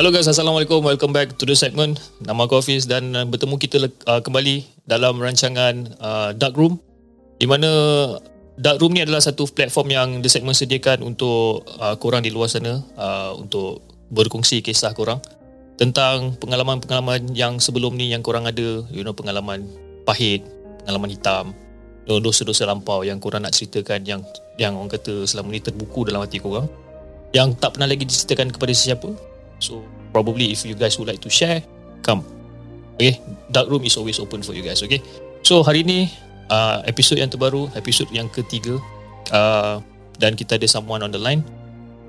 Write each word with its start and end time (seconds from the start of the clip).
Hello 0.00 0.08
guys, 0.08 0.24
Assalamualaikum. 0.24 0.80
Welcome 0.80 1.12
back 1.12 1.36
to 1.36 1.44
the 1.44 1.52
segment. 1.52 2.00
Nama 2.24 2.48
aku 2.48 2.56
Hafiz 2.56 2.88
dan 2.88 3.12
uh, 3.12 3.28
bertemu 3.28 3.60
kita 3.60 3.84
uh, 3.84 4.24
kembali 4.24 4.64
dalam 4.88 5.20
rancangan 5.20 5.92
uh, 6.00 6.32
Dark 6.32 6.56
Room 6.56 6.80
di 7.36 7.44
mana 7.44 7.68
Dark 8.56 8.80
Room 8.80 8.96
ni 8.96 9.04
adalah 9.04 9.20
satu 9.20 9.44
platform 9.52 9.92
yang 9.92 10.08
The 10.24 10.32
Segment 10.32 10.56
sediakan 10.56 11.04
untuk 11.04 11.68
uh, 11.76 12.00
korang 12.00 12.24
di 12.24 12.32
luar 12.32 12.48
sana 12.48 12.80
uh, 12.96 13.36
untuk 13.36 13.84
berkongsi 14.08 14.64
kisah 14.64 14.96
korang 14.96 15.20
tentang 15.76 16.32
pengalaman-pengalaman 16.40 17.36
yang 17.36 17.60
sebelum 17.60 17.92
ni 17.92 18.08
yang 18.08 18.24
korang 18.24 18.48
ada, 18.48 18.80
you 18.88 19.04
know, 19.04 19.12
pengalaman 19.12 19.68
pahit, 20.08 20.40
pengalaman 20.80 21.12
hitam, 21.12 21.52
dosa-dosa 22.08 22.64
lampau 22.64 23.04
yang 23.04 23.20
korang 23.20 23.44
nak 23.44 23.52
ceritakan 23.52 24.00
yang 24.08 24.24
yang 24.56 24.80
orang 24.80 24.96
kata 24.96 25.28
selama 25.28 25.52
ni 25.52 25.60
terbuku 25.60 26.08
dalam 26.08 26.24
hati 26.24 26.40
korang 26.40 26.72
yang 27.36 27.52
tak 27.52 27.76
pernah 27.76 27.92
lagi 27.92 28.08
diceritakan 28.08 28.48
kepada 28.48 28.72
sesiapa 28.72 29.29
So 29.60 29.84
probably 30.10 30.50
if 30.50 30.66
you 30.66 30.74
guys 30.74 30.98
would 30.98 31.08
like 31.08 31.22
to 31.22 31.30
share, 31.30 31.62
come. 32.02 32.24
Okay, 33.00 33.16
dark 33.48 33.72
room 33.72 33.84
is 33.84 33.96
always 33.96 34.20
open 34.20 34.44
for 34.44 34.52
you 34.52 34.60
guys. 34.60 34.84
Okay, 34.84 35.00
so 35.40 35.64
hari 35.64 35.84
ni 35.84 36.12
uh, 36.52 36.84
episod 36.84 37.16
yang 37.16 37.32
terbaru, 37.32 37.72
episod 37.72 38.04
yang 38.12 38.28
ketiga, 38.28 38.76
uh, 39.32 39.80
dan 40.20 40.36
kita 40.36 40.60
ada 40.60 40.68
someone 40.68 41.00
on 41.00 41.08
the 41.08 41.20
line 41.20 41.40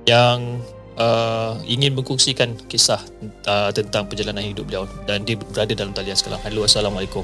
yang 0.03 0.59
uh, 0.99 1.55
ingin 1.63 1.95
berkongsikan 1.95 2.59
kisah 2.67 2.99
uh, 3.47 3.71
tentang 3.71 4.09
perjalanan 4.09 4.43
hidup 4.43 4.67
beliau 4.67 4.83
dan 5.07 5.23
dia 5.23 5.39
berada 5.39 5.71
dalam 5.71 5.95
talian 5.95 6.17
sekarang. 6.17 6.41
Hello, 6.43 6.67
assalamualaikum. 6.67 7.23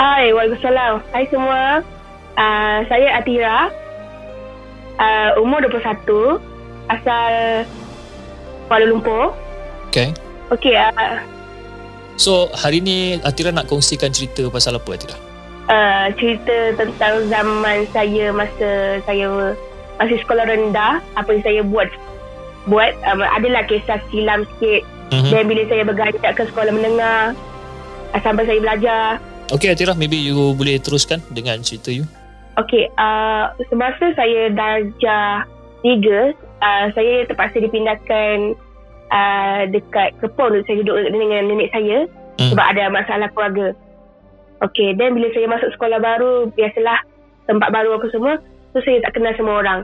Hai, 0.00 0.32
waalaikumsalam. 0.32 1.04
Hai 1.12 1.24
semua. 1.28 1.84
Uh, 2.32 2.78
saya 2.88 3.20
Atira. 3.20 3.68
Uh, 4.96 5.42
umur 5.44 5.60
21. 5.68 6.40
Asal 6.90 7.64
Kuala 8.72 8.88
Lumpur. 8.88 9.36
Okay. 9.92 10.16
Okey. 10.48 10.72
Uh, 10.72 11.20
so, 12.16 12.48
hari 12.56 12.80
ni 12.80 13.20
Atira 13.20 13.52
nak 13.52 13.68
kongsikan 13.68 14.08
cerita 14.08 14.48
pasal 14.48 14.80
apa 14.80 14.96
Atira? 14.96 15.12
Uh, 15.68 16.08
cerita 16.16 16.80
tentang 16.80 17.28
zaman 17.28 17.84
saya 17.92 18.32
masa 18.32 18.96
saya 19.04 19.52
masih 20.00 20.16
sekolah 20.24 20.48
rendah. 20.48 21.04
Apa 21.20 21.36
yang 21.36 21.44
saya 21.44 21.60
buat. 21.60 21.92
Buat. 22.64 22.96
Um, 23.12 23.20
adalah 23.20 23.68
kisah 23.68 24.00
silam 24.08 24.48
sikit. 24.56 24.88
Mm-hmm. 25.12 25.28
Dan 25.36 25.44
bila 25.52 25.62
saya 25.68 25.82
berganjak 25.84 26.32
ke 26.32 26.42
sekolah 26.48 26.72
menengah. 26.72 27.36
Uh, 28.16 28.20
sampai 28.24 28.48
saya 28.48 28.56
belajar. 28.56 29.20
Okay 29.52 29.68
Atira, 29.68 29.92
maybe 29.92 30.16
you 30.16 30.56
boleh 30.56 30.80
teruskan 30.80 31.20
dengan 31.28 31.60
cerita 31.60 31.92
you. 31.92 32.08
Okay. 32.56 32.88
Uh, 32.96 33.52
semasa 33.68 34.16
saya 34.16 34.48
darjah 34.48 35.44
tiga, 35.84 36.32
uh, 36.62 36.86
saya 36.94 37.26
terpaksa 37.26 37.58
dipindahkan 37.58 38.54
uh, 39.10 39.62
dekat 39.68 40.14
Kepon 40.22 40.62
saya 40.64 40.80
duduk 40.80 41.10
dengan 41.10 41.50
nenek 41.50 41.74
saya 41.74 42.06
hmm. 42.38 42.50
sebab 42.54 42.64
ada 42.64 42.88
masalah 42.88 43.28
keluarga. 43.34 43.74
Okay, 44.62 44.94
dan 44.94 45.18
bila 45.18 45.26
saya 45.34 45.50
masuk 45.50 45.74
sekolah 45.74 45.98
baru, 45.98 46.46
biasalah 46.54 47.02
tempat 47.50 47.68
baru 47.74 47.98
apa 47.98 48.06
semua, 48.14 48.38
so 48.70 48.78
saya 48.86 49.02
tak 49.02 49.18
kenal 49.18 49.34
semua 49.34 49.58
orang. 49.58 49.80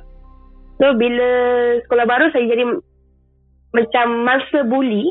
So, 0.78 0.94
bila 0.94 1.28
sekolah 1.82 2.06
baru, 2.06 2.30
saya 2.30 2.46
jadi 2.46 2.62
macam 3.74 4.06
masa 4.22 4.62
bully 4.62 5.10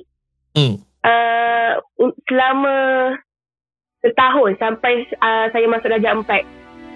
hmm. 0.56 0.80
uh, 1.04 1.84
selama 2.32 2.76
setahun 4.00 4.56
sampai 4.56 5.04
uh, 5.20 5.52
saya 5.52 5.68
masuk 5.68 5.92
darjah 5.92 6.16
empat. 6.16 6.48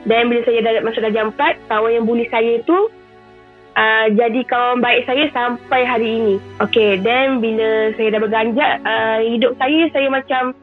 Dan 0.07 0.31
bila 0.31 0.41
saya 0.47 0.63
dah 0.63 0.79
masuk 0.79 1.03
darjah 1.03 1.27
empat, 1.27 1.59
kawan 1.67 1.91
yang 1.91 2.07
bully 2.07 2.23
saya 2.31 2.63
tu 2.63 2.88
uh, 3.75 4.05
jadi 4.11 4.41
kawan 4.47 4.83
baik 4.83 5.07
saya 5.07 5.27
sampai 5.31 5.81
hari 5.87 6.09
ini. 6.19 6.35
Okay, 6.59 6.99
then 6.99 7.39
bila 7.39 7.95
saya 7.95 8.17
dah 8.17 8.21
berganjak, 8.21 8.73
uh, 8.83 9.19
hidup 9.23 9.55
saya, 9.59 9.87
saya 9.91 10.07
macam 10.11 10.55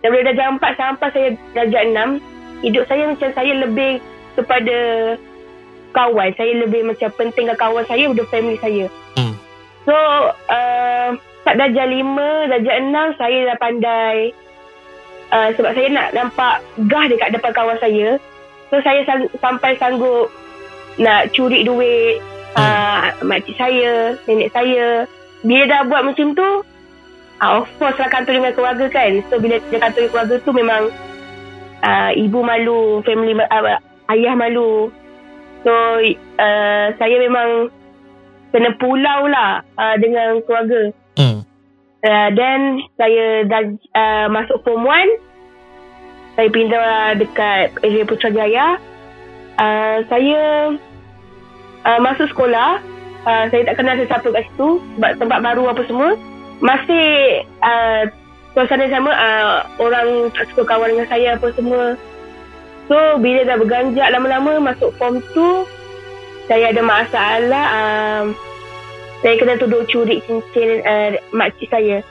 daripada 0.00 0.32
darjah 0.32 0.48
4 0.56 0.80
sampai 0.80 1.08
saya 1.12 1.28
darjah 1.52 1.82
6, 1.84 2.64
hidup 2.64 2.84
saya 2.88 3.02
macam 3.08 3.30
saya 3.32 3.52
lebih 3.64 3.92
kepada 4.36 4.78
kawan. 5.92 6.30
Saya 6.36 6.52
lebih 6.64 6.82
macam 6.86 7.08
pentingkan 7.16 7.56
kawan 7.58 7.84
saya 7.88 8.08
daripada 8.08 8.32
family 8.32 8.58
saya. 8.60 8.84
Hmm. 9.16 9.34
So, 9.88 9.96
uh, 10.48 11.08
kat 11.44 11.54
darjah 11.56 11.86
5, 11.88 12.52
darjah 12.52 12.76
6, 12.84 13.20
saya 13.20 13.38
dah 13.52 13.56
pandai 13.58 14.16
uh, 15.32 15.48
sebab 15.56 15.72
saya 15.72 15.88
nak 15.88 16.08
nampak 16.12 16.54
gah 16.86 17.04
dekat 17.08 17.32
depan 17.34 17.52
kawan 17.56 17.78
saya. 17.80 18.20
So, 18.70 18.78
saya 18.86 19.02
sang- 19.02 19.32
sampai 19.42 19.74
sanggup 19.82 20.30
nak 21.00 21.32
curi 21.34 21.66
duit, 21.66 22.22
uh, 22.56 23.14
makcik 23.22 23.56
saya, 23.58 24.16
nenek 24.26 24.50
saya. 24.50 25.04
Bila 25.40 25.64
dah 25.68 25.80
buat 25.88 26.02
macam 26.04 26.36
tu, 26.36 26.48
uh, 27.40 27.52
of 27.64 27.68
course 27.80 27.96
lah 27.96 28.08
kantor 28.12 28.40
dengan 28.40 28.52
keluarga 28.54 28.86
kan. 28.88 29.20
So 29.28 29.40
bila 29.40 29.58
dia 29.68 29.78
kantor 29.80 30.00
dengan 30.00 30.12
keluarga 30.12 30.34
tu 30.42 30.50
memang 30.52 30.82
uh, 31.84 32.10
ibu 32.14 32.40
malu, 32.44 33.00
family 33.04 33.34
uh, 33.36 33.80
ayah 34.12 34.34
malu. 34.36 34.92
So 35.64 35.72
uh, 36.40 36.86
saya 36.96 37.16
memang 37.20 37.68
kena 38.50 38.74
pulau 38.76 39.28
lah 39.28 39.62
uh, 39.76 39.96
dengan 40.00 40.40
keluarga. 40.44 40.90
Hmm. 41.16 41.44
Uh, 42.00 42.28
then 42.32 42.80
saya 42.96 43.44
dah 43.44 43.62
uh, 43.92 44.26
masuk 44.32 44.64
form 44.64 44.88
1. 44.88 45.30
Saya 46.38 46.48
pindah 46.48 47.20
dekat 47.20 47.76
area 47.84 48.04
Putrajaya. 48.08 48.66
Uh, 49.60 50.00
saya 50.08 50.72
uh, 51.86 51.98
masuk 52.02 52.28
sekolah 52.32 52.80
uh, 53.24 53.44
saya 53.48 53.62
tak 53.68 53.76
kenal 53.80 53.96
sesiapa 53.96 54.28
kat 54.32 54.44
situ 54.52 54.80
sebab 54.96 55.10
tempat 55.20 55.38
baru 55.44 55.64
apa 55.70 55.82
semua. 55.84 56.16
Masih 56.60 57.08
uh, 57.64 58.04
suasana 58.52 58.86
sama 58.92 59.10
uh, 59.12 59.64
orang 59.80 60.28
tak 60.36 60.48
suka 60.52 60.62
kawan 60.76 60.92
dengan 60.92 61.08
saya 61.08 61.28
apa 61.36 61.48
semua. 61.56 61.96
So 62.90 62.96
bila 63.22 63.46
dah 63.46 63.56
berganjak 63.56 64.08
lama-lama 64.10 64.72
masuk 64.72 64.90
form 64.98 65.22
2 65.32 65.80
saya 66.50 66.74
ada 66.74 66.82
masalah 66.82 67.64
um, 67.70 68.26
saya 69.22 69.38
kena 69.38 69.54
tuduh 69.54 69.86
curi 69.86 70.18
cincin 70.26 70.82
uh, 70.82 71.14
makcik 71.30 71.70
saya. 71.70 72.02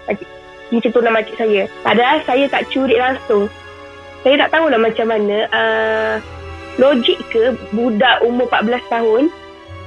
Cincin 0.71 0.93
tunang 0.95 1.11
makcik 1.11 1.35
saya. 1.35 1.67
Padahal 1.83 2.23
saya 2.23 2.47
tak 2.47 2.71
curi 2.71 2.95
langsung. 2.95 3.51
Saya 4.23 4.47
tak 4.47 4.55
tahulah 4.55 4.79
macam 4.79 5.11
mana 5.11 5.37
uh, 5.51 6.15
logik 6.79 7.19
ke 7.27 7.51
budak 7.75 8.23
umur 8.23 8.47
14 8.47 8.79
tahun 8.87 9.23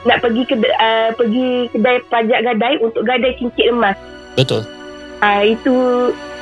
nak 0.03 0.19
pergi 0.23 0.43
ke 0.47 0.55
uh, 0.59 1.11
pergi 1.15 1.71
kedai 1.71 2.03
pajak 2.11 2.41
gadai 2.43 2.75
untuk 2.83 3.07
gadai 3.07 3.39
cincin 3.39 3.75
emas. 3.75 3.97
Betul. 4.35 4.67
Uh, 5.23 5.43
itu 5.47 5.77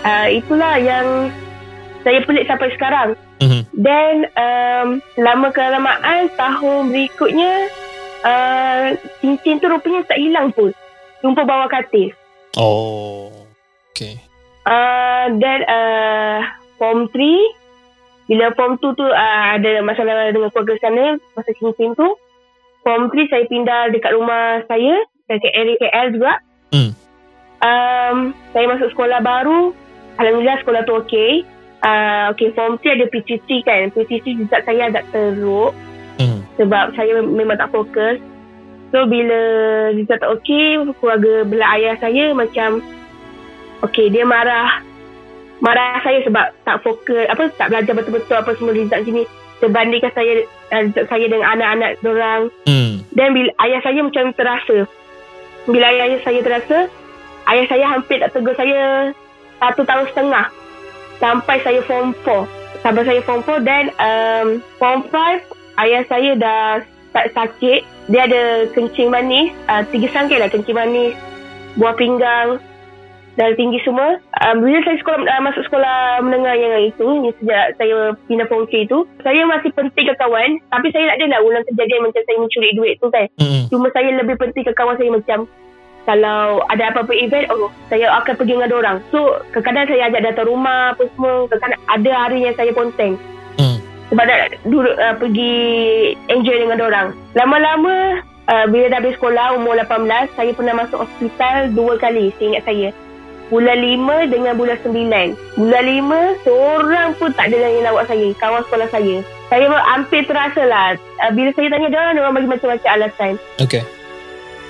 uh, 0.04 0.28
itulah 0.32 0.80
yang 0.80 1.28
saya 2.00 2.24
pelik 2.24 2.48
sampai 2.48 2.72
sekarang. 2.72 3.10
Mm-hmm. 3.40 3.62
Dan 3.72 4.14
um, 4.36 4.88
lama 5.16 5.48
kelamaan 5.52 6.28
tahun 6.36 6.92
berikutnya 6.92 7.52
uh, 8.24 8.96
cincin 9.20 9.60
tu 9.60 9.68
rupanya 9.68 10.04
tak 10.08 10.20
hilang 10.20 10.52
pun. 10.52 10.72
Jumpa 11.20 11.44
bawah 11.44 11.68
katil. 11.68 12.12
Oh. 12.56 13.32
Okay. 13.92 14.16
Uh, 14.64 15.36
dan 15.40 15.60
uh, 15.68 16.38
form 16.80 17.08
3 17.12 17.60
bila 18.30 18.54
form 18.54 18.78
2 18.78 18.94
tu 18.94 19.04
uh, 19.04 19.44
ada 19.58 19.82
masalah 19.82 20.30
dengan 20.30 20.48
keluarga 20.54 20.78
sana 20.78 21.18
masa 21.34 21.50
cincin 21.58 21.92
tu 21.98 22.08
Form 22.80 23.12
3 23.12 23.28
saya 23.28 23.44
pindah 23.46 23.92
dekat 23.92 24.12
rumah 24.16 24.64
saya 24.66 25.04
Dekat 25.30 25.54
area 25.54 25.78
KL 25.78 26.06
juga. 26.18 26.32
Hmm. 26.74 26.90
um, 27.62 28.16
Saya 28.50 28.64
masuk 28.66 28.88
sekolah 28.96 29.20
baru 29.22 29.70
Alhamdulillah 30.20 30.60
sekolah 30.60 30.82
tu 30.84 30.94
okey. 31.06 31.46
Uh, 31.80 32.36
Okay 32.36 32.52
form 32.52 32.76
3 32.82 32.98
ada 32.98 33.06
PTC 33.08 33.48
kan? 33.64 33.88
PTC 33.94 34.36
result 34.36 34.62
saya 34.68 34.92
agak 34.92 35.08
teruk. 35.14 35.72
Hmm. 36.20 36.44
Sebab 36.60 36.92
saya 36.98 37.24
memang 37.24 37.56
tak 37.56 37.72
fokus. 37.72 38.20
So 38.90 39.06
bila 39.06 39.38
result 39.94 40.18
tak 40.18 40.32
okey 40.42 40.82
Keluarga 40.98 41.46
belah 41.46 41.70
ayah 41.78 41.96
saya 42.02 42.34
macam 42.34 42.82
Okay 43.86 44.10
dia 44.10 44.26
marah. 44.26 44.82
Marah 45.62 46.00
saya 46.02 46.24
sebab 46.24 46.56
tak 46.64 46.80
fokus 46.82 47.28
Apa 47.28 47.52
tak 47.54 47.68
belajar 47.70 47.92
betul-betul 47.92 48.36
Apa 48.40 48.56
semua 48.56 48.72
result 48.72 49.04
sini 49.04 49.22
Terbandingkan 49.60 50.12
saya 50.16 50.44
uh, 50.72 50.84
saya 51.06 51.24
dengan 51.28 51.48
anak-anak 51.52 52.00
orang. 52.04 52.42
Hmm. 52.64 53.04
Dan 53.12 53.36
bila 53.36 53.50
ayah 53.68 53.80
saya 53.84 54.00
macam 54.00 54.32
terasa. 54.32 54.88
Bila 55.68 55.84
ayah 55.92 56.20
saya 56.24 56.40
terasa, 56.40 56.88
ayah 57.52 57.66
saya 57.68 57.84
hampir 57.92 58.16
tak 58.18 58.32
tegur 58.32 58.56
saya 58.56 59.12
satu 59.60 59.84
tahun 59.84 60.08
setengah. 60.10 60.46
Sampai 61.20 61.60
saya 61.60 61.84
form 61.84 62.16
4. 62.24 62.80
Sampai 62.80 63.04
saya 63.04 63.20
form 63.20 63.44
4 63.44 63.60
dan 63.68 63.84
um, 64.00 64.46
form 64.80 65.04
5, 65.12 65.84
ayah 65.84 66.02
saya 66.08 66.32
dah 66.40 66.80
tak 67.12 67.36
sakit. 67.36 67.84
Dia 68.08 68.24
ada 68.24 68.66
kencing 68.72 69.12
manis, 69.12 69.52
uh, 69.68 69.84
tiga 69.92 70.08
sangkil 70.10 70.40
lah 70.40 70.48
kencing 70.48 70.74
manis, 70.74 71.12
buah 71.76 71.94
pinggang, 71.94 72.58
dan 73.40 73.56
tinggi 73.56 73.80
semua. 73.80 74.20
Um, 74.44 74.60
bila 74.60 74.84
saya 74.84 75.00
sekolah 75.00 75.24
uh, 75.24 75.40
masuk 75.40 75.64
sekolah 75.64 76.20
menengah 76.20 76.52
yang 76.60 76.92
itu, 76.92 77.08
yang 77.24 77.34
sejak 77.40 77.72
saya 77.80 78.12
pindah 78.28 78.44
form 78.52 78.68
itu, 78.68 79.08
saya 79.24 79.48
masih 79.48 79.72
penting 79.72 80.12
ke 80.12 80.14
kawan. 80.20 80.60
Tapi 80.68 80.92
saya 80.92 81.16
tak 81.16 81.24
ada 81.24 81.26
lah 81.32 81.40
ulang 81.40 81.64
kejadian 81.72 82.04
macam 82.04 82.20
saya 82.20 82.36
mencuri 82.36 82.70
duit 82.76 82.94
tu 83.00 83.08
kan. 83.08 83.24
Mm-hmm. 83.40 83.62
Cuma 83.72 83.88
saya 83.96 84.12
lebih 84.12 84.36
penting 84.36 84.68
ke 84.68 84.76
kawan 84.76 85.00
saya 85.00 85.08
macam 85.16 85.48
kalau 86.04 86.60
ada 86.72 86.92
apa-apa 86.92 87.12
event 87.12 87.48
oh 87.52 87.68
saya 87.92 88.08
akan 88.20 88.32
pergi 88.32 88.56
dengan 88.56 88.72
orang 88.72 88.96
so 89.12 89.36
kadang-kadang 89.52 89.94
saya 89.94 90.08
ajak 90.08 90.22
datang 90.32 90.48
rumah 90.48 90.96
apa 90.96 91.04
semua 91.12 91.44
kadang-kadang 91.52 91.82
ada 91.92 92.10
hari 92.16 92.38
yang 92.48 92.56
saya 92.56 92.72
ponteng 92.72 93.14
hmm. 93.60 93.76
sebab 94.08 94.24
nak 94.24 94.40
duduk 94.64 94.96
uh, 94.96 95.14
pergi 95.20 95.54
enjoy 96.32 96.56
dengan 96.56 96.80
orang 96.80 97.06
lama-lama 97.36 98.24
uh, 98.48 98.64
bila 98.72 98.88
dah 98.88 98.98
habis 99.04 99.14
sekolah 99.20 99.60
umur 99.60 99.76
18 99.76 100.08
saya 100.40 100.50
pernah 100.56 100.74
masuk 100.80 101.04
hospital 101.04 101.68
dua 101.76 102.00
kali 102.00 102.32
seingat 102.40 102.64
saya 102.64 102.96
bulan 103.50 103.76
5 103.76 104.32
dengan 104.32 104.54
bulan 104.54 104.78
9 104.80 105.58
bulan 105.58 105.84
5 105.84 106.46
seorang 106.46 107.08
pun 107.18 107.30
tak 107.34 107.50
ada 107.50 107.56
yang 107.58 107.84
lawak 107.84 108.06
saya 108.06 108.30
kawan 108.38 108.62
sekolah 108.64 108.88
saya. 108.88 109.16
Saya 109.50 109.66
hampir 109.66 110.22
terasa 110.24 110.62
lah. 110.62 110.94
Uh, 111.18 111.30
bila 111.34 111.50
saya 111.52 111.66
tanya 111.68 111.90
dia 111.90 112.14
orang 112.14 112.38
bagi 112.38 112.46
macam-macam 112.46 112.90
alasan. 112.94 113.34
Okay 113.58 113.82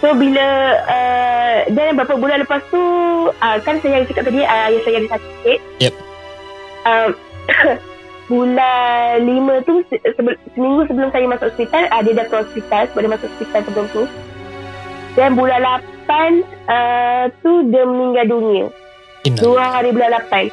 So 0.00 0.16
bila 0.16 0.46
uh, 0.88 1.56
Dan 1.68 1.92
beberapa 1.92 2.16
bulan 2.16 2.40
lepas 2.40 2.64
tu 2.72 2.80
uh, 3.28 3.56
Kan 3.60 3.84
saya 3.84 4.00
cakap 4.08 4.32
tadi 4.32 4.40
uh, 4.40 4.72
Ayah 4.72 4.80
saya 4.80 4.96
ada 4.96 5.08
sakit 5.12 5.58
Yep. 5.84 5.94
Uh, 6.88 7.08
Bulan 8.32 9.28
lima 9.28 9.60
tu 9.60 9.84
se- 9.92 10.00
Seminggu 10.56 10.88
sebelum 10.88 11.12
saya 11.12 11.28
masuk 11.28 11.52
hospital 11.52 11.84
uh, 11.92 12.00
Dia 12.00 12.16
dah 12.16 12.26
ke 12.26 12.36
hospital 12.40 12.82
Sebab 12.88 13.00
dia 13.04 13.12
masuk 13.12 13.28
hospital 13.28 13.60
sebelum 13.68 13.86
tu. 13.92 14.02
Dan 15.18 15.36
bulan 15.36 15.60
lapan 16.10 16.42
uh, 16.66 17.24
Tu 17.38 17.52
dia 17.70 17.86
meninggal 17.86 18.26
dunia. 18.26 18.66
Inna. 19.22 19.38
Dua 19.38 19.62
hari 19.78 19.94
bulan 19.94 20.18
lapan. 20.18 20.50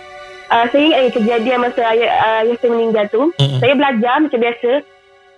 Uh, 0.53 0.69
Saya 0.69 0.83
ingat 0.85 1.01
eh, 1.01 1.11
kejadian 1.11 1.59
masa 1.65 1.81
ayah, 1.91 2.11
uh, 2.23 2.39
ayah 2.45 2.55
saya 2.61 2.71
meninggal 2.71 3.05
tu. 3.09 3.33
Mm-hmm. 3.41 3.59
Saya 3.59 3.73
belajar 3.73 4.15
macam 4.21 4.39
biasa. 4.39 4.71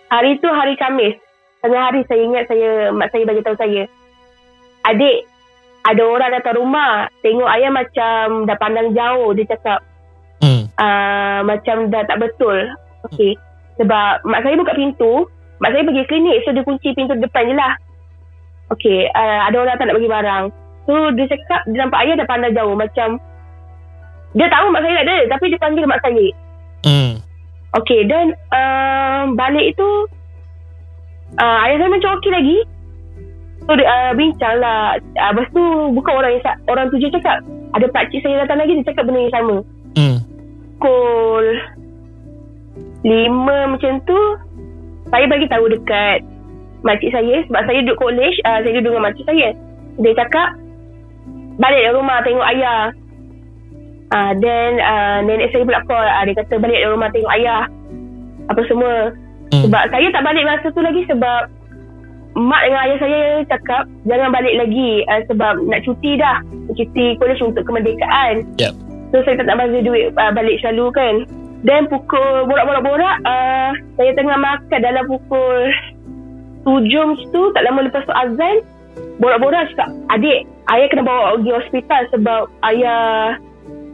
Hari 0.09 0.31
tu 0.41 0.49
hari 0.49 0.73
Kamis 0.73 1.15
Tengah 1.61 1.81
hari 1.91 2.01
saya 2.09 2.21
ingat 2.23 2.43
saya 2.49 2.89
mak 2.95 3.11
saya 3.11 3.23
bagi 3.27 3.43
tahu 3.43 3.55
saya. 3.59 3.83
Adik 4.87 5.17
ada 5.87 6.03
orang 6.03 6.31
datang 6.35 6.55
rumah. 6.59 7.07
Tengok 7.23 7.49
ayah 7.51 7.71
macam 7.71 8.43
dah 8.43 8.57
pandang 8.59 8.91
jauh 8.91 9.31
dia 9.31 9.47
cakap. 9.47 9.79
Hmm. 10.39 10.71
uh, 10.79 11.43
macam 11.43 11.91
dah 11.91 12.03
tak 12.07 12.19
betul. 12.19 12.63
Okey. 13.11 13.35
Sebab 13.79 14.23
mak 14.27 14.41
saya 14.43 14.55
buka 14.55 14.75
pintu. 14.75 15.27
Mak 15.59 15.71
saya 15.75 15.83
pergi 15.83 16.03
klinik 16.07 16.43
so 16.43 16.55
dia 16.55 16.63
kunci 16.63 16.95
pintu 16.95 17.15
depan 17.19 17.51
je 17.51 17.55
lah 17.55 17.75
okey 18.75 19.09
uh, 19.13 19.39
ada 19.49 19.55
orang 19.59 19.77
tak 19.77 19.85
nak 19.89 19.97
bagi 19.97 20.11
barang. 20.11 20.43
So 20.89 20.93
dia 21.13 21.25
cakap 21.29 21.61
dia 21.69 21.79
nampak 21.85 22.01
ayah 22.05 22.15
dah 22.17 22.27
pandang 22.29 22.53
jauh 22.55 22.75
macam 22.75 23.21
dia 24.37 24.45
tahu 24.45 24.65
mak 24.69 24.85
saya 24.85 25.01
ada 25.01 25.17
tapi 25.31 25.45
dia 25.49 25.59
panggil 25.61 25.85
mak 25.89 26.01
saya. 26.05 26.25
Hmm. 26.79 27.19
okey 27.81 28.07
dan 28.07 28.33
uh, 28.55 29.29
balik 29.35 29.75
itu 29.75 29.89
uh, 31.37 31.57
ayah 31.67 31.77
saya 31.81 31.89
macam 31.91 32.11
okey 32.19 32.31
lagi. 32.33 32.57
So 33.69 33.77
uh, 33.77 34.11
bincang 34.17 34.57
lah. 34.65 34.97
Uh, 35.13 35.29
Lepas 35.29 35.47
tu 35.53 35.61
Bukan 35.93 36.13
orang 36.17 36.41
yang 36.41 36.57
Orang 36.65 36.89
tu 36.89 36.97
je 36.97 37.05
cakap. 37.13 37.45
Ada 37.77 37.85
pakcik 37.93 38.25
saya 38.25 38.41
datang 38.41 38.65
lagi 38.65 38.81
Dia 38.81 38.87
cakap 38.89 39.05
benda 39.05 39.21
yang 39.21 39.35
sama. 39.37 39.55
Hmm. 39.93 40.17
Pukul 40.79 41.45
Lima 43.05 43.57
macam 43.69 44.01
tu 44.09 44.19
Saya 45.13 45.29
bagi 45.29 45.45
tahu 45.53 45.69
dekat 45.69 46.25
Makcik 46.83 47.11
saya 47.11 47.43
Sebab 47.47 47.61
saya 47.67 47.79
duduk 47.83 47.99
college 47.99 48.37
uh, 48.47 48.59
Saya 48.63 48.71
duduk 48.79 48.91
dengan 48.95 49.05
makcik 49.11 49.25
saya. 49.27 49.47
Dia 49.99 50.13
cakap 50.15 50.49
Balik 51.59 51.81
dari 51.83 51.95
rumah 51.95 52.17
Tengok 52.23 52.49
ayah. 52.55 52.81
Uh, 54.15 54.31
Then 54.39 54.79
uh, 54.79 55.17
Nenek 55.27 55.51
saya 55.51 55.67
pula 55.67 55.83
call. 55.85 56.07
Uh, 56.07 56.23
Dia 56.23 56.35
kata 56.39 56.55
balik 56.57 56.79
dari 56.79 56.91
rumah 56.91 57.09
Tengok 57.11 57.33
ayah. 57.35 57.63
Apa 58.47 58.61
semua. 58.65 59.11
Hmm. 59.51 59.67
Sebab 59.67 59.83
saya 59.91 60.07
tak 60.13 60.23
balik 60.23 60.45
masa 60.47 60.67
tu 60.71 60.81
lagi 60.81 61.03
Sebab 61.11 61.41
mak 62.39 62.61
dengan 62.63 62.81
ayah 62.87 62.97
saya 63.01 63.21
cakap 63.51 63.83
jangan 64.07 64.29
balik 64.31 64.55
lagi 64.55 65.03
uh, 65.11 65.21
sebab 65.27 65.53
nak 65.67 65.83
cuti 65.83 66.15
dah. 66.15 66.39
Cuti 66.71 67.19
college 67.19 67.43
untuk 67.43 67.67
kemerdekaan. 67.67 68.47
Yep. 68.61 68.73
so 69.09 69.25
saya 69.25 69.41
tak 69.41 69.49
nak 69.49 69.57
bagi 69.59 69.81
duit 69.83 70.13
uh, 70.15 70.31
balik 70.31 70.61
selalu 70.63 70.87
kan. 70.95 71.15
Dan 71.67 71.91
pukul 71.91 72.47
borak-borak-borak 72.47 73.19
uh, 73.27 73.75
saya 73.99 74.11
tengah 74.15 74.37
makan 74.39 74.79
dalam 74.79 75.03
pukul 75.11 75.67
7 76.77 76.85
macam 76.85 77.27
tu 77.33 77.41
tak 77.57 77.63
lama 77.65 77.79
lepas 77.89 78.03
tu 78.05 78.13
azan 78.13 78.55
borak-borak 79.17 79.65
cakap 79.73 79.89
adik 80.13 80.45
ayah 80.75 80.87
kena 80.93 81.03
bawa 81.03 81.37
pergi 81.39 81.51
hospital 81.55 82.01
sebab 82.13 82.41
ayah 82.69 83.01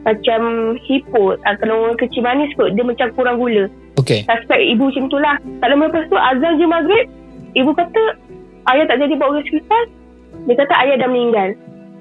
macam 0.05 0.41
hipo 0.85 1.33
uh, 1.33 1.55
kalau 1.57 1.89
orang 1.89 1.97
kecil 1.97 2.21
manis 2.21 2.51
kot 2.59 2.75
dia 2.75 2.83
macam 2.83 3.07
kurang 3.15 3.39
gula 3.39 3.71
Okay. 3.95 4.27
Suspek 4.27 4.59
ibu 4.59 4.91
macam 4.91 5.07
tu 5.07 5.17
lah. 5.17 5.39
Tak 5.63 5.71
lama 5.71 5.87
lepas 5.87 6.03
tu 6.11 6.19
azan 6.19 6.59
je 6.59 6.67
maghrib. 6.67 7.07
Ibu 7.55 7.71
kata 7.71 8.19
ayah 8.69 8.85
tak 8.91 8.99
jadi 9.01 9.15
bawa 9.15 9.39
ke 9.39 9.47
hospital 9.47 9.83
dia 10.45 10.55
kata 10.57 10.73
ayah 10.85 10.95
dah 11.01 11.09
meninggal 11.09 11.49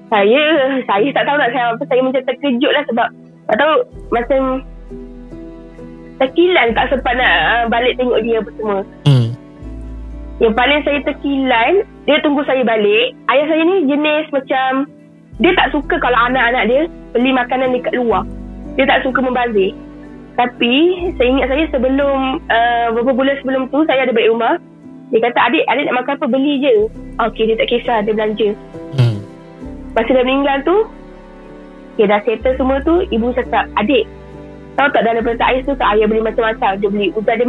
saya 0.09 0.43
saya 0.85 1.07
tak 1.13 1.23
tahu 1.25 1.37
nak 1.39 1.49
saya 1.53 1.65
apa 1.73 1.83
saya 1.89 2.01
macam 2.03 2.21
terkejut 2.25 2.71
lah 2.73 2.83
sebab 2.89 3.07
tak 3.45 3.57
tahu 3.57 3.73
macam 4.13 4.41
terkilan 6.21 6.67
tak 6.77 6.85
sempat 6.93 7.13
nak 7.17 7.33
uh, 7.33 7.65
balik 7.69 7.93
tengok 7.97 8.19
dia 8.21 8.37
apa 8.41 8.49
semua 8.57 8.79
hmm. 9.09 9.24
Yang 10.43 10.51
paling 10.51 10.83
saya 10.83 10.99
terkilan 11.07 11.87
dia 12.03 12.19
tunggu 12.19 12.43
saya 12.43 12.59
balik. 12.67 13.15
Ayah 13.31 13.45
saya 13.47 13.61
ni 13.63 13.87
jenis 13.87 14.25
macam 14.35 14.69
dia 15.39 15.51
tak 15.55 15.71
suka 15.71 15.95
kalau 15.99 16.19
anak-anak 16.27 16.63
dia 16.67 16.81
beli 17.15 17.31
makanan 17.31 17.71
dekat 17.71 17.95
luar. 17.95 18.27
Dia 18.75 18.83
tak 18.83 19.07
suka 19.07 19.23
membazir. 19.23 19.71
Tapi 20.35 20.75
saya 21.15 21.27
ingat 21.31 21.47
saya 21.47 21.63
sebelum 21.71 22.43
uh, 22.51 22.87
beberapa 22.91 23.15
bulan 23.15 23.35
sebelum 23.39 23.71
tu 23.71 23.87
saya 23.87 24.03
ada 24.03 24.11
balik 24.11 24.35
rumah. 24.35 24.59
Dia 25.15 25.23
kata 25.23 25.39
adik 25.47 25.63
adik 25.71 25.85
nak 25.87 25.97
makan 26.03 26.13
apa 26.19 26.25
beli 26.27 26.53
je. 26.59 26.75
Okey 27.31 27.43
dia 27.47 27.55
tak 27.55 27.69
kisah 27.71 28.03
dia 28.03 28.11
belanja. 28.11 28.49
Hmm. 28.99 29.23
Masa 29.95 30.11
dia 30.11 30.27
meninggal 30.27 30.59
tu 30.67 30.77
Okay 31.95 32.11
dah 32.11 32.19
settle 32.27 32.59
semua 32.59 32.83
tu 32.83 33.07
Ibu 33.07 33.31
cakap 33.31 33.71
adik 33.79 34.03
Tahu 34.75 34.91
tak 34.91 35.07
dalam 35.07 35.23
perintah 35.23 35.47
ayah 35.55 35.63
tu 35.63 35.71
tak 35.79 35.95
ayah 35.95 36.03
beli 36.03 36.19
macam-macam. 36.19 36.71
Dia 36.83 36.89
beli 36.91 37.07
udang 37.15 37.39
dia, 37.39 37.47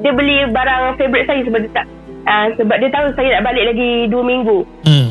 dia 0.00 0.12
beli 0.16 0.36
barang 0.48 0.96
favourite 0.96 1.28
saya 1.28 1.44
sebab 1.44 1.60
dia 1.68 1.72
tak 1.76 1.86
uh, 2.26 2.46
Sebab 2.58 2.76
dia 2.78 2.90
tahu 2.90 3.06
saya 3.14 3.38
nak 3.38 3.44
balik 3.50 3.64
lagi 3.74 3.90
2 4.10 4.14
minggu. 4.22 4.58
Hmm. 4.86 5.08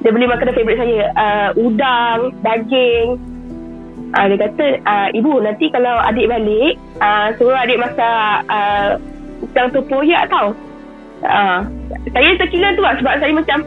Dia 0.00 0.10
beli 0.12 0.26
makanan 0.28 0.54
favourite 0.56 0.80
saya. 0.80 1.00
Uh, 1.12 1.48
Udang, 1.60 2.18
daging. 2.40 3.20
Uh, 4.16 4.26
Dia 4.26 4.38
kata 4.48 4.66
uh, 4.82 5.08
Ibu 5.14 5.32
nanti 5.44 5.70
kalau 5.70 6.02
adik 6.02 6.26
balik 6.26 6.74
uh, 6.98 7.30
Suruh 7.38 7.54
adik 7.54 7.78
masak 7.78 8.42
uh, 8.50 8.98
Udang 9.44 9.70
tu 9.70 9.80
poyak 9.86 10.26
tau. 10.32 10.50
Uh, 11.20 11.60
saya 12.16 12.32
terkilan 12.40 12.74
tu 12.74 12.82
lah 12.82 12.96
sebab 12.96 13.14
saya 13.20 13.32
macam 13.36 13.60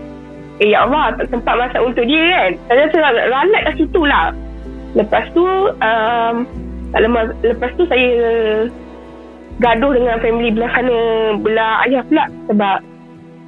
Eh 0.61 0.69
ya 0.69 0.85
Allah 0.85 1.17
tak 1.17 1.33
sempat 1.33 1.57
masak 1.57 1.81
untuk 1.81 2.05
dia 2.05 2.21
kan. 2.29 2.51
Saya 2.69 2.85
rasa 2.85 2.97
ralat 3.25 3.61
kat 3.65 3.75
situ 3.81 4.01
lah. 4.05 4.29
Lepas 4.93 5.25
tu 5.33 5.41
um, 5.65 6.35
tak 6.93 6.99
lama, 7.01 7.33
Lepas 7.41 7.73
tu 7.73 7.83
saya 7.89 8.13
Gaduh 9.61 9.91
dengan 9.93 10.17
family 10.21 10.49
belah 10.53 10.71
sana 10.73 10.97
Belah 11.41 11.73
ayah 11.89 12.01
pula 12.09 12.25
Sebab 12.49 12.77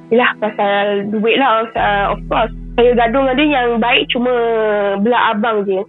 Yelah 0.06 0.30
pasal 0.38 1.10
duit 1.10 1.36
lah 1.38 1.66
uh, 1.66 2.04
Of 2.14 2.20
course 2.30 2.54
Saya 2.78 2.94
gaduh 2.94 3.26
dengan 3.26 3.36
dia 3.38 3.46
yang 3.58 3.68
baik 3.82 4.06
Cuma 4.14 4.32
belah 5.02 5.34
abang 5.34 5.66
je 5.66 5.82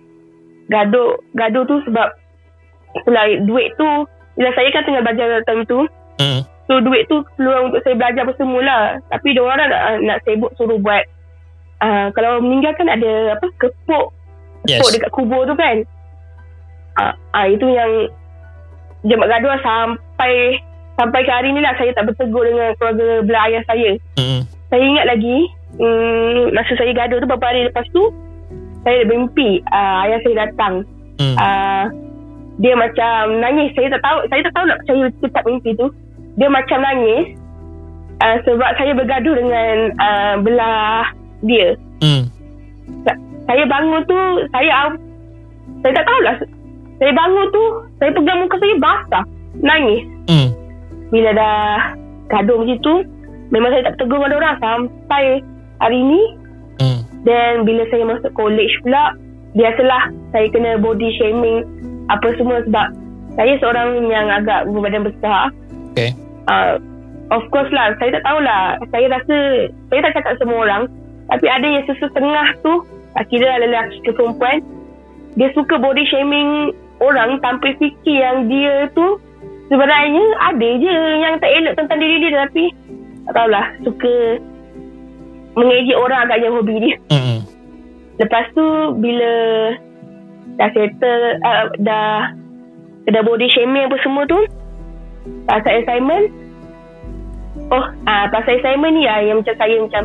Gaduh 0.74 1.22
Gaduh 1.38 1.64
tu 1.70 1.78
sebab 1.86 2.08
Itulah 2.98 3.26
duit 3.46 3.78
tu 3.78 3.90
Bila 4.40 4.50
saya 4.58 4.70
kan 4.74 4.84
tengah 4.90 5.06
belajar 5.06 5.46
time 5.46 5.64
tu 5.70 5.86
hmm. 6.18 6.42
So 6.68 6.84
duit 6.84 7.08
tu 7.08 7.24
peluang 7.40 7.72
untuk 7.72 7.80
saya 7.88 7.96
belajar 7.96 8.28
apa 8.28 8.34
semula. 8.36 9.00
Tapi 9.08 9.28
dia 9.32 9.40
orang 9.40 9.72
nak, 9.72 9.72
nak 10.04 10.18
sibuk 10.28 10.52
suruh 10.60 10.76
buat 10.76 11.04
uh, 11.80 12.12
kalau 12.12 12.44
meninggal 12.44 12.76
kan 12.76 12.92
ada 12.92 13.40
apa 13.40 13.48
kepuk 13.56 14.12
kepuk 14.68 14.90
yes. 14.92 14.92
dekat 14.92 15.12
kubur 15.16 15.48
tu 15.48 15.56
kan. 15.56 15.88
Ah 17.00 17.16
uh, 17.16 17.40
uh, 17.40 17.48
itu 17.48 17.68
yang 17.72 18.12
jemaah 19.06 19.30
gaduh 19.30 19.54
sampai 19.62 20.62
sampai 20.98 21.22
ke 21.22 21.32
hari 21.32 21.54
ni 21.54 21.62
lah 21.62 21.78
saya 21.78 21.94
tak 21.94 22.10
bertegur 22.10 22.42
dengan 22.46 22.74
keluarga 22.82 23.22
belah 23.22 23.44
ayah 23.52 23.64
saya. 23.70 23.92
Mm-hmm. 24.18 24.42
Saya 24.74 24.84
ingat 24.84 25.06
lagi 25.06 25.38
um, 25.78 26.40
masa 26.58 26.74
saya 26.74 26.92
gaduh 26.98 27.18
tu 27.22 27.28
beberapa 27.30 27.48
hari 27.54 27.70
lepas 27.70 27.86
tu 27.94 28.04
saya 28.82 29.04
bermimpi 29.06 29.62
uh, 29.70 29.96
ayah 30.10 30.20
saya 30.26 30.36
datang. 30.48 30.74
Mm. 31.18 31.36
Uh, 31.38 31.86
dia 32.58 32.74
macam 32.74 33.22
nangis. 33.38 33.70
Saya 33.78 33.94
tak 33.94 34.02
tahu 34.02 34.20
saya 34.34 34.42
tak 34.50 34.54
tahu 34.58 34.66
nak 34.66 34.78
percaya 34.82 35.06
cepat 35.22 35.44
mimpi 35.46 35.72
tu 35.78 35.88
dia 36.38 36.48
macam 36.50 36.80
nangis 36.82 37.26
uh, 38.22 38.38
sebab 38.46 38.70
saya 38.78 38.92
bergaduh 38.98 39.36
dengan 39.38 39.76
uh, 39.98 40.36
belah 40.42 41.06
dia. 41.46 41.78
Hmm. 42.02 42.30
Saya 43.48 43.64
bangun 43.64 44.02
tu, 44.06 44.20
saya 44.52 44.92
saya 45.82 45.94
tak 45.94 46.06
tahu 46.06 46.20
lah. 46.26 46.36
Saya 46.98 47.12
bangun 47.14 47.48
tu, 47.54 47.64
saya 48.02 48.12
pegang 48.14 48.40
muka 48.42 48.56
saya 48.58 48.76
basah. 48.82 49.24
Nangis. 49.62 50.02
Hmm. 50.30 50.50
Bila 51.14 51.30
dah 51.34 51.94
gaduh 52.34 52.58
macam 52.62 52.78
tu, 52.82 52.96
memang 53.54 53.70
saya 53.74 53.84
tak 53.94 53.96
tegur 54.02 54.22
dengan 54.26 54.38
orang 54.42 54.56
sampai 54.60 55.24
hari 55.82 56.00
ni. 56.02 56.22
Hmm. 56.82 57.02
Dan 57.26 57.66
bila 57.66 57.86
saya 57.90 58.04
masuk 58.06 58.32
college 58.34 58.74
pula, 58.82 59.14
biasalah 59.54 60.14
saya 60.34 60.48
kena 60.54 60.78
body 60.82 61.10
shaming 61.18 61.66
apa 62.08 62.34
semua 62.38 62.62
sebab 62.66 62.88
saya 63.38 63.54
seorang 63.62 64.10
yang 64.10 64.30
agak 64.30 64.66
berbadan 64.70 65.06
besar. 65.06 65.54
Okay 65.94 66.14
uh, 66.48 66.76
of 67.32 67.44
course 67.52 67.70
lah 67.76 67.94
saya 68.00 68.18
tak 68.18 68.24
tahulah 68.24 68.80
saya 68.90 69.06
rasa 69.12 69.38
saya 69.92 70.00
tak 70.10 70.14
cakap 70.20 70.34
semua 70.40 70.58
orang 70.68 70.84
Tapi 71.28 71.46
ada 71.48 71.68
yang 71.68 71.84
sesetengah 71.86 72.48
tu 72.64 72.74
Kira 73.28 73.60
lelaki 73.60 73.98
ke 74.06 74.12
perempuan 74.14 74.62
Dia 75.36 75.50
suka 75.52 75.76
body 75.82 76.06
shaming 76.08 76.72
orang 77.04 77.42
Tanpa 77.42 77.74
fikir 77.78 78.18
yang 78.18 78.48
dia 78.50 78.90
tu 78.94 79.20
Sebenarnya 79.68 80.26
ada 80.48 80.70
je 80.80 80.96
yang 81.22 81.36
tak 81.44 81.52
elok 81.52 81.74
tentang 81.76 82.00
diri 82.00 82.16
dia 82.24 82.48
Tapi 82.48 82.64
tak 83.28 83.34
tahulah 83.36 83.66
Suka 83.84 84.16
mengejek 85.58 85.98
orang 85.98 86.30
agaknya 86.30 86.50
hobi 86.54 86.76
dia 86.80 86.96
Mm-mm. 87.10 87.40
Lepas 88.22 88.46
tu 88.54 88.66
bila 88.98 89.34
dah 90.58 90.70
settle 90.74 91.38
uh, 91.46 91.66
dah 91.86 92.34
dah 93.08 93.22
body 93.24 93.46
shaming 93.54 93.86
apa 93.86 93.98
semua 94.02 94.26
tu 94.26 94.42
pasal 95.46 95.86
assignment 95.86 96.34
oh 97.70 97.86
ah 98.10 98.26
uh, 98.26 98.26
pasal 98.34 98.58
assignment 98.58 98.98
ni 98.98 99.06
lah 99.06 99.22
yang 99.22 99.46
macam 99.46 99.56
saya 99.56 99.76
macam 99.78 100.04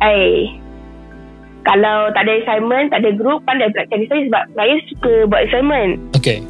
eh 0.00 0.56
kalau 1.64 2.12
tak 2.12 2.28
ada 2.28 2.32
assignment 2.44 2.92
tak 2.92 3.00
ada 3.04 3.10
group 3.16 3.40
pandai 3.48 3.72
pula 3.72 3.88
cari 3.88 4.04
saya 4.08 4.22
sebab 4.28 4.44
saya 4.56 4.74
suka 4.92 5.12
buat 5.28 5.40
assignment 5.48 5.92
Okay. 6.16 6.44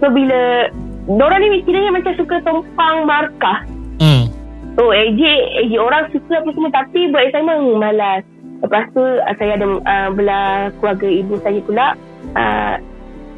so 0.00 0.08
bila 0.10 0.68
Diorang 1.04 1.44
ni 1.44 1.60
kiranya 1.68 1.92
macam 1.92 2.16
suka 2.16 2.40
tumpang 2.48 3.04
markah 3.04 3.60
Hmm. 4.00 4.26
Oh 4.74 4.90
ejek 4.90 5.42
Ejek 5.62 5.78
orang 5.78 6.10
suka 6.10 6.42
apa 6.42 6.50
semua 6.50 6.72
Tapi 6.74 7.14
buat 7.14 7.30
assignment 7.30 7.60
hmm, 7.62 7.78
Malas 7.78 8.22
Lepas 8.58 8.90
tu 8.90 9.04
uh, 9.04 9.34
Saya 9.38 9.54
ada 9.54 9.66
uh, 9.70 10.08
Belah 10.10 10.74
keluarga 10.82 11.06
ibu 11.06 11.38
saya 11.46 11.60
pula 11.62 11.86
uh, 12.34 12.74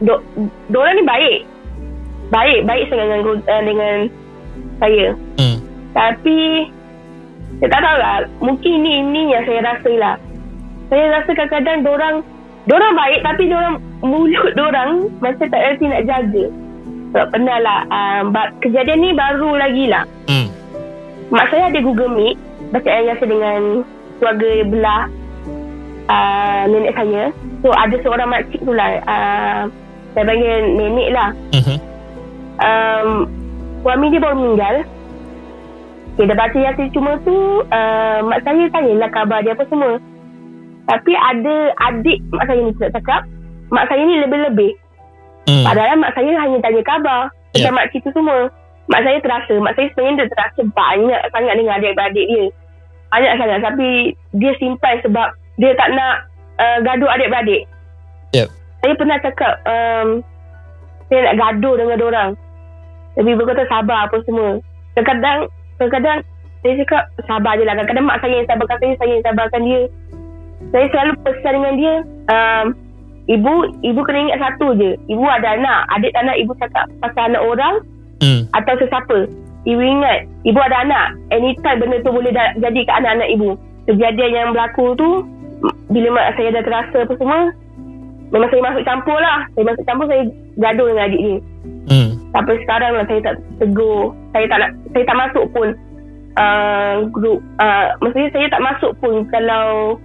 do, 0.00 0.16
Diorang 0.72 0.96
ni 0.96 1.04
baik 1.04 1.38
Baik 2.32 2.64
Baik 2.64 2.88
sangat 2.88 3.06
dengan, 3.12 3.36
uh, 3.36 3.62
dengan 3.66 3.96
Saya 4.80 5.06
Hmm. 5.36 5.58
Tapi 5.92 6.38
Saya 7.60 7.68
tak 7.68 7.82
tahu 7.84 7.96
lah 8.00 8.16
Mungkin 8.40 8.72
ini 8.80 8.92
Ini 9.04 9.22
yang 9.36 9.44
saya 9.44 9.60
rasa 9.60 9.90
lah 9.92 10.14
Saya 10.86 11.04
rasa 11.18 11.30
kadang-kadang 11.34 11.82
Diorang 11.82 12.16
Diorang 12.66 12.94
baik 12.94 13.20
Tapi 13.26 13.42
diorang 13.50 13.76
Mulut 14.02 14.54
diorang 14.54 15.10
Macam 15.18 15.46
tak 15.50 15.62
reti 15.62 15.86
nak 15.90 16.04
jaga. 16.06 16.44
Sebab 17.12 17.26
pernah 17.34 17.58
lah 17.62 17.78
uh, 17.90 18.50
Kejadian 18.62 18.98
ni 19.02 19.10
baru 19.14 19.50
lagi 19.58 19.84
lah. 19.90 20.04
Hmm. 20.30 20.48
Mak 21.30 21.46
saya 21.50 21.70
ada 21.70 21.78
Google 21.82 22.12
Meet 22.14 22.36
Bacaan 22.70 23.02
biasa 23.10 23.24
dengan 23.26 23.60
Keluarga 24.16 24.50
belah 24.70 25.02
uh, 26.08 26.62
Nenek 26.70 26.94
saya. 26.94 27.22
So 27.60 27.68
ada 27.74 27.96
seorang 28.00 28.28
makcik 28.30 28.60
tu 28.62 28.72
lah 28.74 28.88
uh, 29.06 29.62
Saya 30.14 30.24
panggil 30.24 30.54
nenek 30.76 31.08
lah. 31.12 31.28
Mhm. 31.52 31.76
um, 32.62 33.10
Suami 33.86 34.10
dia 34.10 34.18
baru 34.18 34.34
meninggal. 34.34 34.82
Okay 36.16 36.26
dah 36.26 36.34
baca 36.34 36.58
yasin 36.58 36.88
cuma 36.96 37.20
tu 37.22 37.36
uh, 37.68 38.18
Mak 38.24 38.40
saya 38.42 38.66
tanyalah 38.72 39.10
khabar 39.12 39.44
dia 39.44 39.52
apa 39.52 39.68
semua 39.68 40.00
Tapi 40.86 41.12
ada 41.18 41.74
adik 41.90 42.22
mak 42.30 42.46
saya 42.46 42.60
ni 42.62 42.72
tidak 42.78 42.94
cakap 43.02 43.26
Mak 43.66 43.90
saya 43.90 44.02
ni 44.06 44.22
lebih-lebih. 44.22 44.72
Hmm. 45.50 45.64
Padahal 45.66 45.98
mak 45.98 46.14
saya 46.14 46.32
hanya 46.38 46.58
tanya 46.62 46.82
khabar 46.86 47.22
Ya. 47.54 47.72
Macam 47.72 47.80
makcik 47.80 48.04
tu 48.04 48.12
semua. 48.12 48.52
Mak 48.92 49.00
saya 49.00 49.18
terasa 49.24 49.54
Mak 49.56 49.74
saya 49.74 49.88
sebenarnya 49.96 50.18
dia 50.20 50.28
terasa 50.28 50.60
banyak 50.76 51.20
sangat 51.32 51.54
dengan 51.56 51.76
adik-beradik 51.80 52.26
dia. 52.28 52.44
Banyak 53.08 53.32
sangat 53.40 53.58
Tapi 53.64 53.88
dia 54.36 54.52
simpan 54.60 55.00
sebab 55.00 55.28
Dia 55.56 55.72
tak 55.78 55.88
nak 55.96 56.14
uh, 56.60 56.78
gaduh 56.84 57.08
adik-beradik 57.16 57.64
Yep. 58.36 58.52
Saya 58.84 58.92
pernah 58.98 59.18
cakap 59.24 59.54
um, 59.64 60.08
Saya 61.08 61.32
nak 61.32 61.36
gaduh 61.40 61.74
dengan 61.80 61.98
orang. 62.02 62.30
Tapi 63.16 63.30
berkata 63.40 63.64
sabar 63.72 64.10
apa 64.10 64.20
semua. 64.28 64.60
Kadang-kadang 64.92 65.48
Kadang-kadang 65.80 66.18
Saya 66.60 66.72
cakap 66.84 67.02
sabar 67.24 67.56
je 67.56 67.64
lah. 67.64 67.74
Kadang-kadang 67.78 68.04
mak 68.04 68.20
saya 68.20 68.34
yang 68.36 68.48
sabarkan 68.52 68.76
saya 68.84 68.94
Saya 69.00 69.10
yang 69.16 69.24
sabarkan 69.24 69.62
dia 69.64 69.80
Saya 70.70 70.86
selalu 70.90 71.12
pesan 71.22 71.52
dengan 71.56 71.74
dia 71.76 71.94
um, 72.28 72.66
Ibu 73.26 73.52
Ibu 73.82 74.00
kena 74.06 74.18
ingat 74.22 74.38
satu 74.38 74.78
je. 74.78 74.94
Ibu 75.06 75.24
ada 75.24 75.58
anak. 75.58 75.80
Adik 75.92 76.14
tak 76.14 76.22
nak 76.24 76.38
ibu 76.38 76.52
cakap 76.56 76.86
Pasal 77.00 77.34
anak 77.34 77.42
orang 77.42 77.76
Hmm. 78.16 78.48
Atau 78.56 78.80
sesiapa. 78.80 79.28
Ibu 79.68 79.82
ingat 79.82 80.24
Ibu 80.46 80.56
ada 80.56 80.86
anak. 80.86 81.06
Anytime 81.28 81.82
benda 81.82 82.00
tu 82.00 82.08
boleh 82.08 82.32
da- 82.32 82.56
jadi 82.56 82.80
ke 82.80 82.92
anak-anak 82.92 83.28
ibu. 83.28 83.50
Kejadian 83.84 84.30
yang 84.32 84.48
berlaku 84.54 84.94
tu 84.94 85.08
Bila 85.90 86.08
mak 86.14 86.38
saya 86.38 86.54
dah 86.54 86.62
terasa 86.62 86.98
apa 87.02 87.14
semua 87.18 87.50
Memang 88.30 88.48
saya 88.50 88.62
masuk 88.62 88.82
campur 88.82 89.18
lah. 89.18 89.46
Saya 89.52 89.64
masuk 89.66 89.84
campur 89.84 90.06
Saya 90.06 90.22
gaduh 90.56 90.86
dengan 90.88 91.06
adik 91.06 91.20
dia 91.20 91.36
Hmm. 91.86 92.08
Sampai 92.30 92.58
sekarang 92.62 92.92
lah 92.94 93.04
Saya 93.06 93.20
tak 93.22 93.34
tegur. 93.58 94.10
Saya 94.30 94.44
tak 94.46 94.58
nak 94.58 94.70
Saya 94.90 95.04
tak 95.06 95.18
masuk 95.18 95.44
pun 95.50 95.68
uh, 96.34 96.94
Grup 97.10 97.38
uh, 97.58 97.86
Maksudnya 98.02 98.30
saya 98.30 98.46
tak 98.50 98.62
masuk 98.62 98.92
pun 98.98 99.22
Kalau 99.30 99.98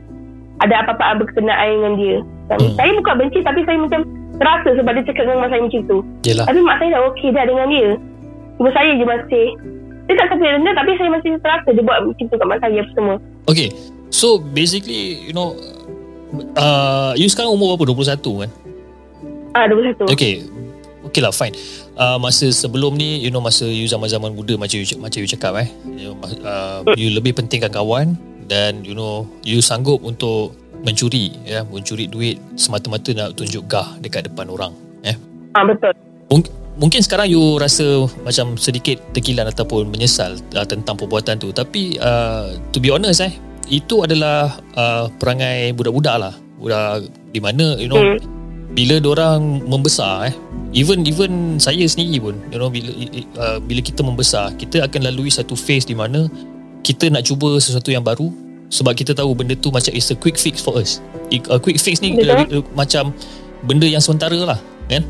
Ada 0.61 0.85
apa-apa 0.85 1.25
berkenaan 1.25 1.69
dengan 1.79 1.95
dia 1.97 2.17
Hmm. 2.51 2.75
Saya 2.75 2.91
bukan 2.99 3.15
benci 3.15 3.39
Tapi 3.47 3.63
saya 3.63 3.79
macam 3.79 4.03
Terasa 4.41 4.69
sebab 4.73 4.91
dia 4.97 5.03
cakap 5.05 5.23
dengan 5.29 5.37
mak 5.45 5.49
saya 5.53 5.61
macam 5.61 5.81
tu 5.85 5.97
Yelah. 6.25 6.45
tapi 6.49 6.59
mak 6.65 6.81
saya 6.81 6.89
dah 6.97 7.01
okey 7.13 7.29
dah 7.29 7.45
dengan 7.45 7.67
dia. 7.69 7.89
Cuma 8.57 8.69
saya 8.73 8.89
je 8.97 9.05
masih 9.05 9.45
dia 10.09 10.13
tak 10.17 10.27
sampai 10.33 10.49
rendah 10.57 10.73
tapi 10.73 10.91
saya 10.97 11.09
masih 11.13 11.29
terasa 11.45 11.69
dia 11.69 11.83
buat 11.85 11.99
macam 12.09 12.25
tu 12.25 12.35
kat 12.41 12.47
mak 12.49 12.57
saya 12.57 12.81
apa 12.81 12.91
semua. 12.97 13.15
Okay. 13.45 13.69
So 14.09 14.41
basically, 14.41 15.21
you 15.29 15.33
know, 15.37 15.53
uh, 16.57 17.13
you 17.13 17.29
sekarang 17.29 17.53
umur 17.53 17.77
berapa? 17.77 17.93
21 17.93 18.17
kan? 18.17 18.51
Ah, 19.53 19.69
21. 19.69 20.09
Okay. 20.09 20.41
Okay 21.05 21.21
lah, 21.21 21.29
fine. 21.29 21.53
Uh, 21.93 22.17
masa 22.17 22.49
sebelum 22.49 22.97
ni, 22.97 23.21
you 23.21 23.29
know, 23.29 23.45
masa 23.45 23.69
you 23.69 23.85
zaman-zaman 23.85 24.33
muda 24.33 24.57
macam 24.57 24.81
you, 24.81 24.87
macam 24.97 25.21
you 25.21 25.29
cakap 25.29 25.53
eh. 25.61 25.69
You, 25.85 26.11
know, 26.11 26.15
uh, 26.41 26.81
you 26.97 27.13
lebih 27.13 27.37
pentingkan 27.37 27.69
kawan 27.69 28.17
dan 28.51 28.83
you 28.83 28.91
know, 28.91 29.23
you 29.47 29.63
sanggup 29.63 30.03
untuk 30.03 30.51
mencuri, 30.83 31.31
ya, 31.47 31.63
mencuri 31.63 32.11
duit 32.11 32.35
semata-mata 32.59 33.15
nak 33.15 33.39
tunjuk 33.39 33.63
gah 33.71 33.95
dekat 34.03 34.27
depan 34.27 34.51
orang. 34.51 34.75
Eh. 35.07 35.15
Ah, 35.55 35.63
betul. 35.63 35.95
Mung- 36.27 36.51
mungkin 36.75 36.99
sekarang 36.99 37.27
you 37.31 37.59
rasa 37.59 38.07
macam 38.23 38.55
sedikit 38.59 38.97
terkilan 39.15 39.47
ataupun 39.47 39.87
menyesal 39.91 40.39
uh, 40.55 40.65
tentang 40.65 40.95
perbuatan 40.95 41.37
tu 41.37 41.51
tapi 41.51 41.99
uh, 41.99 42.55
to 42.71 42.79
be 42.79 42.87
honest 42.87 43.19
eh 43.21 43.33
itu 43.67 44.07
adalah 44.07 44.55
uh, 44.79 45.11
perangai 45.19 45.75
budak-budak 45.75 46.15
lah 46.15 46.33
budak 46.57 47.07
di 47.35 47.39
mana 47.43 47.75
you 47.75 47.91
know 47.91 47.99
Hmm. 47.99 48.17
bila 48.71 49.03
orang 49.03 49.67
membesar 49.67 50.31
eh 50.31 50.35
even 50.71 51.03
even 51.03 51.59
saya 51.59 51.83
sendiri 51.83 52.23
pun 52.23 52.39
you 52.49 52.55
know 52.55 52.71
bila 52.71 52.87
uh, 53.35 53.59
bila 53.59 53.83
kita 53.83 53.99
membesar 53.99 54.55
kita 54.55 54.87
akan 54.87 55.11
lalui 55.11 55.27
satu 55.27 55.59
phase 55.59 55.83
di 55.83 55.93
mana 55.93 56.31
kita 56.81 57.09
nak 57.09 57.23
cuba 57.23 57.57
sesuatu 57.57 57.89
yang 57.89 58.01
baru 58.01 58.29
sebab 58.67 58.93
kita 58.93 59.11
tahu 59.11 59.33
benda 59.33 59.53
tu 59.53 59.69
macam 59.69 59.91
is 59.91 60.07
a 60.09 60.15
quick 60.15 60.35
fix 60.35 60.59
for 60.59 60.75
us 60.75 60.97
a 61.29 61.57
quick 61.57 61.77
fix 61.77 61.99
ni 61.99 62.15
Betul. 62.15 62.61
uh, 62.61 62.63
macam 62.71 63.11
benda 63.61 63.85
yang 63.85 63.99
sementara 63.99 64.35
lah 64.37 64.59
kan 64.87 65.03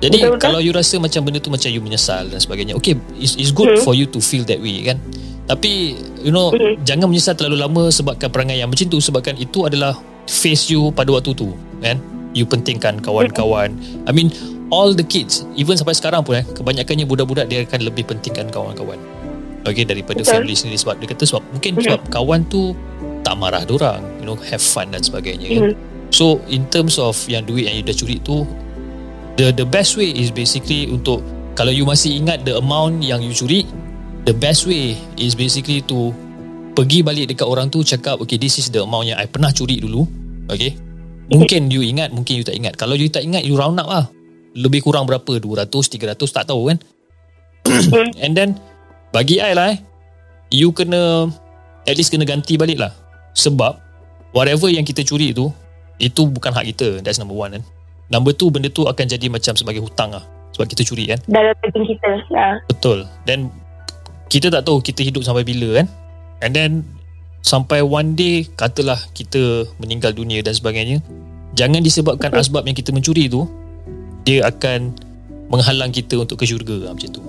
jadi 0.00 0.16
Betul-betul. 0.16 0.40
kalau 0.40 0.58
you 0.58 0.72
rasa 0.72 0.96
macam 0.96 1.20
benda 1.22 1.38
tu 1.38 1.52
macam 1.52 1.68
you 1.68 1.78
menyesal 1.78 2.24
dan 2.24 2.38
sebagainya 2.38 2.72
okay 2.72 2.96
it's, 3.16 3.36
it's 3.36 3.50
good 3.50 3.68
Hmm. 3.68 3.82
for 3.82 3.92
you 3.92 4.06
to 4.06 4.18
feel 4.18 4.42
that 4.44 4.56
way 4.58 4.80
kan 4.80 4.96
tapi 5.44 5.92
you 6.22 6.30
know 6.30 6.48
Hmm. 6.50 6.78
jangan 6.82 7.10
menyesal 7.10 7.34
terlalu 7.34 7.60
lama 7.60 7.90
sebabkan 7.90 8.30
perangai 8.30 8.56
yang 8.56 8.70
macam 8.70 8.86
tu 8.86 8.96
sebabkan 8.98 9.36
itu 9.36 9.66
adalah 9.66 9.92
face 10.24 10.70
you 10.70 10.88
pada 10.90 11.10
waktu 11.10 11.34
tu 11.34 11.50
kan 11.78 11.98
you 12.32 12.46
pentingkan 12.46 13.02
kawan-kawan 13.02 13.74
I 14.06 14.14
mean 14.14 14.30
all 14.70 14.94
the 14.94 15.02
kids 15.02 15.42
even 15.52 15.74
sampai 15.74 15.92
sekarang 15.92 16.22
pun 16.22 16.38
eh 16.38 16.46
kebanyakannya 16.46 17.02
budak-budak 17.04 17.50
dia 17.50 17.66
akan 17.66 17.82
lebih 17.82 18.06
pentingkan 18.06 18.46
kawan-kawan 18.48 18.96
okay 19.64 19.84
daripada 19.84 20.20
Betul. 20.22 20.42
family 20.42 20.54
sendiri. 20.56 20.78
Sebab 20.80 20.94
dia 21.00 21.08
kata 21.10 21.24
sebab 21.28 21.42
mungkin 21.52 21.72
Mhm. 21.76 21.82
sebab 21.84 22.00
kawan 22.08 22.40
tu 22.48 22.72
tak 23.20 23.36
marah 23.36 23.62
orang 23.68 24.00
you 24.20 24.24
know 24.24 24.36
have 24.48 24.64
fun 24.64 24.88
dan 24.88 25.04
sebagainya 25.04 25.46
kan? 25.52 25.62
Mhm. 25.70 25.74
so 26.08 26.40
in 26.48 26.64
terms 26.72 26.96
of 26.96 27.14
yang 27.28 27.44
duit 27.44 27.68
yang 27.68 27.76
you 27.76 27.84
dah 27.84 27.92
curi 27.92 28.16
tu 28.24 28.48
the 29.36 29.52
the 29.52 29.66
best 29.68 30.00
way 30.00 30.08
is 30.08 30.32
basically 30.32 30.88
untuk 30.88 31.20
kalau 31.52 31.68
you 31.68 31.84
masih 31.84 32.16
ingat 32.16 32.42
the 32.48 32.56
amount 32.56 33.04
yang 33.04 33.20
you 33.20 33.30
curi 33.36 33.68
the 34.24 34.32
best 34.32 34.64
way 34.64 34.96
is 35.20 35.36
basically 35.36 35.84
to 35.84 36.10
pergi 36.72 37.04
balik 37.04 37.28
dekat 37.28 37.44
orang 37.44 37.68
tu 37.68 37.84
cakap 37.84 38.16
okay 38.20 38.40
this 38.40 38.56
is 38.56 38.72
the 38.72 38.80
amount 38.80 39.04
yang 39.04 39.20
I 39.20 39.28
pernah 39.28 39.52
curi 39.52 39.80
dulu. 39.84 40.08
Okay? 40.48 40.74
Mungkin 41.30 41.70
you 41.70 41.84
ingat 41.84 42.10
mungkin 42.10 42.40
you 42.40 42.44
tak 42.46 42.56
ingat. 42.58 42.74
Kalau 42.74 42.98
you 42.98 43.06
tak 43.06 43.22
ingat 43.22 43.46
you 43.46 43.54
round 43.54 43.78
up 43.78 43.86
lah. 43.86 44.04
Lebih 44.56 44.82
kurang 44.82 45.06
berapa? 45.06 45.38
200 45.38 45.70
300 45.70 46.18
tak 46.18 46.50
tahu 46.50 46.74
kan? 46.74 46.78
And 48.24 48.34
then 48.34 48.58
bagi 49.10 49.42
I 49.42 49.52
lah 49.54 49.74
eh 49.74 49.78
you 50.50 50.74
kena 50.74 51.30
at 51.86 51.94
least 51.94 52.10
kena 52.10 52.26
ganti 52.26 52.58
balik 52.58 52.78
lah 52.78 52.94
sebab 53.34 53.78
whatever 54.34 54.70
yang 54.70 54.86
kita 54.86 55.02
curi 55.06 55.30
tu 55.34 55.50
itu 56.00 56.26
bukan 56.26 56.50
hak 56.54 56.66
kita 56.74 57.02
that's 57.02 57.18
number 57.18 57.36
one 57.36 57.54
kan 57.58 57.62
number 58.10 58.34
two 58.34 58.50
benda 58.50 58.70
tu 58.70 58.86
akan 58.86 59.06
jadi 59.06 59.26
macam 59.30 59.54
sebagai 59.54 59.82
hutang 59.82 60.14
lah 60.14 60.24
sebab 60.54 60.66
kita 60.66 60.82
curi 60.84 61.04
kan 61.08 61.18
Dalam 61.24 61.54
daging 61.62 61.86
kita. 61.88 62.10
Ah. 62.34 62.58
Betul. 62.66 63.06
Dan 63.24 63.48
kita 64.28 64.52
tak 64.52 64.66
tahu 64.66 64.84
kita 64.84 65.00
hidup 65.00 65.22
sampai 65.24 65.46
bila 65.46 65.80
kan. 65.80 65.86
And 66.44 66.52
then 66.52 66.70
sampai 67.40 67.80
one 67.80 68.12
day 68.12 68.44
katalah 68.58 69.00
kita 69.16 69.64
meninggal 69.80 70.12
dunia 70.12 70.44
dan 70.44 70.52
sebagainya. 70.52 71.00
Jangan 71.56 71.80
disebabkan 71.80 72.30
asbab 72.36 72.68
yang 72.68 72.76
kita 72.76 72.92
mencuri 72.94 73.26
tu 73.26 73.48
dia 74.22 74.46
akan 74.46 74.94
menghalang 75.50 75.90
kita 75.90 76.14
untuk 76.20 76.38
ke 76.38 76.44
syurga 76.46 76.86
lah, 76.86 76.92
macam 76.94 77.10
tu. 77.10 77.22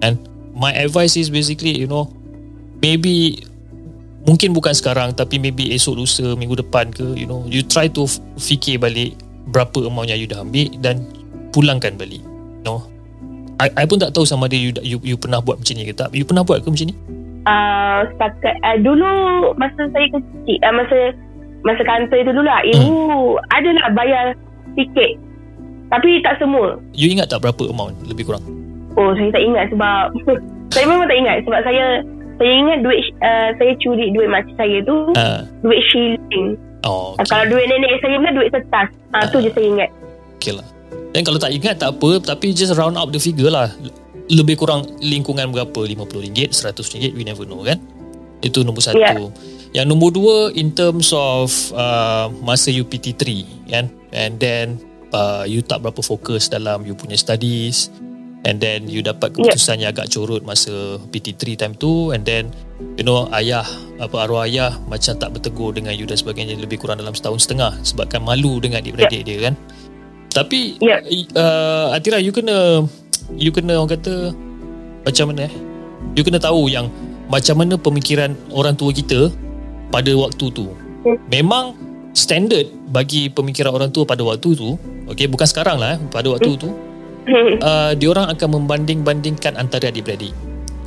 And 0.00 0.16
my 0.58 0.74
advice 0.74 1.14
is 1.14 1.30
basically 1.30 1.78
you 1.78 1.86
know 1.86 2.10
maybe 2.82 3.38
mungkin 4.26 4.50
bukan 4.50 4.74
sekarang 4.74 5.14
tapi 5.14 5.38
maybe 5.38 5.70
esok 5.72 6.02
lusa 6.02 6.34
minggu 6.34 6.58
depan 6.58 6.90
ke 6.90 7.14
you 7.14 7.24
know 7.24 7.46
you 7.46 7.62
try 7.62 7.86
to 7.86 8.04
fikir 8.36 8.76
balik 8.76 9.14
berapa 9.54 9.86
amount 9.86 10.10
yang 10.10 10.18
you 10.18 10.28
dah 10.28 10.42
ambil 10.42 10.66
dan 10.82 11.06
pulangkan 11.54 11.94
balik 11.94 12.20
you 12.60 12.66
know. 12.66 12.82
I, 13.58 13.74
I 13.74 13.84
pun 13.90 13.98
tak 13.98 14.14
tahu 14.14 14.22
sama 14.22 14.46
dia 14.46 14.58
you, 14.58 14.70
you, 14.86 14.98
you 15.02 15.16
pernah 15.18 15.42
buat 15.42 15.58
macam 15.58 15.74
ni 15.74 15.82
ke 15.82 15.90
tak. 15.90 16.14
You 16.14 16.22
pernah 16.22 16.46
buat 16.46 16.62
ke 16.62 16.70
macam 16.70 16.94
ni? 16.94 16.94
Uh, 17.42 18.06
setakat 18.14 18.54
uh, 18.62 18.78
dulu 18.78 19.10
masa 19.58 19.90
saya 19.90 20.06
kecil 20.14 20.58
uh, 20.62 20.74
masa 20.78 20.98
masa 21.66 21.82
kantor 21.82 22.22
itu 22.22 22.30
dulu 22.38 22.46
lah 22.46 22.62
ibu 22.62 23.34
hmm. 23.34 23.50
adalah 23.50 23.86
bayar 23.98 24.24
tiket. 24.78 25.18
Tapi 25.90 26.22
tak 26.22 26.38
semua. 26.38 26.78
You 26.94 27.10
ingat 27.10 27.34
tak 27.34 27.42
berapa 27.42 27.66
amount 27.66 27.98
lebih 28.06 28.30
kurang 28.30 28.57
oh 28.98 29.14
saya 29.14 29.30
tak 29.30 29.42
ingat 29.46 29.64
sebab 29.70 30.02
saya 30.74 30.84
memang 30.84 31.06
tak 31.06 31.18
ingat 31.22 31.36
sebab 31.46 31.60
saya 31.62 31.84
saya 32.38 32.52
ingat 32.54 32.78
duit 32.86 33.00
uh, 33.22 33.50
saya 33.58 33.72
curi 33.82 34.06
duit 34.14 34.28
makcik 34.30 34.54
saya 34.58 34.78
tu 34.82 35.14
uh. 35.14 35.42
duit 35.62 35.80
shilling. 35.90 36.58
Oh, 36.86 37.18
okay. 37.18 37.22
uh, 37.22 37.26
kalau 37.26 37.44
duit 37.50 37.66
nenek 37.66 37.98
saya 37.98 38.16
pun 38.22 38.34
duit 38.34 38.50
kertas. 38.54 38.88
Ah 39.10 39.22
uh, 39.22 39.24
tu 39.30 39.42
je 39.42 39.50
saya 39.50 39.66
ingat. 39.66 39.90
Okay 40.38 40.54
lah. 40.54 40.66
Dan 41.10 41.26
kalau 41.26 41.38
tak 41.42 41.50
ingat 41.50 41.82
tak 41.82 41.98
apa 41.98 42.22
tapi 42.22 42.54
just 42.54 42.74
round 42.78 42.94
up 42.94 43.10
the 43.10 43.18
figure 43.18 43.50
lah. 43.50 43.70
Lebih 44.28 44.60
kurang 44.60 44.84
lingkungan 45.00 45.50
berapa? 45.50 45.88
RM50, 45.88 46.52
RM100, 46.52 47.16
we 47.16 47.24
never 47.24 47.48
know 47.48 47.64
kan? 47.64 47.80
Itu 48.44 48.60
nombor 48.60 48.84
satu. 48.84 49.00
Yeah. 49.00 49.32
Yang 49.72 49.86
nombor 49.88 50.12
dua 50.12 50.36
in 50.52 50.76
terms 50.76 51.16
of 51.16 51.48
uh, 51.72 52.28
masa 52.44 52.68
UPT3 52.68 53.24
kan? 53.72 53.88
And 54.12 54.36
then 54.36 54.76
uh, 55.16 55.48
you 55.48 55.64
tak 55.64 55.80
berapa 55.80 56.04
fokus 56.04 56.52
dalam 56.52 56.84
you 56.84 56.92
punya 56.92 57.16
studies 57.16 57.88
and 58.46 58.62
then 58.62 58.86
you 58.86 59.02
dapat 59.02 59.34
keputusan 59.34 59.78
yeah. 59.78 59.88
yang 59.88 59.90
agak 59.94 60.12
corot 60.12 60.42
masa 60.46 61.00
PT3 61.10 61.58
time 61.58 61.74
tu. 61.74 62.14
And 62.14 62.22
then 62.22 62.54
you 62.94 63.02
know 63.02 63.26
ayah 63.34 63.66
apa 63.98 64.28
arwah 64.28 64.46
ayah 64.46 64.78
macam 64.86 65.18
tak 65.18 65.30
bertegur 65.34 65.74
dengan 65.74 65.94
you 65.96 66.06
dan 66.06 66.18
sebagainya 66.20 66.58
lebih 66.58 66.78
kurang 66.78 67.02
dalam 67.02 67.14
setahun 67.16 67.48
setengah. 67.48 67.74
Sebabkan 67.82 68.22
malu 68.22 68.62
dengan 68.62 68.84
adik-beradik 68.84 69.24
yeah. 69.24 69.26
dia 69.26 69.38
kan? 69.50 69.54
Tapi 70.28 70.78
yeah. 70.78 71.00
uh, 71.34 71.96
Atira 71.96 72.22
you 72.22 72.30
kena 72.30 72.86
you 73.34 73.50
kena 73.50 73.80
orang 73.80 73.98
kata 73.98 74.30
macam 75.02 75.34
mana 75.34 75.48
eh? 75.48 75.54
You 76.14 76.22
kena 76.22 76.38
tahu 76.38 76.70
yang 76.70 76.92
macam 77.26 77.60
mana 77.60 77.74
pemikiran 77.76 78.32
orang 78.54 78.78
tua 78.78 78.94
kita 78.94 79.32
pada 79.90 80.12
waktu 80.14 80.46
tu. 80.52 80.70
Memang 81.32 81.88
standard 82.18 82.66
bagi 82.90 83.30
pemikiran 83.30 83.70
orang 83.70 83.90
tua 83.94 84.02
pada 84.02 84.26
waktu 84.26 84.58
tu 84.58 84.74
okey 85.06 85.30
bukan 85.30 85.46
sekarang 85.46 85.78
lah 85.78 85.94
eh, 85.94 85.98
pada 86.10 86.26
waktu 86.34 86.58
tu 86.58 86.68
uh, 87.62 87.92
diorang 87.94 88.28
akan 88.32 88.48
membanding-bandingkan 88.60 89.54
antara 89.60 89.92
adik-beradik. 89.92 90.32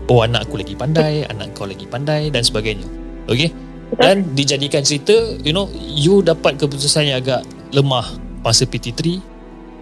Oh 0.10 0.26
anak 0.26 0.50
aku 0.50 0.60
lagi 0.60 0.76
pandai, 0.76 1.24
anak 1.30 1.56
kau 1.56 1.70
lagi 1.70 1.88
pandai 1.88 2.34
dan 2.34 2.44
sebagainya. 2.44 2.84
Okay? 3.30 3.54
Dan 3.96 4.36
dijadikan 4.36 4.84
cerita, 4.84 5.14
you 5.44 5.52
know, 5.52 5.68
you 5.76 6.24
dapat 6.24 6.56
keputusan 6.56 7.12
yang 7.12 7.20
agak 7.20 7.44
lemah 7.76 8.08
masa 8.42 8.64
PT3 8.68 9.20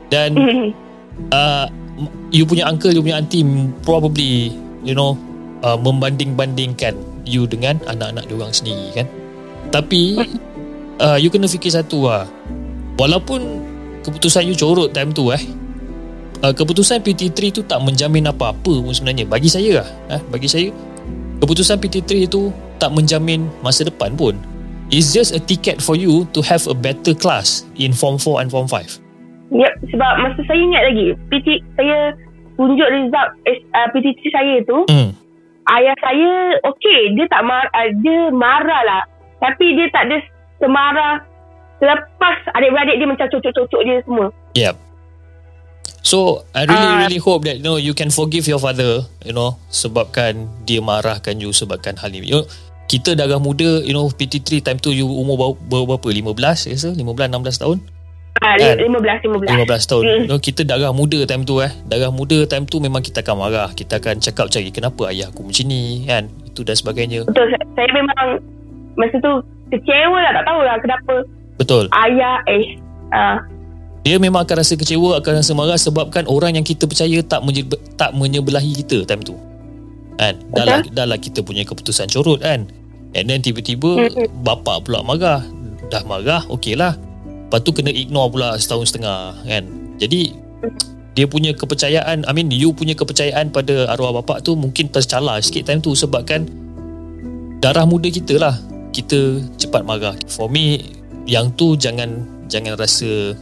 dan 0.09 0.33
uh, 1.33 1.65
you 2.33 2.45
punya 2.45 2.65
uncle, 2.65 2.89
you 2.89 3.01
punya 3.05 3.21
auntie 3.21 3.45
probably, 3.85 4.53
you 4.81 4.97
know, 4.97 5.17
uh, 5.61 5.77
membanding-bandingkan 5.77 6.97
you 7.23 7.45
dengan 7.45 7.77
anak-anak 7.85 8.25
diorang 8.25 8.53
sendiri 8.53 8.89
kan. 8.97 9.07
Tapi 9.69 10.17
uh, 10.97 11.17
you 11.21 11.29
kena 11.29 11.45
fikir 11.45 11.69
satu 11.69 12.09
lah. 12.09 12.25
Walaupun 12.97 13.63
keputusan 14.03 14.49
you 14.49 14.57
corot 14.57 14.91
time 14.91 15.13
tu 15.13 15.29
eh, 15.29 15.41
uh, 16.43 16.53
keputusan 16.53 17.03
PT3 17.03 17.39
tu 17.51 17.61
tak 17.65 17.79
menjamin 17.83 18.29
apa-apa 18.29 18.73
pun 18.83 18.93
sebenarnya. 18.93 19.27
Bagi 19.27 19.49
saya 19.51 19.83
lah 19.83 19.87
eh, 20.17 20.21
bagi 20.31 20.47
saya 20.47 20.67
keputusan 21.39 21.79
PT3 21.79 22.27
itu 22.27 22.51
tak 22.79 22.91
menjamin 22.95 23.47
masa 23.63 23.87
depan 23.87 24.15
pun. 24.15 24.35
It's 24.89 25.13
just 25.13 25.37
a 25.37 25.41
ticket 25.41 25.85
for 25.85 25.93
you 25.93 26.25
to 26.33 26.41
have 26.41 26.65
a 26.65 26.73
better 26.73 27.13
class 27.13 27.67
in 27.77 27.93
form 27.93 28.17
4 28.17 28.41
and 28.41 28.49
form 28.49 28.65
5 28.65 29.09
yep 29.49 29.73
sebab 29.89 30.11
masa 30.21 30.41
saya 30.45 30.61
ingat 30.61 30.83
lagi 30.93 31.07
PT 31.33 31.47
saya 31.73 32.13
tunjuk 32.57 32.89
result 32.89 33.29
uh, 33.49 33.87
PT3 33.93 34.21
saya 34.29 34.55
tu 34.65 34.77
hmm. 34.89 35.09
ayah 35.73 35.95
saya 36.01 36.29
okay 36.65 37.13
dia 37.17 37.25
tak 37.29 37.41
mar- 37.45 37.71
uh, 37.73 37.89
dia 38.01 38.29
marah 38.33 38.81
lah. 38.85 39.03
Tapi 39.39 39.71
dia 39.71 39.87
tak 39.95 40.11
ada 40.11 40.19
semarah. 40.59 41.23
Selepas 41.79 42.35
adik-beradik 42.59 42.99
dia 42.99 43.07
macam 43.07 43.27
cocok-cocok 43.31 43.81
dia 43.87 43.97
semua. 44.03 44.27
Yep 44.59 44.88
So 46.01 46.47
I 46.55 46.63
really 46.63 46.89
uh, 46.89 46.97
really 47.05 47.21
hope 47.21 47.43
that 47.43 47.59
you 47.59 47.65
know 47.65 47.75
you 47.75 47.91
can 47.91 48.09
forgive 48.09 48.47
your 48.47 48.59
father, 48.59 49.03
you 49.23 49.35
know, 49.35 49.59
sebabkan 49.67 50.47
dia 50.63 50.79
marahkan 50.79 51.37
you 51.39 51.51
sebabkan 51.51 51.99
hal 51.99 52.11
ini. 52.11 52.31
You 52.31 52.41
know, 52.41 52.45
kita 52.89 53.13
darah 53.13 53.37
muda, 53.37 53.83
you 53.83 53.93
know, 53.93 54.09
PT3 54.09 54.63
time 54.65 54.79
tu 54.81 54.89
you 54.95 55.05
umur 55.05 55.59
berapa? 55.69 56.01
15, 56.01 56.71
ya 56.71 56.75
15 56.75 56.97
16 56.97 57.61
tahun? 57.61 57.77
Ah, 58.39 58.55
uh, 58.55 58.75
15 58.79 59.51
15. 59.51 59.51
15 59.51 59.91
tahun. 59.91 60.03
Mm. 60.07 60.21
You 60.23 60.29
know, 60.31 60.39
kita 60.39 60.61
darah 60.63 60.95
muda 60.95 61.19
time 61.27 61.43
tu 61.43 61.59
eh. 61.59 61.71
Darah 61.85 62.07
muda 62.07 62.47
time 62.47 62.63
tu 62.63 62.79
memang 62.79 63.03
kita 63.03 63.19
akan 63.19 63.35
marah. 63.35 63.69
Kita 63.75 63.99
akan 63.99 64.23
cakap 64.23 64.47
cari 64.47 64.71
kenapa 64.71 65.11
ayah 65.11 65.27
aku 65.27 65.43
macam 65.43 65.67
ni 65.67 66.07
kan. 66.07 66.31
Itu 66.47 66.63
dan 66.63 66.79
sebagainya. 66.79 67.27
Betul. 67.27 67.51
Saya 67.75 67.89
memang 67.91 68.39
masa 68.95 69.15
tu 69.19 69.33
kecewa 69.75 70.17
lah 70.23 70.31
tak 70.39 70.45
tahulah 70.47 70.75
kenapa. 70.79 71.15
Betul. 71.59 71.83
Ayah 71.91 72.39
eh 72.47 72.79
uh, 73.11 73.37
dia 74.03 74.15
memang 74.15 74.47
akan 74.47 74.63
rasa 74.63 74.79
kecewa 74.79 75.19
akan 75.19 75.43
rasa 75.43 75.51
marah 75.51 75.75
sebabkan 75.75 76.23
orang 76.31 76.55
yang 76.55 76.63
kita 76.63 76.87
percaya 76.87 77.19
tak 77.19 77.43
menye, 77.43 77.67
tak 77.99 78.15
menyebelahi 78.15 78.79
kita 78.85 79.03
time 79.03 79.23
tu. 79.23 79.35
Kan? 80.15 80.39
Dah 80.51 80.63
lah, 80.67 80.79
dah 80.83 81.07
lah 81.07 81.19
kita 81.19 81.43
punya 81.43 81.63
keputusan 81.67 82.11
corot 82.11 82.43
kan? 82.43 82.67
And 83.15 83.25
then 83.27 83.43
tiba-tiba 83.43 84.07
mm-hmm. 84.07 84.43
bapak 84.43 84.87
pula 84.87 85.03
marah. 85.03 85.43
Dah 85.91 86.03
marah 86.07 86.45
okey 86.47 86.79
lah. 86.79 86.95
Lepas 87.49 87.59
tu 87.65 87.73
kena 87.73 87.89
ignore 87.89 88.29
pula 88.29 88.55
setahun 88.55 88.93
setengah 88.93 89.35
kan? 89.43 89.63
Jadi 89.99 90.31
dia 91.17 91.25
punya 91.27 91.51
kepercayaan 91.51 92.23
I 92.23 92.31
mean 92.31 92.53
you 92.53 92.71
punya 92.71 92.95
kepercayaan 92.95 93.51
pada 93.51 93.89
arwah 93.91 94.21
bapak 94.21 94.45
tu 94.45 94.55
mungkin 94.55 94.87
tercala 94.87 95.41
sikit 95.43 95.67
time 95.67 95.81
tu 95.83 95.91
sebabkan 95.97 96.47
darah 97.59 97.83
muda 97.83 98.07
kita 98.07 98.39
lah. 98.39 98.55
Kita 98.95 99.43
cepat 99.59 99.83
marah. 99.83 100.15
For 100.31 100.47
me 100.47 100.93
yang 101.27 101.51
tu 101.57 101.75
jangan 101.75 102.23
jangan 102.47 102.77
rasa 102.77 103.33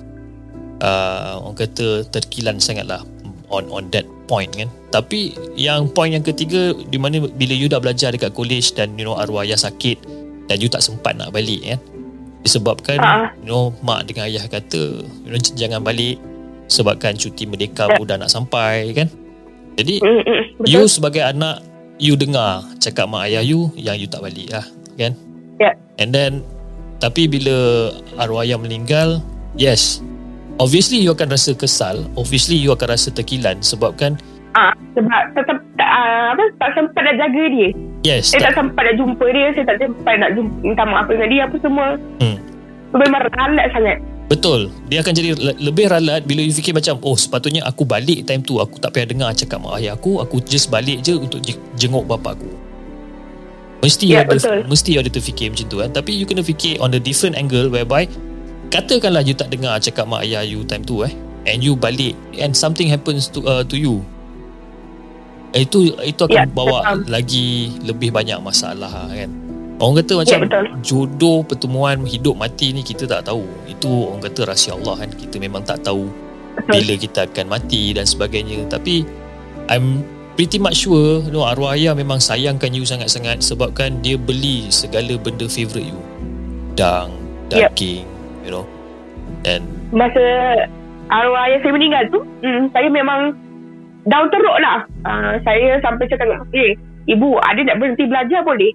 uh, 0.82 1.42
orang 1.42 1.58
kata 1.58 2.06
terkilan 2.10 2.62
sangatlah 2.62 3.02
on 3.48 3.68
on 3.72 3.88
that 3.96 4.04
point 4.28 4.52
kan? 4.54 4.70
Tapi 4.92 5.36
yang 5.56 5.88
point 5.92 6.12
yang 6.16 6.24
ketiga 6.24 6.76
di 6.76 7.00
mana 7.00 7.24
bila 7.24 7.54
you 7.56 7.72
dah 7.72 7.80
belajar 7.80 8.12
dekat 8.12 8.36
college 8.36 8.76
dan 8.76 8.96
you 9.00 9.08
know 9.08 9.16
arwah 9.16 9.44
ayah 9.44 9.60
sakit 9.60 10.00
dan 10.48 10.60
you 10.60 10.68
tak 10.68 10.84
sempat 10.84 11.16
nak 11.16 11.32
balik 11.32 11.64
kan? 11.64 11.80
Disebabkan 12.44 12.98
uh. 13.02 13.28
you 13.42 13.50
know 13.50 13.72
mak 13.84 14.08
dengan 14.08 14.28
ayah 14.28 14.46
kata 14.48 15.04
you 15.04 15.30
know 15.32 15.40
jangan 15.40 15.84
balik 15.84 16.20
sebabkan 16.68 17.16
cuti 17.16 17.48
merdeka 17.48 17.88
pun 17.96 18.06
dah 18.08 18.20
nak 18.20 18.32
sampai 18.32 18.92
kan? 18.92 19.08
Jadi 19.78 20.02
mm, 20.02 20.22
mm, 20.26 20.44
you 20.66 20.90
sebagai 20.90 21.22
anak 21.22 21.62
you 22.02 22.18
dengar 22.18 22.66
cakap 22.82 23.08
mak 23.08 23.30
ayah 23.30 23.46
you 23.46 23.72
yang 23.78 23.96
you 23.96 24.10
tak 24.10 24.22
balik 24.22 24.50
lah 24.52 24.66
kan? 24.98 25.14
Yeah. 25.58 25.74
and 25.98 26.14
then 26.14 26.46
tapi 27.02 27.26
bila 27.26 27.90
arwah 28.22 28.46
ayah 28.46 28.62
meninggal 28.62 29.22
yes 29.58 30.02
obviously 30.58 31.02
you 31.02 31.14
akan 31.14 31.30
rasa 31.30 31.54
kesal 31.54 32.06
obviously 32.18 32.58
you 32.58 32.74
akan 32.74 32.94
rasa 32.94 33.14
terkilan 33.14 33.58
sebabkan 33.62 34.18
ah 34.58 34.74
sebab 34.98 35.22
tetap 35.38 35.58
uh, 35.78 36.34
apa 36.34 36.44
tak 36.58 36.70
sempat 36.74 37.02
nak 37.06 37.16
jaga 37.22 37.44
dia 37.54 37.70
yes 38.06 38.34
saya 38.34 38.50
tak, 38.50 38.54
tak 38.54 38.56
sempat 38.66 38.82
nak 38.90 38.96
jumpa 38.98 39.26
dia 39.30 39.46
saya 39.54 39.66
tak 39.70 39.78
sempat 39.82 40.14
nak 40.18 40.32
jumpa, 40.34 40.56
minta 40.66 40.84
maaf 40.86 41.06
dengan 41.10 41.28
dia 41.30 41.42
apa 41.46 41.58
semua 41.62 41.88
hmm. 42.22 42.38
memang 42.94 43.22
ralat 43.34 43.70
sangat 43.74 44.00
Betul. 44.28 44.68
Dia 44.92 45.00
akan 45.00 45.14
jadi 45.16 45.40
lebih 45.40 45.88
ralat 45.88 46.28
bila 46.28 46.44
you 46.44 46.52
fikir 46.52 46.76
macam 46.76 47.00
oh 47.00 47.16
sepatutnya 47.16 47.64
aku 47.64 47.88
balik 47.88 48.28
time 48.28 48.44
tu 48.44 48.60
aku 48.60 48.76
tak 48.76 48.92
payah 48.92 49.08
dengar 49.08 49.32
cakap 49.32 49.64
mak 49.64 49.80
ayah 49.80 49.96
aku 49.96 50.20
aku 50.20 50.44
just 50.44 50.68
balik 50.68 51.00
je 51.00 51.16
untuk 51.16 51.40
jenguk 51.80 52.04
bapa 52.04 52.36
aku. 52.36 52.52
Mesti 53.80 54.12
ya, 54.12 54.28
ada 54.28 54.36
betul. 54.36 54.68
mesti 54.68 55.00
ada 55.00 55.08
terfikir 55.08 55.48
macam 55.48 55.66
tu 55.72 55.80
kan. 55.80 55.90
Tapi 55.96 56.12
you 56.12 56.28
kena 56.28 56.44
fikir 56.44 56.76
on 56.84 56.92
the 56.92 57.00
different 57.00 57.40
angle 57.40 57.72
whereby 57.72 58.04
katakanlah 58.70 59.24
you 59.24 59.36
tak 59.36 59.50
dengar 59.52 59.80
cakap 59.80 60.06
mak 60.08 60.24
ayah 60.28 60.44
you 60.44 60.64
time 60.68 60.84
tu 60.84 61.04
eh. 61.04 61.14
And 61.48 61.64
you 61.64 61.80
balik 61.80 62.16
and 62.36 62.52
something 62.52 62.92
happens 62.92 63.32
to 63.32 63.40
uh, 63.48 63.64
to 63.64 63.76
you. 63.80 64.04
Eh, 65.56 65.64
itu 65.64 65.96
itu 66.04 66.22
akan 66.28 66.36
yeah, 66.36 66.52
bawa 66.52 66.80
betul. 66.84 67.08
lagi 67.08 67.72
lebih 67.88 68.12
banyak 68.12 68.36
masalah 68.44 68.92
kan. 69.08 69.32
Orang 69.80 70.04
kata 70.04 70.14
macam 70.20 70.38
yeah, 70.44 70.68
jodoh 70.84 71.46
pertemuan 71.48 72.04
hidup 72.04 72.36
mati 72.36 72.76
ni 72.76 72.84
kita 72.84 73.08
tak 73.08 73.32
tahu. 73.32 73.48
Itu 73.64 74.12
orang 74.12 74.28
kata 74.28 74.52
rahsia 74.52 74.76
Allah 74.76 75.08
kan. 75.08 75.10
Kita 75.16 75.40
memang 75.40 75.64
tak 75.64 75.88
tahu 75.88 76.12
betul. 76.60 76.72
bila 76.76 76.94
kita 77.00 77.20
akan 77.32 77.46
mati 77.48 77.96
dan 77.96 78.04
sebagainya. 78.04 78.68
Tapi 78.68 79.08
I'm 79.72 80.04
pretty 80.36 80.60
much 80.60 80.84
sure 80.84 81.24
you 81.24 81.32
know, 81.32 81.48
arwah 81.48 81.80
ayah 81.80 81.96
memang 81.96 82.20
sayangkan 82.20 82.76
you 82.76 82.84
sangat-sangat 82.84 83.40
sebabkan 83.40 84.04
dia 84.04 84.20
beli 84.20 84.68
segala 84.68 85.16
benda 85.16 85.48
favourite 85.48 85.88
you. 85.88 86.02
Dang 86.76 87.16
daging 87.48 88.04
yep 88.04 88.17
you 88.48 88.56
know. 88.56 88.66
And 89.44 89.68
masa 89.92 90.24
arwah 91.12 91.52
ayah 91.52 91.60
saya 91.60 91.76
meninggal 91.76 92.04
tu 92.08 92.24
hmm, 92.24 92.72
saya 92.72 92.88
memang 92.88 93.36
down 94.08 94.32
teruk 94.32 94.58
lah. 94.64 94.88
Uh, 95.04 95.36
saya 95.44 95.84
sampai 95.84 96.08
cakap 96.08 96.32
eh 96.56 96.80
ibu 97.12 97.36
ada 97.44 97.60
nak 97.68 97.78
berhenti 97.84 98.08
belajar 98.08 98.40
boleh? 98.48 98.72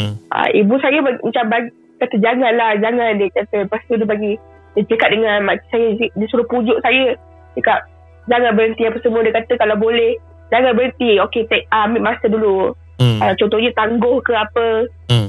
Hmm. 0.00 0.16
uh, 0.32 0.48
ibu 0.56 0.80
saya 0.80 1.04
bagi, 1.04 1.20
macam 1.20 1.44
bagi, 1.52 1.70
kata 2.00 2.16
janganlah 2.16 2.80
jangan 2.80 3.20
dia 3.20 3.28
kata. 3.36 3.68
Lepas 3.68 3.84
tu 3.84 4.00
dia 4.00 4.08
bagi 4.08 4.32
dia 4.72 4.82
cakap 4.88 5.08
dengan 5.12 5.44
mak 5.44 5.60
saya 5.68 5.86
dia 6.00 6.26
suruh 6.32 6.48
pujuk 6.48 6.80
saya. 6.80 7.12
Cakap 7.60 7.84
jangan 8.32 8.56
berhenti 8.56 8.88
apa 8.88 8.98
semua. 9.04 9.20
Dia 9.20 9.36
kata 9.36 9.52
kalau 9.60 9.76
boleh 9.76 10.16
jangan 10.48 10.72
berhenti. 10.72 11.20
Okey 11.28 11.44
take 11.52 11.68
uh, 11.68 11.84
ambil 11.84 12.08
masa 12.08 12.24
dulu. 12.32 12.72
Hmm. 13.00 13.20
uh, 13.20 13.32
contohnya 13.36 13.68
tangguh 13.76 14.16
ke 14.24 14.32
apa. 14.32 14.66
Hmm. 15.12 15.28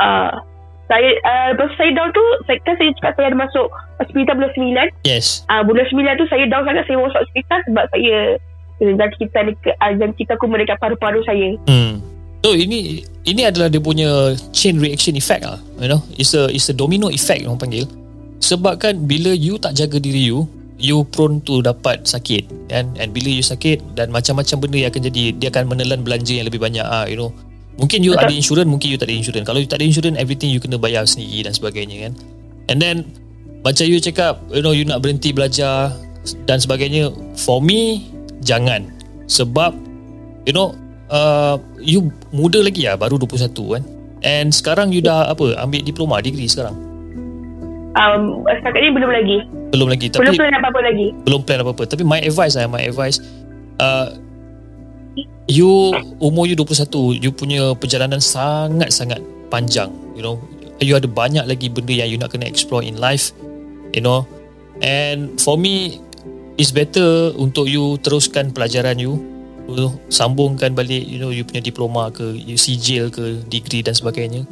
uh, 0.00 0.51
saya 0.92 1.10
uh, 1.24 1.48
lepas 1.56 1.72
saya 1.80 1.90
down 1.96 2.12
tu 2.12 2.24
saya 2.44 2.60
kan 2.68 2.76
saya 2.76 2.92
cakap 3.00 3.12
saya 3.16 3.26
ada 3.32 3.38
masuk 3.40 3.66
hospital 3.96 4.34
bulan 4.36 4.52
9 5.00 5.08
yes 5.08 5.48
uh, 5.48 5.64
bulan 5.64 5.88
9 5.88 6.20
tu 6.20 6.26
saya 6.28 6.44
down 6.52 6.68
sangat 6.68 6.84
saya 6.84 7.00
masuk 7.00 7.20
hospital 7.24 7.58
sebab 7.64 7.84
saya 7.96 8.16
dan 8.82 9.10
kita 9.16 9.38
dan 9.96 10.10
kita 10.12 10.36
aku 10.36 10.46
mereka 10.50 10.76
paru-paru 10.76 11.24
saya 11.24 11.56
hmm. 11.64 12.12
So 12.42 12.58
ini 12.58 13.06
ini 13.22 13.46
adalah 13.46 13.70
dia 13.70 13.78
punya 13.78 14.34
chain 14.50 14.82
reaction 14.82 15.14
effect 15.14 15.46
ah, 15.46 15.62
you 15.78 15.86
know. 15.86 16.02
It's 16.18 16.34
a 16.34 16.50
it's 16.50 16.66
a 16.66 16.74
domino 16.74 17.06
effect 17.06 17.46
orang 17.46 17.62
panggil. 17.62 17.86
Sebab 18.42 18.82
kan 18.82 19.06
bila 19.06 19.30
you 19.30 19.62
tak 19.62 19.78
jaga 19.78 20.02
diri 20.02 20.26
you, 20.26 20.50
you 20.74 21.06
prone 21.14 21.38
to 21.46 21.62
dapat 21.62 22.02
sakit 22.02 22.50
kan 22.66 22.90
and 22.98 23.14
bila 23.14 23.30
you 23.30 23.46
sakit 23.46 23.78
dan 23.94 24.10
macam-macam 24.10 24.58
benda 24.58 24.76
yang 24.82 24.90
akan 24.90 25.02
jadi 25.06 25.22
dia 25.38 25.48
akan 25.54 25.70
menelan 25.70 26.02
belanja 26.02 26.34
yang 26.34 26.50
lebih 26.50 26.58
banyak 26.58 26.82
ah 26.82 27.06
you 27.06 27.14
know 27.14 27.30
mungkin 27.80 28.04
you 28.04 28.12
Betul. 28.12 28.28
ada 28.28 28.34
insurans 28.34 28.68
mungkin 28.68 28.88
you 28.92 28.98
tak 29.00 29.08
ada 29.08 29.16
insurans 29.16 29.44
kalau 29.48 29.58
you 29.60 29.68
tak 29.68 29.80
ada 29.80 29.86
insurans 29.88 30.16
everything 30.20 30.50
you 30.52 30.60
kena 30.60 30.76
bayar 30.76 31.04
sendiri 31.08 31.46
dan 31.46 31.52
sebagainya 31.56 32.08
kan? 32.08 32.12
And 32.68 32.78
then 32.78 32.96
macam 33.62 33.86
you 33.86 33.98
cakap 34.02 34.42
you 34.50 34.60
know 34.60 34.74
you 34.74 34.84
nak 34.84 35.00
berhenti 35.00 35.30
belajar 35.30 35.94
dan 36.46 36.58
sebagainya 36.58 37.10
for 37.38 37.62
me 37.62 38.10
jangan. 38.42 38.90
Sebab 39.30 39.72
you 40.44 40.54
know 40.54 40.74
uh, 41.08 41.56
you 41.78 42.10
muda 42.34 42.60
lagi 42.60 42.86
lah 42.86 42.98
baru 42.98 43.16
21 43.20 43.52
kan? 43.52 43.82
And 44.22 44.54
sekarang 44.54 44.94
you 44.94 45.02
dah 45.02 45.34
apa 45.34 45.58
ambil 45.58 45.82
diploma 45.82 46.22
degree 46.22 46.46
sekarang? 46.46 46.78
Um, 47.92 48.46
setakat 48.48 48.80
ni 48.80 48.88
belum 48.94 49.10
lagi. 49.10 49.36
Belum 49.74 49.88
lagi 49.88 50.06
tapi 50.08 50.24
belum 50.24 50.38
plan 50.38 50.54
apa-apa 50.60 50.80
lagi. 50.80 51.06
Belum 51.26 51.40
plan 51.44 51.60
apa-apa. 51.60 51.82
Tapi 51.88 52.02
my 52.06 52.20
advice 52.22 52.54
lah 52.56 52.70
my 52.70 52.82
advice 52.86 53.18
uh, 53.82 54.14
you 55.52 55.92
umur 56.16 56.48
you 56.48 56.56
21 56.56 57.20
you 57.20 57.28
punya 57.28 57.76
perjalanan 57.76 58.18
sangat-sangat 58.18 59.20
panjang 59.52 59.92
you 60.16 60.24
know. 60.24 60.40
You 60.82 60.98
ada 60.98 61.06
banyak 61.06 61.46
lagi 61.46 61.70
benda 61.70 61.94
yang 61.94 62.10
you 62.10 62.18
nak 62.18 62.34
kena 62.34 62.48
explore 62.48 62.82
in 62.82 62.98
life 62.98 63.30
you 63.92 64.02
know. 64.02 64.24
And 64.80 65.38
for 65.38 65.54
me 65.60 66.00
it's 66.56 66.72
better 66.72 67.30
untuk 67.36 67.68
you 67.68 68.00
teruskan 68.02 68.50
pelajaran 68.50 68.98
you 68.98 69.20
you 69.70 69.94
sambungkan 70.10 70.74
balik 70.74 71.06
you 71.06 71.22
know 71.22 71.30
you 71.30 71.46
punya 71.46 71.62
diploma 71.62 72.10
ke 72.10 72.34
you 72.34 72.58
sijil 72.58 73.12
ke 73.12 73.44
degree 73.46 73.84
dan 73.84 73.94
sebagainya. 73.94 74.42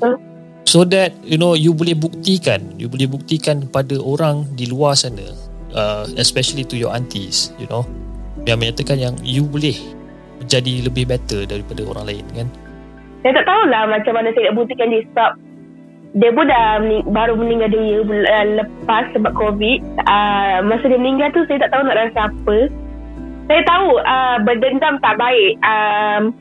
So 0.68 0.86
that 0.86 1.16
you 1.26 1.34
know 1.34 1.58
you 1.58 1.74
boleh 1.74 1.98
buktikan 1.98 2.78
you 2.78 2.86
boleh 2.86 3.10
buktikan 3.10 3.66
kepada 3.66 3.98
orang 3.98 4.46
di 4.54 4.70
luar 4.70 4.94
sana 4.94 5.34
uh, 5.74 6.06
especially 6.14 6.62
to 6.62 6.78
your 6.78 6.94
aunties 6.94 7.50
you 7.58 7.66
know. 7.66 7.82
Yang 8.46 8.58
menyatakan 8.62 8.96
yang 9.02 9.14
you 9.26 9.42
boleh 9.42 9.74
menjadi 10.50 10.74
lebih 10.82 11.04
better 11.06 11.46
daripada 11.46 11.86
orang 11.86 12.10
lain 12.10 12.26
kan 12.34 12.50
saya 13.22 13.38
tak 13.38 13.46
tahulah 13.46 13.86
macam 13.86 14.12
mana 14.18 14.34
saya 14.34 14.50
nak 14.50 14.56
buktikan 14.58 14.90
dia 14.90 15.06
sebab 15.06 15.30
dia 16.10 16.30
pun 16.34 16.42
dah 16.50 16.82
mening, 16.82 17.06
baru 17.14 17.38
meninggal 17.38 17.70
dia 17.70 18.02
lepas 18.58 19.06
sebab 19.14 19.30
covid 19.38 19.78
uh, 20.10 20.58
masa 20.66 20.90
dia 20.90 20.98
meninggal 20.98 21.30
tu 21.30 21.46
saya 21.46 21.62
tak 21.62 21.70
tahu 21.70 21.86
nak 21.86 21.94
rasa 22.02 22.34
apa 22.34 22.58
saya 23.46 23.62
tahu 23.62 23.88
uh, 24.02 24.36
berdendam 24.42 24.98
tak 24.98 25.14
baik 25.22 25.54
um, 25.62 26.34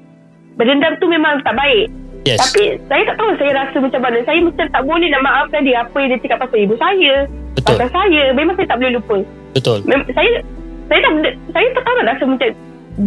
berdendam 0.58 0.98
tu 0.98 1.06
memang 1.06 1.46
tak 1.46 1.54
baik 1.54 1.94
Yes. 2.28 2.36
Tapi 2.36 2.78
saya 2.92 3.08
tak 3.10 3.16
tahu 3.16 3.32
saya 3.40 3.52
rasa 3.56 3.80
macam 3.80 4.02
mana. 4.04 4.20
Saya 4.28 4.44
macam 4.44 4.68
tak 4.70 4.84
boleh 4.84 5.08
nak 5.08 5.24
maafkan 5.24 5.64
dia 5.64 5.82
apa 5.82 5.98
yang 6.04 6.14
dia 6.14 6.20
cakap 6.20 6.46
pasal 6.46 6.60
ibu 6.62 6.76
saya. 6.76 7.14
Betul. 7.56 7.80
Pasal 7.80 7.90
saya. 7.96 8.22
Memang 8.36 8.54
saya 8.60 8.68
tak 8.68 8.78
boleh 8.84 8.94
lupa. 9.00 9.18
Betul. 9.56 9.80
Mem- 9.88 10.06
saya 10.12 10.44
saya 10.92 11.00
tak 11.00 11.12
saya 11.56 11.68
tak 11.74 11.84
tahu 11.88 11.96
nak 11.96 12.08
rasa 12.12 12.24
macam 12.28 12.50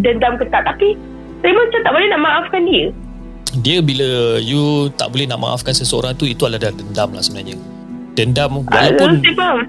dendam 0.01 0.41
ke 0.41 0.49
tak. 0.49 0.65
Tapi 0.65 0.97
saya 1.45 1.53
macam 1.53 1.81
tak 1.85 1.93
boleh 1.93 2.09
nak 2.09 2.21
maafkan 2.23 2.63
dia. 2.65 2.85
Dia 3.61 3.79
bila 3.85 4.41
you 4.41 4.89
tak 4.97 5.13
boleh 5.13 5.29
nak 5.29 5.45
maafkan 5.45 5.77
seseorang 5.77 6.17
tu 6.17 6.25
itu 6.25 6.49
adalah 6.49 6.73
dendam 6.73 7.13
lah 7.13 7.21
sebenarnya. 7.21 7.61
Dendam 8.17 8.65
walaupun 8.65 9.21
uh, 9.21 9.61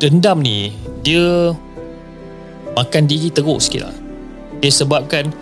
dendam 0.00 0.44
ni 0.44 0.72
dia 1.00 1.52
makan 2.76 3.08
diri 3.08 3.32
teruk 3.32 3.60
sikit 3.64 3.88
lah. 3.88 3.96
Dia 4.60 4.68
sebabkan 4.68 5.32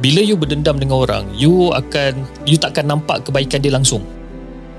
bila 0.00 0.24
you 0.24 0.38
berdendam 0.38 0.80
dengan 0.80 1.04
orang 1.04 1.24
you 1.36 1.68
akan 1.74 2.24
you 2.48 2.56
takkan 2.56 2.88
nampak 2.88 3.20
kebaikan 3.22 3.60
dia 3.60 3.70
langsung 3.74 4.00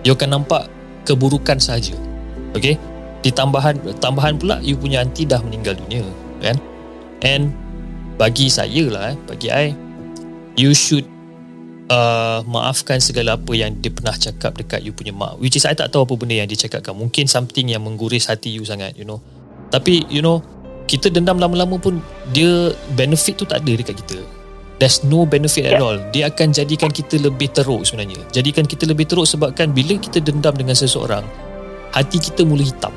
you 0.02 0.12
akan 0.12 0.42
nampak 0.42 0.66
keburukan 1.06 1.62
saja 1.62 1.94
okey 2.58 2.76
ditambahan 3.22 3.78
tambahan 4.02 4.36
pula 4.36 4.58
you 4.66 4.74
punya 4.74 5.06
auntie 5.06 5.28
dah 5.28 5.40
meninggal 5.46 5.78
dunia 5.78 6.04
kan 6.42 6.58
and 7.22 7.54
bagi 8.16 8.48
saya 8.48 8.84
lah 8.90 9.04
eh, 9.14 9.18
bagi 9.26 9.48
I 9.50 9.66
you 10.54 10.72
should 10.78 11.06
uh, 11.90 12.40
maafkan 12.46 13.02
segala 13.02 13.36
apa 13.36 13.52
yang 13.58 13.74
dia 13.82 13.90
pernah 13.90 14.14
cakap 14.14 14.56
dekat 14.56 14.86
you 14.86 14.94
punya 14.94 15.12
mak. 15.12 15.42
Which 15.42 15.58
is 15.58 15.66
I 15.66 15.74
tak 15.74 15.92
tahu 15.92 16.06
apa 16.06 16.14
benda 16.16 16.38
yang 16.38 16.48
dia 16.48 16.60
cakapkan. 16.68 16.94
Mungkin 16.94 17.26
something 17.26 17.74
yang 17.74 17.84
mengguris 17.84 18.30
hati 18.30 18.54
you 18.54 18.64
sangat 18.64 18.96
you 18.96 19.04
know. 19.04 19.20
Tapi 19.74 20.06
you 20.08 20.22
know 20.22 20.40
kita 20.86 21.10
dendam 21.10 21.40
lama-lama 21.40 21.80
pun 21.80 22.04
dia 22.36 22.76
benefit 22.94 23.40
tu 23.40 23.46
tak 23.48 23.66
ada 23.66 23.74
dekat 23.74 23.98
kita. 24.04 24.20
There's 24.82 25.06
no 25.06 25.24
benefit 25.24 25.70
at 25.70 25.80
ya. 25.80 25.86
all. 25.86 25.98
Dia 26.12 26.28
akan 26.28 26.52
jadikan 26.52 26.92
kita 26.92 27.16
lebih 27.22 27.54
teruk 27.56 27.88
sebenarnya. 27.88 28.20
Jadikan 28.36 28.68
kita 28.68 28.84
lebih 28.84 29.08
teruk 29.08 29.24
sebabkan 29.24 29.72
bila 29.72 29.96
kita 29.96 30.20
dendam 30.20 30.52
dengan 30.52 30.76
seseorang 30.76 31.24
hati 31.96 32.20
kita 32.20 32.44
mula 32.44 32.66
hitam. 32.66 32.92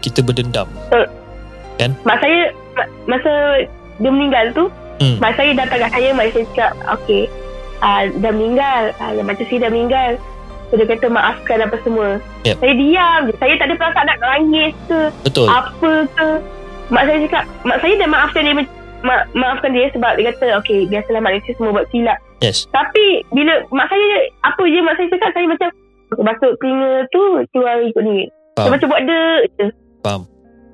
Kita 0.00 0.24
berdendam. 0.24 0.66
Kan? 1.78 1.94
Mak 2.02 2.16
saya 2.18 2.40
masa 3.06 3.32
dia 4.00 4.10
meninggal 4.10 4.44
tu 4.56 4.64
hmm. 5.04 5.16
mak 5.20 5.36
saya 5.36 5.52
datang 5.52 5.78
kat 5.84 5.90
saya 5.92 6.08
mak 6.16 6.32
saya 6.32 6.44
cakap 6.52 6.72
okay 6.88 7.28
uh, 7.80 8.02
dah 8.20 8.32
meninggal. 8.32 8.82
Uh, 9.00 9.24
macam 9.24 9.44
si 9.48 9.56
dah 9.56 9.72
meninggal. 9.72 10.20
So, 10.70 10.78
dia 10.78 10.86
kata 10.86 11.10
maafkan 11.10 11.66
apa 11.66 11.76
semua. 11.82 12.22
Yep. 12.46 12.56
saya 12.62 12.74
diam 12.78 13.20
je. 13.26 13.34
Saya 13.42 13.54
tak 13.58 13.66
ada 13.66 13.74
perasaan 13.74 14.06
nak 14.06 14.18
nangis 14.22 14.74
ke 14.86 15.00
betul. 15.26 15.48
apa 15.50 15.92
ke. 16.14 16.28
Mak 16.90 17.04
saya 17.06 17.18
cakap 17.26 17.44
mak 17.66 17.78
saya 17.82 17.94
dah 17.98 18.08
maafkan 18.10 18.42
dia 18.46 18.54
ma- 19.02 19.28
maafkan 19.34 19.70
dia 19.74 19.90
sebab 19.90 20.14
dia 20.18 20.30
kata 20.30 20.46
okay 20.58 20.86
biasalah 20.86 21.22
manusia 21.22 21.52
semua 21.58 21.74
buat 21.74 21.90
silap. 21.90 22.18
Yes. 22.40 22.64
tapi 22.72 23.20
bila 23.36 23.60
mak 23.68 23.92
saya 23.92 24.32
apa 24.48 24.62
je 24.64 24.80
mak 24.80 24.96
saya 24.96 25.08
cakap 25.12 25.30
saya 25.36 25.44
macam 25.44 25.68
masuk 26.24 26.52
telinga 26.56 27.04
tu 27.12 27.22
keluar 27.52 27.76
ikut 27.84 28.00
ni 28.00 28.24
saya 28.56 28.70
macam 28.72 28.88
buat 28.88 29.02
dia 29.04 29.22
je. 29.60 29.66
Faham 30.00 30.22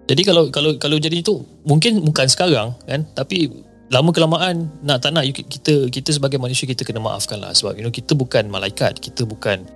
jadi 0.06 0.22
kalau 0.22 0.48
kalau 0.54 0.70
kalau 0.78 0.96
jadi 1.02 1.18
tu 1.18 1.42
mungkin 1.66 1.98
bukan 2.06 2.30
sekarang 2.30 2.78
kan? 2.86 3.02
Tapi 3.18 3.50
lama 3.90 4.10
kelamaan 4.14 4.70
nak 4.86 5.02
tak 5.02 5.10
nak 5.10 5.26
kita 5.26 5.90
kita 5.90 6.14
sebagai 6.14 6.38
manusia 6.38 6.62
kita 6.62 6.86
kena 6.86 7.02
maafkan 7.02 7.42
lah. 7.42 7.50
Sebab 7.50 7.74
you 7.74 7.82
know 7.82 7.90
kita 7.90 8.14
bukan 8.14 8.46
malaikat 8.46 9.02
kita 9.02 9.26
bukan 9.26 9.66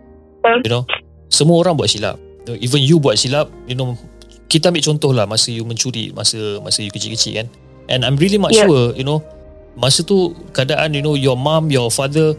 you 0.63 0.71
know 0.71 0.87
semua 1.35 1.59
orang 1.59 1.75
buat 1.75 1.91
silap. 1.91 2.15
Even 2.63 2.83
you 2.83 3.03
buat 3.03 3.19
silap 3.19 3.51
you 3.67 3.75
know 3.75 3.99
kita 4.47 4.71
ambil 4.71 4.83
contoh 4.87 5.11
lah 5.11 5.27
masa 5.27 5.51
you 5.51 5.67
mencuri 5.67 6.15
masa 6.15 6.63
masa 6.63 6.87
you 6.87 6.95
kecil-kecil 6.95 7.43
kan? 7.43 7.47
And 7.91 8.07
I'm 8.07 8.15
really 8.15 8.39
much 8.39 8.55
yeah. 8.55 8.71
sure 8.71 8.95
You 8.95 9.03
know 9.03 9.19
Masa 9.75 10.07
tu 10.07 10.31
Keadaan 10.55 10.95
you 10.95 11.03
know 11.03 11.19
Your 11.19 11.35
mom 11.35 11.75
Your 11.75 11.91
father 11.91 12.39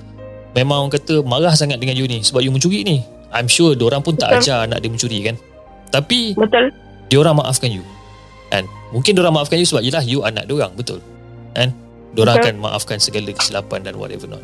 Memang 0.55 0.87
orang 0.87 0.95
kata 0.95 1.19
Marah 1.27 1.51
sangat 1.59 1.83
dengan 1.83 1.99
you 1.99 2.07
ni. 2.07 2.23
Sebab 2.23 2.39
you 2.39 2.55
mencuri 2.55 2.87
ni. 2.87 3.03
I'm 3.35 3.51
sure 3.51 3.75
Diorang 3.75 3.99
pun 3.99 4.15
tak 4.15 4.31
Betul. 4.31 4.47
ajar 4.47 4.57
Anak 4.63 4.79
dia 4.79 4.87
mencuri 4.87 5.19
kan? 5.27 5.35
Tapi 5.91 6.39
Betul 6.39 6.71
Diorang 7.11 7.35
maafkan 7.35 7.67
you 7.67 7.83
And 8.55 8.71
Mungkin 8.95 9.19
diorang 9.19 9.35
maafkan 9.35 9.59
you 9.59 9.67
Sebab 9.67 9.83
yelah 9.83 9.99
you 10.07 10.23
anak 10.23 10.47
diorang 10.47 10.71
Betul 10.73 11.03
And 11.59 11.75
Diorang 12.15 12.39
Betul. 12.39 12.55
akan 12.55 12.63
maafkan 12.63 12.97
Segala 13.03 13.35
kesilapan 13.35 13.83
Dan 13.83 13.99
whatever 13.99 14.31
not 14.31 14.43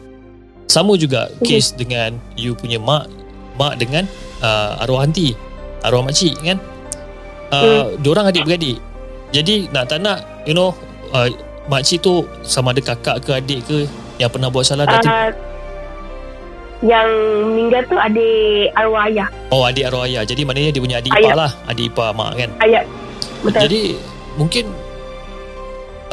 Sama 0.67 0.99
juga 0.99 1.31
Case 1.47 1.71
okay. 1.71 1.87
dengan 1.87 2.19
You 2.35 2.51
punya 2.59 2.77
mak 2.77 3.07
Mak 3.55 3.79
dengan 3.79 4.03
uh, 4.43 4.83
Arwah 4.83 5.07
hanti 5.07 5.31
Arwah 5.87 6.03
makcik 6.03 6.35
kan 6.43 6.59
uh, 7.55 7.87
hmm. 7.95 8.03
Diorang 8.03 8.27
adik-beradik 8.27 8.83
Jadi 9.31 9.71
nak 9.71 9.87
tak 9.87 10.03
nak 10.03 10.43
You 10.43 10.51
know 10.51 10.75
uh, 11.15 11.31
makcik 11.71 12.03
tu 12.03 12.27
sama 12.43 12.71
ada 12.75 12.83
kakak 12.83 13.23
ke 13.23 13.31
adik 13.31 13.59
ke 13.67 13.77
yang 14.17 14.31
pernah 14.31 14.49
buat 14.49 14.65
salah 14.65 14.87
uh, 14.87 14.91
dah 14.97 15.46
yang 16.85 17.09
meninggal 17.53 17.81
tu 17.89 17.97
adik 17.97 18.69
arwah 18.77 19.09
ayah. 19.09 19.27
Oh 19.49 19.65
adik 19.65 19.89
arwah 19.89 20.05
ayah. 20.05 20.21
Jadi 20.21 20.45
maknanya 20.45 20.69
dia 20.77 20.81
punya 20.81 20.97
adik 21.01 21.11
ayah. 21.17 21.33
ipar 21.33 21.35
lah. 21.37 21.51
Adik 21.65 21.85
ipar 21.89 22.09
mak 22.13 22.31
kan? 22.37 22.49
Ayah. 22.61 22.83
Betul. 23.41 23.61
Jadi 23.65 23.81
mungkin 24.37 24.65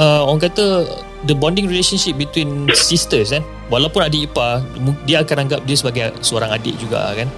uh, 0.01 0.25
orang 0.25 0.41
kata 0.49 0.89
the 1.29 1.37
bonding 1.37 1.69
relationship 1.69 2.17
between 2.17 2.69
sisters 2.73 3.33
kan 3.33 3.45
walaupun 3.69 4.09
adik 4.09 4.33
ipar 4.33 4.65
dia 5.05 5.21
akan 5.21 5.49
anggap 5.49 5.61
dia 5.69 5.77
sebagai 5.77 6.17
seorang 6.25 6.49
adik 6.49 6.77
juga 6.81 7.13
kan? 7.13 7.29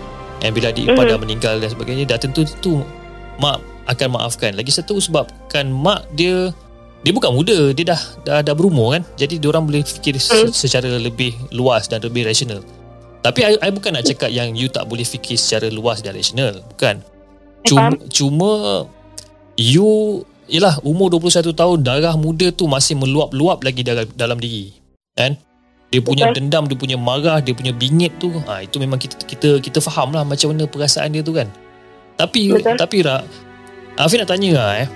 And 0.47 0.55
bila 0.55 0.71
adik 0.71 0.87
ipar 0.87 1.03
mm-hmm. 1.03 1.11
dah 1.11 1.19
meninggal 1.19 1.55
dan 1.59 1.69
sebagainya 1.73 2.05
dah 2.07 2.19
tentu 2.23 2.47
tu 2.63 2.87
mak 3.43 3.59
akan 3.91 4.15
maafkan. 4.15 4.55
Lagi 4.55 4.71
satu 4.71 5.03
sebabkan 5.03 5.67
mak 5.67 6.07
dia 6.15 6.55
dia 7.03 7.11
bukan 7.11 7.35
muda. 7.35 7.75
Dia 7.75 7.91
dah 7.91 8.01
dah, 8.23 8.39
dah 8.47 8.55
berumur 8.55 8.95
kan? 8.95 9.03
Jadi 9.19 9.43
dia 9.43 9.51
orang 9.51 9.67
boleh 9.67 9.83
fikir 9.83 10.15
hmm. 10.15 10.55
secara 10.55 10.87
lebih 11.03 11.35
luas 11.51 11.91
dan 11.91 11.99
lebih 12.07 12.23
rasional 12.23 12.63
Tapi 13.27 13.43
I, 13.43 13.59
I 13.59 13.71
bukan 13.75 13.91
nak 13.99 14.07
cakap 14.07 14.31
yang 14.31 14.55
you 14.55 14.71
tak 14.71 14.87
boleh 14.87 15.03
fikir 15.03 15.35
secara 15.35 15.67
luas 15.67 15.99
dan 15.99 16.15
rasional. 16.15 16.63
Bukan. 16.71 17.03
Cuma, 17.67 17.91
cuma 18.07 18.51
you 19.59 20.23
Yelah 20.47 20.79
umur 20.87 21.11
21 21.11 21.51
tahun 21.51 21.79
Darah 21.83 22.15
muda 22.15 22.55
tu 22.55 22.71
Masih 22.71 22.95
meluap-luap 22.95 23.67
lagi 23.67 23.83
dalam, 23.83 24.07
dalam 24.15 24.39
diri 24.39 24.71
Kan 25.19 25.35
Dia 25.91 25.99
punya 25.99 26.31
Betul. 26.31 26.47
dendam 26.47 26.71
Dia 26.71 26.79
punya 26.79 26.95
marah 26.95 27.43
Dia 27.43 27.51
punya 27.51 27.75
bingit 27.75 28.15
tu 28.23 28.31
ha, 28.47 28.63
Itu 28.63 28.79
memang 28.79 29.03
kita 29.03 29.27
kita 29.27 29.49
kita 29.59 29.79
faham 29.83 30.15
lah 30.15 30.23
Macam 30.23 30.55
mana 30.55 30.71
perasaan 30.71 31.19
dia 31.19 31.27
tu 31.27 31.35
kan 31.35 31.51
Tapi 32.15 32.55
Betul. 32.55 32.79
Tapi 32.79 32.97
Ra 33.03 33.27
Afiq 33.99 34.23
nak 34.23 34.31
tanya 34.31 34.51
lah 34.55 34.73
eh 34.87 34.89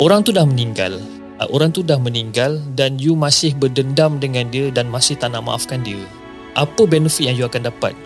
Orang 0.00 0.24
tu 0.24 0.32
dah 0.32 0.48
meninggal 0.48 0.96
ah, 1.36 1.48
Orang 1.52 1.76
tu 1.76 1.84
dah 1.84 2.00
meninggal 2.00 2.56
Dan 2.72 2.96
you 2.96 3.12
masih 3.12 3.52
berdendam 3.52 4.16
dengan 4.16 4.48
dia 4.48 4.72
Dan 4.72 4.88
masih 4.88 5.20
tak 5.20 5.36
nak 5.36 5.44
maafkan 5.44 5.84
dia 5.84 6.00
Apa 6.52 6.82
benefit 6.84 7.28
yang 7.28 7.36
you 7.36 7.46
akan 7.48 7.68
dapat 7.68 7.96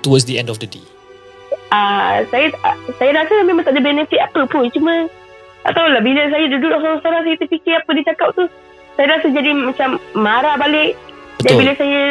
Towards 0.00 0.24
the 0.24 0.40
end 0.40 0.48
of 0.48 0.56
the 0.60 0.68
day 0.68 0.84
Uh, 1.70 2.26
saya 2.34 2.50
saya 2.98 3.14
rasa 3.14 3.46
memang 3.46 3.62
tak 3.62 3.78
ada 3.78 3.82
benefit 3.86 4.18
apa 4.18 4.42
pun 4.50 4.66
cuma 4.74 5.06
tak 5.62 5.78
tahulah 5.78 6.02
bila 6.02 6.26
saya 6.26 6.50
duduk 6.50 6.66
seorang-seorang 6.66 7.22
saya 7.22 7.36
terfikir 7.38 7.74
apa 7.78 7.90
dia 7.94 8.04
cakap 8.10 8.28
tu 8.34 8.44
saya 8.98 9.06
rasa 9.16 9.26
jadi 9.30 9.50
macam 9.54 9.88
marah 10.18 10.58
balik 10.58 10.98
Betul. 11.38 11.46
dan 11.46 11.52
bila 11.62 11.72
saya 11.78 12.02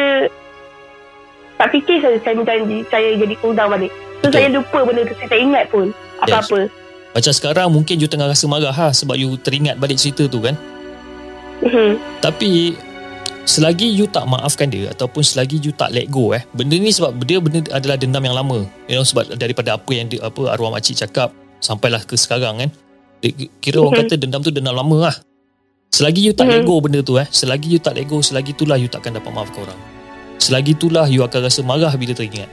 tak 1.60 1.68
fikir 1.76 1.96
saya 2.00 2.16
saya, 2.24 2.34
minta, 2.40 2.56
saya 2.88 3.08
jadi 3.20 3.34
cool 3.44 3.52
balik 3.52 3.92
so 3.92 4.32
Betul. 4.32 4.32
saya 4.32 4.48
lupa 4.48 4.78
benda 4.88 5.02
tu 5.04 5.14
saya 5.20 5.28
tak 5.28 5.40
ingat 5.44 5.64
pun 5.68 5.86
apa-apa 6.24 6.58
yes. 6.64 6.72
macam 7.12 7.32
sekarang 7.36 7.68
mungkin 7.68 7.94
you 8.00 8.08
tengah 8.08 8.32
rasa 8.32 8.44
marah 8.48 8.72
ha, 8.72 8.96
sebab 8.96 9.14
you 9.20 9.36
teringat 9.44 9.76
balik 9.76 10.00
cerita 10.00 10.24
tu 10.24 10.40
kan 10.40 10.56
mm-hmm. 11.60 12.00
tapi 12.24 12.80
selagi 13.48 13.88
you 13.88 14.06
tak 14.06 14.28
maafkan 14.28 14.68
dia 14.68 14.92
ataupun 14.92 15.24
selagi 15.24 15.58
you 15.60 15.72
tak 15.72 15.90
let 15.90 16.06
go 16.12 16.32
eh 16.36 16.42
benda 16.52 16.76
ni 16.76 16.92
sebab 16.92 17.16
dia 17.24 17.40
benda 17.40 17.64
adalah 17.72 17.96
dendam 17.96 18.22
yang 18.24 18.36
lama. 18.36 18.66
You 18.86 19.00
know 19.00 19.06
sebab 19.06 19.34
daripada 19.36 19.76
apa 19.76 19.90
yang 19.92 20.06
dia, 20.08 20.20
apa 20.24 20.52
arwah 20.52 20.72
makcik 20.72 21.00
cakap 21.06 21.32
sampailah 21.60 22.02
ke 22.04 22.16
sekarang 22.16 22.60
kan. 22.60 22.70
Kira 23.60 23.84
orang 23.84 24.08
kata 24.08 24.16
dendam 24.16 24.40
tu 24.40 24.48
dendam 24.48 24.72
lama 24.72 25.12
lah. 25.12 25.16
Selagi 25.90 26.22
you 26.22 26.32
tak 26.32 26.46
let 26.48 26.62
go 26.62 26.78
benda 26.78 27.02
tu 27.02 27.18
eh 27.18 27.26
Selagi 27.28 27.66
you 27.66 27.82
tak 27.82 27.98
let 27.98 28.06
go 28.06 28.22
Selagi 28.22 28.54
itulah 28.54 28.78
you 28.78 28.86
takkan 28.86 29.10
dapat 29.10 29.34
maafkan 29.34 29.66
orang. 29.66 29.80
Selagi 30.38 30.72
itulah 30.72 31.04
you 31.10 31.20
akan 31.26 31.40
rasa 31.44 31.60
marah 31.66 31.92
bila 31.98 32.14
teringat. 32.14 32.48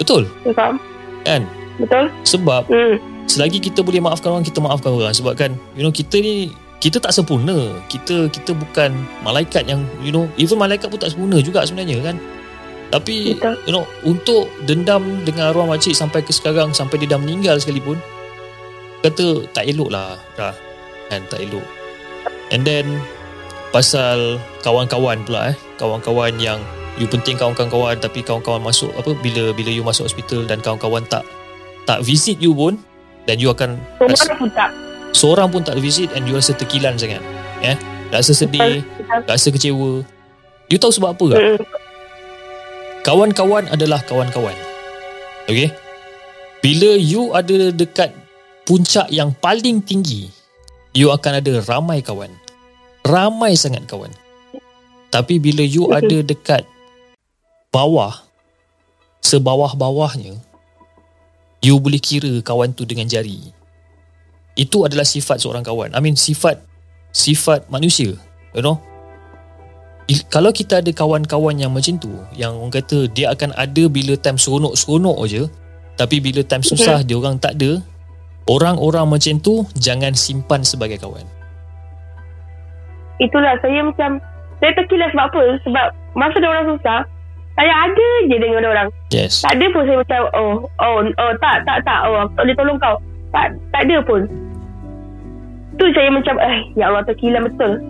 Betul? 0.00 0.26
Betul 0.42 0.80
Kan? 1.22 1.46
Betul. 1.78 2.10
Sebab 2.26 2.66
hmm. 2.66 2.96
Selagi 3.30 3.62
kita 3.62 3.86
boleh 3.86 4.02
maafkan 4.02 4.34
orang 4.34 4.42
Kita 4.42 4.58
maafkan 4.58 4.90
orang. 4.90 5.14
Sebab 5.14 5.36
kan 5.38 5.54
You 5.78 5.86
know 5.86 5.94
kita 5.94 6.18
ni 6.18 6.50
Kita 6.82 6.98
tak 6.98 7.14
sempurna. 7.14 7.78
Kita 7.86 8.26
kita 8.26 8.50
bukan 8.58 8.90
Malaikat 9.22 9.70
yang 9.70 9.86
You 10.02 10.10
know 10.10 10.26
Even 10.34 10.58
malaikat 10.58 10.90
pun 10.90 10.98
tak 10.98 11.14
sempurna 11.14 11.38
juga 11.38 11.62
sebenarnya 11.62 12.02
kan? 12.02 12.18
Tapi 12.90 13.38
Betul. 13.38 13.54
You 13.70 13.72
know 13.78 13.86
Untuk 14.02 14.50
dendam 14.66 15.22
Dengan 15.22 15.54
arwah 15.54 15.70
makcik 15.70 15.94
Sampai 15.94 16.26
ke 16.26 16.34
sekarang 16.34 16.74
Sampai 16.74 16.98
dia 16.98 17.14
dah 17.14 17.22
meninggal 17.22 17.62
sekalipun 17.62 18.02
kata 19.02 19.50
tak 19.50 19.66
elok 19.66 19.90
lah 19.90 20.14
dah. 20.38 20.54
Kan 21.10 21.26
tak 21.28 21.42
elok. 21.42 21.66
And 22.54 22.62
then 22.62 23.02
pasal 23.74 24.38
kawan-kawan 24.62 25.26
pula 25.26 25.52
eh. 25.52 25.56
Kawan-kawan 25.76 26.38
yang 26.38 26.62
you 26.96 27.10
penting 27.10 27.34
kawan-kawan 27.36 27.98
tapi 27.98 28.22
kawan-kawan 28.22 28.62
masuk 28.62 28.94
apa 28.94 29.12
bila 29.20 29.50
bila 29.52 29.70
you 29.72 29.82
masuk 29.82 30.06
hospital 30.06 30.46
dan 30.46 30.62
kawan-kawan 30.62 31.02
tak 31.08 31.26
tak 31.88 32.04
visit 32.04 32.38
you 32.38 32.52
pun 32.52 32.78
dan 33.24 33.40
you 33.40 33.48
akan 33.48 33.80
seorang 33.96 34.38
pun 34.38 34.50
tak 34.52 34.70
seorang 35.12 35.48
pun 35.48 35.62
tak 35.62 35.78
visit 35.78 36.10
and 36.16 36.26
you 36.28 36.34
rasa 36.34 36.56
terkilan 36.56 36.96
sangat 36.98 37.22
eh 37.62 37.76
rasa 38.12 38.32
sedih 38.34 38.82
rasa 39.28 39.48
kecewa 39.48 40.04
you 40.68 40.76
tahu 40.76 40.92
sebab 40.92 41.16
apa 41.16 41.24
tak 41.36 41.40
mm. 41.40 41.58
kawan-kawan 43.06 43.64
adalah 43.72 44.00
kawan-kawan 44.04 44.56
okay 45.48 45.72
bila 46.62 46.94
you 46.94 47.34
ada 47.34 47.74
dekat 47.74 48.14
puncak 48.62 49.10
yang 49.10 49.34
paling 49.42 49.82
tinggi, 49.82 50.30
you 50.94 51.10
akan 51.10 51.42
ada 51.42 51.58
ramai 51.66 51.98
kawan. 51.98 52.30
Ramai 53.02 53.58
sangat 53.58 53.82
kawan. 53.90 54.14
Tapi 55.10 55.42
bila 55.42 55.66
you 55.66 55.90
ada 55.90 56.22
dekat 56.22 56.62
bawah, 57.74 58.14
sebawah-bawahnya, 59.26 60.38
you 61.66 61.74
boleh 61.82 61.98
kira 61.98 62.38
kawan 62.46 62.70
tu 62.70 62.86
dengan 62.86 63.10
jari. 63.10 63.50
Itu 64.54 64.84
adalah 64.84 65.06
sifat 65.06 65.40
seorang 65.40 65.64
kawan. 65.64 65.96
I 65.96 66.00
mean 66.04 66.18
sifat 66.18 66.60
sifat 67.12 67.68
manusia, 67.72 68.16
you 68.52 68.62
know. 68.64 68.80
Kalau 70.28 70.52
kita 70.52 70.84
ada 70.84 70.92
kawan-kawan 70.92 71.56
yang 71.56 71.72
macam 71.72 71.96
tu, 71.96 72.12
yang 72.36 72.52
orang 72.58 72.74
kata 72.74 73.08
dia 73.08 73.32
akan 73.32 73.56
ada 73.56 73.88
bila 73.88 74.12
time 74.20 74.36
seronok-seronok 74.36 75.16
aja, 75.24 75.42
tapi 75.96 76.20
bila 76.20 76.44
time 76.44 76.60
susah 76.60 77.00
dia 77.00 77.16
orang 77.16 77.40
tak 77.40 77.56
ada, 77.56 77.80
Orang-orang 78.50 79.06
macam 79.06 79.38
tu 79.38 79.62
jangan 79.78 80.18
simpan 80.18 80.66
sebagai 80.66 80.98
kawan. 80.98 81.22
Itulah 83.22 83.54
saya 83.62 83.86
macam 83.86 84.18
saya 84.58 84.72
terkilas 84.74 85.14
sebab 85.14 85.26
apa? 85.30 85.42
Sebab 85.62 85.86
masa 86.18 86.36
dia 86.42 86.50
orang 86.50 86.66
susah, 86.74 87.06
saya 87.54 87.72
ada 87.86 88.08
je 88.26 88.36
dengan 88.42 88.66
orang. 88.66 88.88
Yes. 89.14 89.46
Tak 89.46 89.54
ada 89.54 89.66
pun 89.70 89.82
saya 89.86 89.98
macam 90.02 90.20
oh 90.34 90.54
oh 90.82 90.96
oh 91.06 91.32
tak 91.38 91.62
tak 91.62 91.78
tak 91.86 92.00
oh 92.10 92.26
tak 92.34 92.42
boleh 92.42 92.56
tolong 92.58 92.78
kau. 92.82 92.96
Tak 93.32 93.56
tak 93.72 93.82
ada 93.88 93.96
pun. 94.04 94.20
Tu 95.80 95.84
saya 95.96 96.08
macam 96.12 96.36
eh 96.38 96.58
ya 96.76 96.92
Allah 96.92 97.02
terkilas 97.08 97.42
betul. 97.48 97.80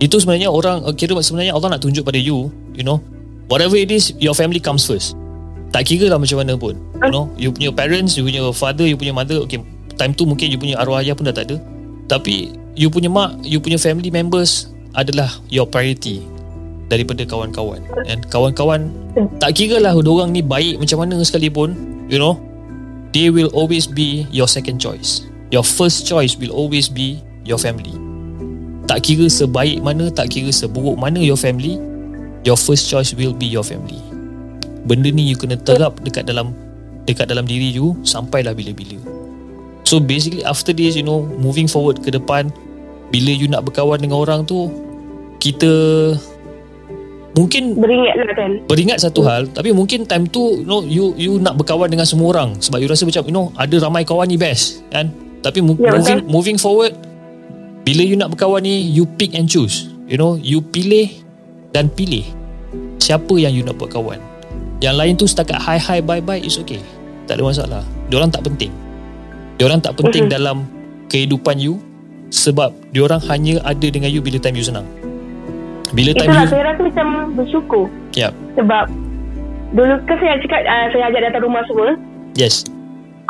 Itu 0.00 0.16
sebenarnya 0.20 0.48
orang 0.48 0.84
kira 0.96 1.16
sebenarnya 1.20 1.52
Allah 1.56 1.76
nak 1.76 1.82
tunjuk 1.84 2.04
pada 2.04 2.16
you, 2.16 2.52
you 2.72 2.84
know. 2.84 3.00
Whatever 3.50 3.74
it 3.74 3.90
is, 3.90 4.14
your 4.22 4.32
family 4.32 4.62
comes 4.62 4.86
first. 4.86 5.18
Tak 5.74 5.90
kira 5.90 6.06
lah 6.06 6.22
macam 6.22 6.38
mana 6.38 6.54
pun. 6.54 6.78
You 7.02 7.10
know, 7.10 7.26
you 7.34 7.50
punya 7.50 7.74
parents, 7.74 8.14
you 8.14 8.22
punya 8.22 8.46
father, 8.54 8.86
you 8.86 8.94
punya 8.94 9.10
mother, 9.10 9.42
okay, 9.42 9.58
time 10.00 10.16
tu 10.16 10.24
mungkin 10.24 10.48
you 10.48 10.56
punya 10.56 10.80
arwah 10.80 11.04
ayah 11.04 11.12
pun 11.12 11.28
dah 11.28 11.36
tak 11.36 11.52
ada 11.52 11.60
tapi 12.08 12.56
you 12.72 12.88
punya 12.88 13.12
mak 13.12 13.36
you 13.44 13.60
punya 13.60 13.76
family 13.76 14.08
members 14.08 14.72
adalah 14.96 15.28
your 15.52 15.68
priority 15.68 16.24
daripada 16.88 17.22
kawan-kawan 17.28 17.84
dan 18.08 18.24
kawan-kawan 18.32 18.88
tak 19.36 19.52
kira 19.60 19.76
lah 19.76 19.92
orang 19.92 20.32
ni 20.32 20.40
baik 20.40 20.80
macam 20.80 21.04
mana 21.04 21.20
sekalipun 21.20 21.76
you 22.08 22.16
know 22.16 22.40
they 23.12 23.30
will 23.30 23.50
always 23.52 23.86
be 23.86 24.26
your 24.30 24.46
second 24.46 24.78
choice. 24.78 25.26
Your 25.50 25.66
first 25.66 26.06
choice 26.06 26.38
will 26.38 26.54
always 26.54 26.86
be 26.86 27.18
your 27.42 27.58
family. 27.58 27.94
Tak 28.86 29.06
kira 29.06 29.26
sebaik 29.30 29.82
mana 29.82 30.10
tak 30.10 30.34
kira 30.34 30.50
seburuk 30.50 30.98
mana 30.98 31.18
your 31.22 31.38
family 31.38 31.78
your 32.42 32.56
first 32.58 32.88
choice 32.88 33.14
will 33.14 33.34
be 33.34 33.46
your 33.46 33.66
family. 33.66 33.98
Benda 34.86 35.10
ni 35.12 35.30
you 35.30 35.36
kena 35.38 35.58
terap 35.60 35.98
dekat 36.02 36.26
dalam 36.26 36.54
dekat 37.04 37.30
dalam 37.30 37.46
diri 37.46 37.70
you 37.74 37.98
sampailah 38.06 38.54
bila-bila. 38.54 38.98
So 39.86 39.98
basically 39.98 40.46
after 40.46 40.70
this 40.70 40.94
you 40.94 41.04
know 41.04 41.26
moving 41.38 41.66
forward 41.66 42.02
ke 42.02 42.14
depan 42.14 42.54
bila 43.10 43.30
you 43.34 43.50
nak 43.50 43.66
berkawan 43.66 43.98
dengan 43.98 44.22
orang 44.22 44.46
tu 44.46 44.70
kita 45.42 45.70
mungkin 47.40 47.80
beringat 47.80 48.14
lah 48.20 48.36
kan. 48.36 48.50
Beringat 48.68 48.98
satu 49.00 49.24
hal 49.24 49.48
tapi 49.48 49.72
mungkin 49.72 50.04
time 50.04 50.28
tu 50.28 50.60
you 50.60 50.68
know 50.68 50.84
you 50.84 51.16
you 51.16 51.40
nak 51.40 51.56
berkawan 51.56 51.88
dengan 51.88 52.04
semua 52.04 52.36
orang. 52.36 52.60
Sebab 52.60 52.76
you 52.84 52.88
rasa 52.92 53.08
macam 53.08 53.22
you 53.24 53.34
know 53.34 53.48
ada 53.56 53.76
ramai 53.80 54.04
kawan 54.04 54.28
ni 54.28 54.36
best 54.36 54.84
kan? 54.92 55.08
Tapi 55.40 55.64
ya, 55.64 55.96
moving 55.96 56.20
betul. 56.20 56.28
moving 56.28 56.58
forward 56.60 56.92
bila 57.80 58.04
you 58.04 58.20
nak 58.20 58.36
berkawan 58.36 58.60
ni 58.60 58.84
you 58.92 59.08
pick 59.16 59.32
and 59.32 59.48
choose. 59.48 59.88
You 60.04 60.20
know 60.20 60.36
you 60.36 60.60
pilih 60.60 61.08
dan 61.72 61.88
pilih 61.88 62.28
siapa 63.00 63.32
yang 63.40 63.56
you 63.56 63.64
nak 63.64 63.80
buat 63.80 63.96
kawan. 63.96 64.20
Yang 64.84 64.94
lain 65.00 65.12
tu 65.16 65.24
setakat 65.24 65.56
hi 65.60 65.80
hi 65.80 65.98
bye 66.04 66.20
bye 66.20 66.36
is 66.36 66.60
okay. 66.60 66.84
Tak 67.24 67.40
ada 67.40 67.42
masalah. 67.46 67.82
Diorang 68.12 68.28
tak 68.28 68.44
penting. 68.44 68.72
Diorang 69.56 69.80
tak 69.80 69.96
penting 69.96 70.28
uh-huh. 70.28 70.36
dalam 70.36 70.56
kehidupan 71.08 71.56
you 71.56 71.80
sebab 72.30 72.72
diorang 72.94 73.20
hanya 73.26 73.58
ada 73.66 73.86
dengan 73.90 74.08
you 74.08 74.22
bila 74.22 74.38
time 74.38 74.56
you 74.56 74.66
senang. 74.66 74.86
Bila 75.90 76.10
time 76.14 76.30
Itulah, 76.30 76.44
you 76.46 76.52
saya 76.52 76.62
rasa 76.70 76.80
macam 76.86 77.06
bersyukur. 77.34 77.84
Yep. 78.14 78.32
Sebab 78.58 78.84
dulu 79.74 79.94
kan 80.06 80.16
saya 80.18 80.38
cakap 80.42 80.60
uh, 80.66 80.86
saya 80.94 81.04
ajak 81.10 81.20
datang 81.30 81.42
rumah 81.46 81.62
semua. 81.66 81.98
Yes. 82.38 82.66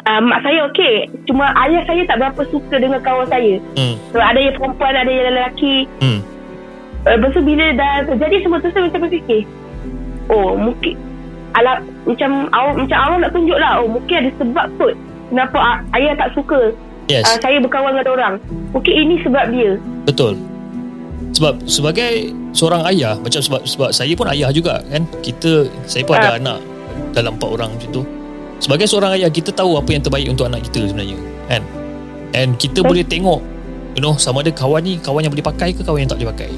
Uh, 0.08 0.20
mak 0.24 0.40
saya 0.44 0.64
okey. 0.72 1.08
Cuma 1.28 1.52
ayah 1.68 1.84
saya 1.84 2.02
tak 2.08 2.16
berapa 2.20 2.42
suka 2.48 2.76
dengan 2.80 3.00
kawan 3.04 3.28
saya. 3.28 3.60
Hmm. 3.76 3.96
So, 4.12 4.16
ada 4.16 4.40
yang 4.40 4.56
perempuan, 4.56 4.96
ada 4.96 5.10
yang 5.12 5.26
lelaki. 5.36 5.84
Hmm. 6.00 6.20
Uh, 7.04 7.16
lepas 7.16 7.32
tu 7.32 7.40
bila 7.44 7.64
dah 7.76 8.04
terjadi 8.08 8.36
semua 8.44 8.60
tu 8.60 8.68
saya 8.72 8.88
macam 8.88 9.00
berfikir. 9.08 9.44
Oh 10.30 10.54
mungkin 10.54 10.94
Alah, 11.58 11.82
macam 12.06 12.46
awak 12.54 12.86
macam 12.86 12.98
awak 13.10 13.18
nak 13.26 13.32
tunjuk 13.34 13.58
lah 13.58 13.82
oh 13.82 13.90
mungkin 13.90 14.22
ada 14.22 14.30
sebab 14.38 14.66
kot 14.78 14.94
kenapa 15.34 15.82
ayah 15.98 16.14
tak 16.14 16.30
suka 16.38 16.70
yes. 17.10 17.26
uh, 17.26 17.38
saya 17.42 17.58
berkawan 17.58 17.98
dengan 17.98 18.06
orang 18.14 18.34
mungkin 18.70 18.94
ini 18.94 19.18
sebab 19.26 19.50
dia 19.50 19.74
betul 20.06 20.38
sebab 21.40 21.56
sebagai 21.64 22.36
seorang 22.52 22.84
ayah 22.92 23.16
macam 23.16 23.40
sebab 23.40 23.64
sebab 23.64 23.88
saya 23.96 24.12
pun 24.12 24.28
ayah 24.28 24.52
juga 24.52 24.84
kan 24.92 25.08
kita 25.24 25.64
saya 25.88 26.04
pun 26.04 26.12
uh. 26.12 26.20
ada 26.20 26.28
ah. 26.28 26.36
anak 26.36 26.58
dalam 27.16 27.32
empat 27.40 27.48
orang 27.48 27.72
macam 27.72 27.88
tu 27.88 28.02
sebagai 28.60 28.84
seorang 28.84 29.16
ayah 29.16 29.32
kita 29.32 29.48
tahu 29.56 29.80
apa 29.80 29.88
yang 29.88 30.04
terbaik 30.04 30.28
untuk 30.28 30.52
anak 30.52 30.60
kita 30.68 30.84
sebenarnya 30.84 31.16
kan 31.48 31.64
and 32.36 32.60
kita 32.60 32.84
boleh 32.84 33.00
tengok 33.00 33.40
you 33.96 34.04
know 34.04 34.20
sama 34.20 34.44
ada 34.44 34.52
kawan 34.52 34.84
ni 34.84 35.00
kawan 35.00 35.24
yang 35.24 35.32
boleh 35.32 35.48
pakai 35.48 35.72
ke 35.72 35.80
kawan 35.80 36.04
yang 36.04 36.10
tak 36.12 36.20
boleh 36.20 36.28
pakai 36.36 36.52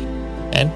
kan 0.50 0.66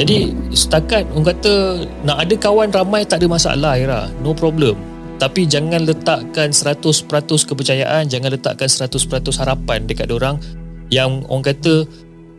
Jadi 0.00 0.32
setakat 0.56 1.04
orang 1.12 1.36
kata 1.36 1.84
nak 2.00 2.24
ada 2.24 2.34
kawan 2.40 2.72
ramai 2.72 3.04
tak 3.04 3.20
ada 3.20 3.28
masalah 3.28 3.76
Ira. 3.76 4.08
No 4.24 4.32
problem. 4.32 4.72
Tapi 5.20 5.44
jangan 5.44 5.84
letakkan 5.84 6.48
100% 6.50 7.04
kepercayaan, 7.44 8.08
jangan 8.08 8.34
letakkan 8.34 8.66
100% 8.66 9.04
harapan 9.36 9.84
dekat 9.84 10.08
orang 10.10 10.40
yang 10.88 11.22
orang 11.30 11.54
kata 11.54 11.86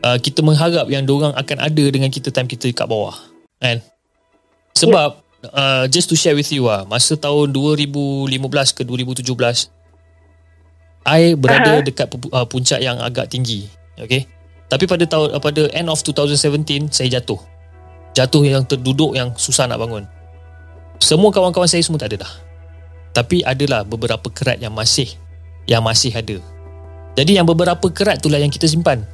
uh, 0.01 0.17
kita 0.19 0.41
mengharap 0.43 0.89
yang 0.89 1.05
orang 1.07 1.35
akan 1.37 1.57
ada 1.61 1.85
dengan 1.87 2.09
kita 2.11 2.33
time 2.33 2.49
kita 2.49 2.67
dekat 2.71 2.87
bawah. 2.89 3.15
Kan? 3.61 3.79
Sebab 4.75 5.23
yeah. 5.45 5.53
uh, 5.55 5.83
just 5.87 6.11
to 6.11 6.15
share 6.17 6.35
with 6.35 6.51
you 6.51 6.67
ah, 6.67 6.83
masa 6.83 7.15
tahun 7.15 7.55
2015 7.55 8.27
ke 8.75 8.81
2017 8.83 9.71
I 11.05 11.37
berada 11.37 11.79
uh-huh. 11.79 11.85
dekat 11.85 12.07
uh, 12.33 12.49
puncak 12.49 12.81
yang 12.81 12.97
agak 12.97 13.29
tinggi. 13.29 13.69
Okay? 13.95 14.25
Tapi 14.65 14.89
pada 14.89 15.05
tahun 15.05 15.37
pada 15.37 15.69
end 15.77 15.87
of 15.93 16.01
2017 16.01 16.89
saya 16.89 17.21
jatuh. 17.21 17.37
Jatuh 18.17 18.41
yang 18.41 18.65
terduduk 18.65 19.13
yang 19.13 19.37
susah 19.37 19.69
nak 19.69 19.77
bangun. 19.77 20.09
Semua 20.97 21.29
kawan-kawan 21.29 21.69
saya 21.69 21.85
semua 21.85 22.01
tak 22.01 22.15
ada 22.15 22.25
dah. 22.25 22.33
Tapi 23.13 23.45
adalah 23.45 23.85
beberapa 23.85 24.27
kerat 24.33 24.57
yang 24.57 24.73
masih 24.73 25.07
yang 25.69 25.85
masih 25.85 26.09
ada. 26.09 26.41
Jadi 27.15 27.37
yang 27.37 27.45
beberapa 27.45 27.85
kerat 27.93 28.19
itulah 28.19 28.41
yang 28.41 28.49
kita 28.49 28.65
simpan. 28.65 29.05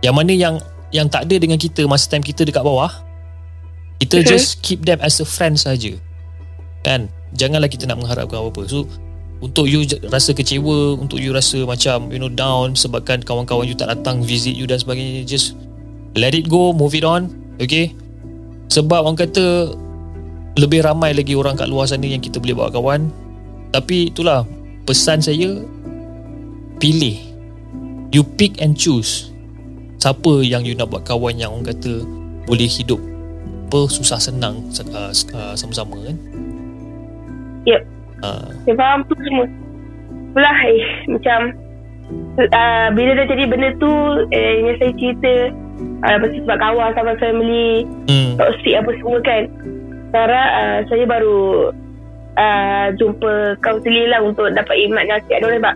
Yang 0.00 0.14
mana 0.16 0.32
yang 0.32 0.54
yang 0.90 1.06
tak 1.06 1.30
ada 1.30 1.36
dengan 1.38 1.60
kita 1.60 1.86
masa 1.86 2.10
time 2.10 2.24
kita 2.24 2.42
dekat 2.42 2.64
bawah. 2.64 2.90
Kita 4.00 4.24
okay. 4.24 4.28
just 4.32 4.64
keep 4.64 4.82
them 4.88 4.98
as 5.04 5.20
a 5.20 5.26
friend 5.28 5.60
saja. 5.60 5.92
Kan? 6.80 7.12
Janganlah 7.36 7.68
kita 7.68 7.84
nak 7.84 8.00
mengharapkan 8.00 8.40
apa-apa. 8.40 8.64
So 8.66 8.88
untuk 9.40 9.66
you 9.66 9.88
rasa 10.12 10.36
kecewa 10.36 11.00
untuk 11.00 11.16
you 11.16 11.32
rasa 11.32 11.64
macam 11.64 12.12
you 12.12 12.20
know 12.20 12.28
down 12.28 12.76
sebabkan 12.76 13.24
kawan-kawan 13.24 13.64
you 13.64 13.72
tak 13.72 13.88
datang 13.88 14.20
visit 14.20 14.52
you 14.52 14.68
dan 14.68 14.76
sebagainya 14.76 15.24
just 15.24 15.56
let 16.12 16.36
it 16.36 16.44
go 16.46 16.76
move 16.76 16.92
it 16.92 17.04
on 17.04 17.32
okay 17.56 17.96
sebab 18.68 19.00
orang 19.00 19.16
kata 19.16 19.72
lebih 20.60 20.84
ramai 20.84 21.16
lagi 21.16 21.32
orang 21.32 21.56
kat 21.56 21.72
luar 21.72 21.88
sana 21.88 22.04
yang 22.04 22.20
kita 22.20 22.36
boleh 22.36 22.52
bawa 22.52 22.68
kawan 22.68 23.08
tapi 23.72 24.12
itulah 24.12 24.44
pesan 24.84 25.24
saya 25.24 25.64
pilih 26.76 27.16
you 28.12 28.20
pick 28.36 28.60
and 28.60 28.76
choose 28.76 29.32
siapa 30.00 30.32
yang 30.42 30.64
you 30.64 30.72
nak 30.74 30.88
buat 30.88 31.04
kawan 31.04 31.36
yang 31.36 31.52
orang 31.52 31.70
kata 31.70 32.02
boleh 32.48 32.66
hidup 32.66 32.98
apa 33.70 33.86
susah 33.86 34.18
senang 34.18 34.66
uh, 34.90 35.12
uh, 35.12 35.54
sama-sama 35.54 35.94
kan 36.02 36.16
yep 37.68 37.84
Uh. 38.20 38.52
Saya 38.68 38.76
faham 38.76 39.00
tu 39.08 39.14
semua. 39.24 39.46
Itulah 40.30 40.58
eh, 40.68 40.84
macam 41.08 41.40
uh, 42.38 42.88
bila 42.94 43.10
dah 43.16 43.26
jadi 43.26 43.44
benda 43.48 43.70
tu 43.80 43.92
eh, 44.30 44.52
yang 44.60 44.76
saya 44.78 44.92
cerita 45.00 45.34
uh, 46.06 46.16
sebab 46.20 46.58
kawan 46.60 46.90
sama 46.94 47.12
family 47.18 47.88
hmm. 48.06 48.36
toxic 48.36 48.74
apa 48.76 48.90
semua 49.00 49.18
kan. 49.24 49.42
Sekarang 50.10 50.48
uh, 50.52 50.78
saya 50.92 51.04
baru 51.08 51.40
uh, 52.36 52.86
jumpa 53.00 53.32
kaunseling 53.64 54.08
lah 54.12 54.20
untuk 54.22 54.52
dapat 54.52 54.76
imat 54.90 55.08
nasihat 55.08 55.40
dia 55.40 55.56
sebab 55.58 55.74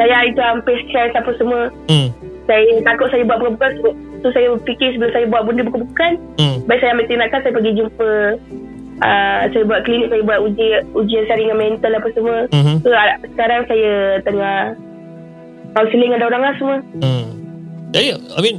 saya 0.00 0.16
itu 0.26 0.40
hampir 0.42 0.76
stress 0.88 1.12
apa 1.14 1.30
semua. 1.36 1.62
Hmm. 1.92 2.08
Saya 2.46 2.78
takut 2.86 3.10
saya 3.10 3.26
buat 3.26 3.42
bukan-bukan 3.42 3.70
so, 4.22 4.34
saya 4.34 4.48
fikir 4.66 4.94
sebelum 4.94 5.12
saya 5.14 5.26
buat 5.30 5.42
benda 5.46 5.62
bukan-bukan 5.66 6.12
hmm. 6.38 6.56
baik 6.66 6.78
saya 6.82 6.94
ambil 6.94 7.06
tindakan 7.06 7.40
saya 7.42 7.52
pergi 7.54 7.72
jumpa 7.78 8.10
uh, 9.02 9.42
saya 9.50 9.62
buat 9.66 9.80
klinik 9.86 10.08
saya 10.10 10.22
buat 10.26 10.40
uji 10.42 10.66
ujian 10.96 11.24
saringan 11.28 11.58
mental 11.58 11.92
apa 11.94 12.08
semua 12.14 12.38
mm-hmm. 12.50 12.76
so 12.82 12.88
uh, 12.90 13.16
sekarang 13.34 13.60
saya 13.68 13.94
tengah 14.24 14.56
counselling 15.76 16.10
dengan 16.14 16.26
orang 16.26 16.42
lah 16.42 16.54
semua 16.56 16.76
hmm. 17.02 17.26
jadi 17.92 18.06
I 18.16 18.40
mean 18.42 18.56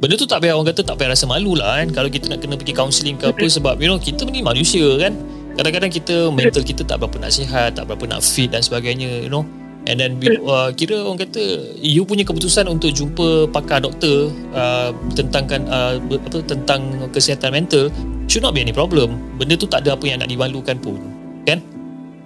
benda 0.00 0.14
tu 0.16 0.24
tak 0.24 0.40
payah 0.40 0.56
orang 0.56 0.72
kata 0.72 0.80
tak 0.86 0.96
payah 0.96 1.12
rasa 1.12 1.26
malu 1.28 1.52
lah 1.58 1.82
kan 1.82 1.88
kalau 1.92 2.08
kita 2.08 2.32
nak 2.32 2.40
kena 2.40 2.56
pergi 2.56 2.74
counselling 2.76 3.18
ke 3.20 3.28
apa 3.28 3.44
sebab 3.44 3.76
you 3.82 3.88
know 3.90 4.00
kita 4.00 4.24
ni 4.30 4.40
manusia 4.40 4.86
kan 4.96 5.12
kadang-kadang 5.58 5.92
kita 5.92 6.32
mental 6.32 6.62
kita 6.64 6.82
tak 6.86 7.02
berapa 7.02 7.16
nak 7.20 7.32
sihat 7.34 7.76
tak 7.76 7.84
berapa 7.84 8.06
nak 8.08 8.24
fit 8.24 8.48
dan 8.48 8.64
sebagainya 8.64 9.26
you 9.26 9.28
know 9.28 9.44
And 9.88 9.96
then 9.96 10.20
uh, 10.44 10.68
kira 10.76 11.00
orang 11.00 11.24
kata 11.24 11.40
you 11.80 12.04
punya 12.04 12.20
keputusan 12.28 12.68
untuk 12.68 12.92
jumpa 12.92 13.48
pakar 13.48 13.80
doktor 13.80 14.28
uh, 14.52 14.92
tentang 15.16 15.48
kan 15.48 15.64
uh, 15.72 15.96
apa 15.96 16.38
tentang 16.44 17.08
kesihatan 17.08 17.48
mental 17.48 17.88
should 18.28 18.44
not 18.44 18.52
be 18.52 18.60
any 18.60 18.76
problem. 18.76 19.16
Benda 19.40 19.56
tu 19.56 19.64
tak 19.64 19.88
ada 19.88 19.96
apa 19.96 20.04
yang 20.04 20.20
nak 20.20 20.28
dimalukan 20.28 20.76
pun. 20.84 21.00
Kan? 21.48 21.64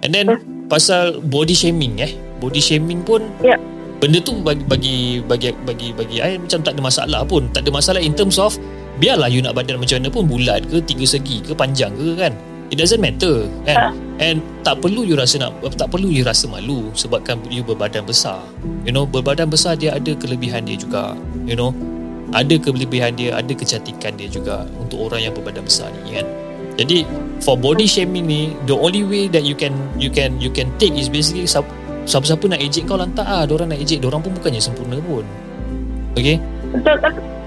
And 0.03 0.11
then 0.11 0.27
pasal 0.67 1.23
body 1.31 1.55
shaming 1.55 2.03
eh. 2.03 2.11
Body 2.43 2.59
shaming 2.59 3.07
pun 3.07 3.23
yeah. 3.39 3.55
benda 4.03 4.19
tu 4.19 4.35
bagi 4.43 4.61
bagi 4.67 4.97
bagi 5.23 5.49
bagi 5.63 5.87
bagi 5.95 6.17
I 6.19 6.35
macam 6.35 6.59
tak 6.59 6.75
ada 6.75 6.81
masalah 6.83 7.21
pun. 7.23 7.47
Tak 7.55 7.63
ada 7.63 7.71
masalah 7.71 8.03
in 8.03 8.11
terms 8.11 8.35
of 8.35 8.59
biarlah 8.99 9.31
you 9.31 9.39
nak 9.39 9.55
badan 9.55 9.79
macam 9.79 10.03
mana 10.03 10.11
pun 10.11 10.27
bulat 10.27 10.67
ke 10.67 10.83
tiga 10.83 11.07
segi 11.07 11.39
ke 11.39 11.55
panjang 11.55 11.95
ke 11.95 12.19
kan. 12.19 12.35
It 12.67 12.83
doesn't 12.83 12.99
matter 12.99 13.47
kan. 13.63 13.95
And 14.15 14.39
tak 14.63 14.79
perlu 14.79 15.03
you 15.03 15.19
rasa 15.19 15.43
nak 15.43 15.59
tak 15.75 15.91
perlu 15.91 16.07
you 16.07 16.23
rasa 16.23 16.47
malu 16.47 16.87
sebabkan 16.95 17.35
you 17.51 17.67
berbadan 17.67 18.07
besar. 18.07 18.39
You 18.87 18.95
know, 18.95 19.03
berbadan 19.03 19.51
besar 19.51 19.75
dia 19.75 19.91
ada 19.91 20.15
kelebihan 20.15 20.63
dia 20.63 20.79
juga. 20.79 21.19
You 21.43 21.59
know, 21.59 21.75
ada 22.31 22.55
kelebihan 22.55 23.19
dia, 23.19 23.35
ada 23.35 23.51
kecantikan 23.51 24.15
dia 24.15 24.31
juga 24.31 24.63
untuk 24.79 25.11
orang 25.11 25.27
yang 25.27 25.33
berbadan 25.35 25.67
besar 25.67 25.91
ni 25.91 26.15
kan. 26.15 26.27
Jadi 26.79 27.03
for 27.43 27.59
body 27.59 27.83
shaming 27.83 28.27
ni, 28.27 28.55
the 28.67 28.75
only 28.75 29.03
way 29.03 29.27
that 29.27 29.43
you 29.43 29.55
can 29.55 29.75
you 29.99 30.07
can 30.07 30.39
you 30.39 30.51
can 30.51 30.71
take 30.79 30.95
is 30.95 31.11
basically 31.11 31.47
siapa-siapa 32.07 32.43
nak 32.47 32.63
ejek 32.63 32.87
kau 32.87 32.95
lantak 32.95 33.27
ah, 33.27 33.43
orang 33.43 33.75
nak 33.75 33.79
ejek, 33.83 33.99
orang 34.07 34.23
pun 34.23 34.31
bukannya 34.31 34.63
sempurna 34.63 34.95
pun. 35.03 35.27
Okay? 36.15 36.39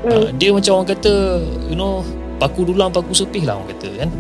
Uh, 0.05 0.31
dia 0.37 0.53
macam 0.53 0.81
orang 0.81 0.89
kata, 0.95 1.43
you 1.69 1.77
know, 1.77 2.05
paku 2.39 2.69
dulang 2.69 2.93
paku 2.93 3.13
sepih 3.17 3.49
lah 3.49 3.57
orang 3.59 3.73
kata 3.75 3.89
kan 4.05 4.11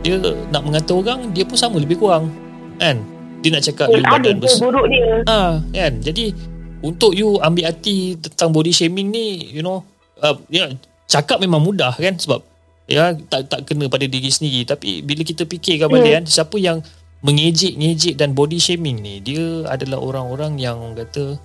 dia 0.00 0.16
nak 0.48 0.62
mengata 0.64 0.92
orang 0.96 1.30
dia 1.36 1.44
pun 1.44 1.56
sama 1.56 1.76
lebih 1.76 2.00
kurang. 2.00 2.32
Kan? 2.80 3.04
Dia 3.40 3.48
nak 3.56 3.64
cakap 3.64 3.86
you 3.92 4.04
badan 4.04 4.36
besar 4.40 4.68
buruk 4.68 4.86
dia. 4.88 5.24
Ha, 5.28 5.60
kan? 5.60 5.92
Jadi 6.00 6.32
untuk 6.80 7.12
you 7.12 7.36
ambil 7.40 7.68
hati 7.68 8.16
tentang 8.16 8.52
body 8.52 8.72
shaming 8.72 9.12
ni 9.12 9.52
you 9.52 9.60
know 9.60 9.84
uh, 10.24 10.36
ya, 10.48 10.72
cakap 11.08 11.40
memang 11.40 11.60
mudah 11.60 11.92
kan? 11.96 12.16
Sebab 12.16 12.40
ya 12.88 13.12
tak 13.28 13.52
tak 13.52 13.68
kena 13.68 13.88
pada 13.92 14.08
diri 14.08 14.28
sendiri. 14.32 14.64
Tapi 14.64 15.04
bila 15.04 15.24
kita 15.24 15.44
fikirkan 15.44 15.88
hmm. 15.88 15.94
balik 15.96 16.12
kan 16.20 16.24
siapa 16.28 16.56
yang 16.56 16.80
mengejek-ngejek 17.20 18.16
dan 18.16 18.32
body 18.32 18.56
shaming 18.56 19.04
ni 19.04 19.20
dia 19.20 19.68
adalah 19.68 20.00
orang-orang 20.00 20.56
yang 20.56 20.96
kata 20.96 21.36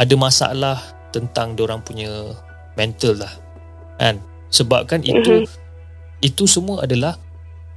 ada 0.00 0.14
masalah 0.16 0.80
tentang 1.12 1.52
orang 1.60 1.84
punya 1.84 2.08
mental 2.80 3.20
lah. 3.20 3.32
Kan? 4.00 4.24
Sebabkan 4.48 5.04
itu 5.04 5.44
hmm. 5.44 6.24
itu 6.24 6.48
semua 6.48 6.88
adalah 6.88 7.20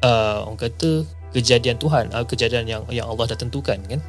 uh, 0.03 0.47
orang 0.47 0.59
kata 0.59 1.05
kejadian 1.35 1.77
Tuhan, 1.79 2.11
uh, 2.15 2.25
kejadian 2.27 2.65
yang 2.65 2.81
yang 2.91 3.07
Allah 3.07 3.35
dah 3.35 3.39
tentukan 3.39 3.79
kan. 3.85 4.01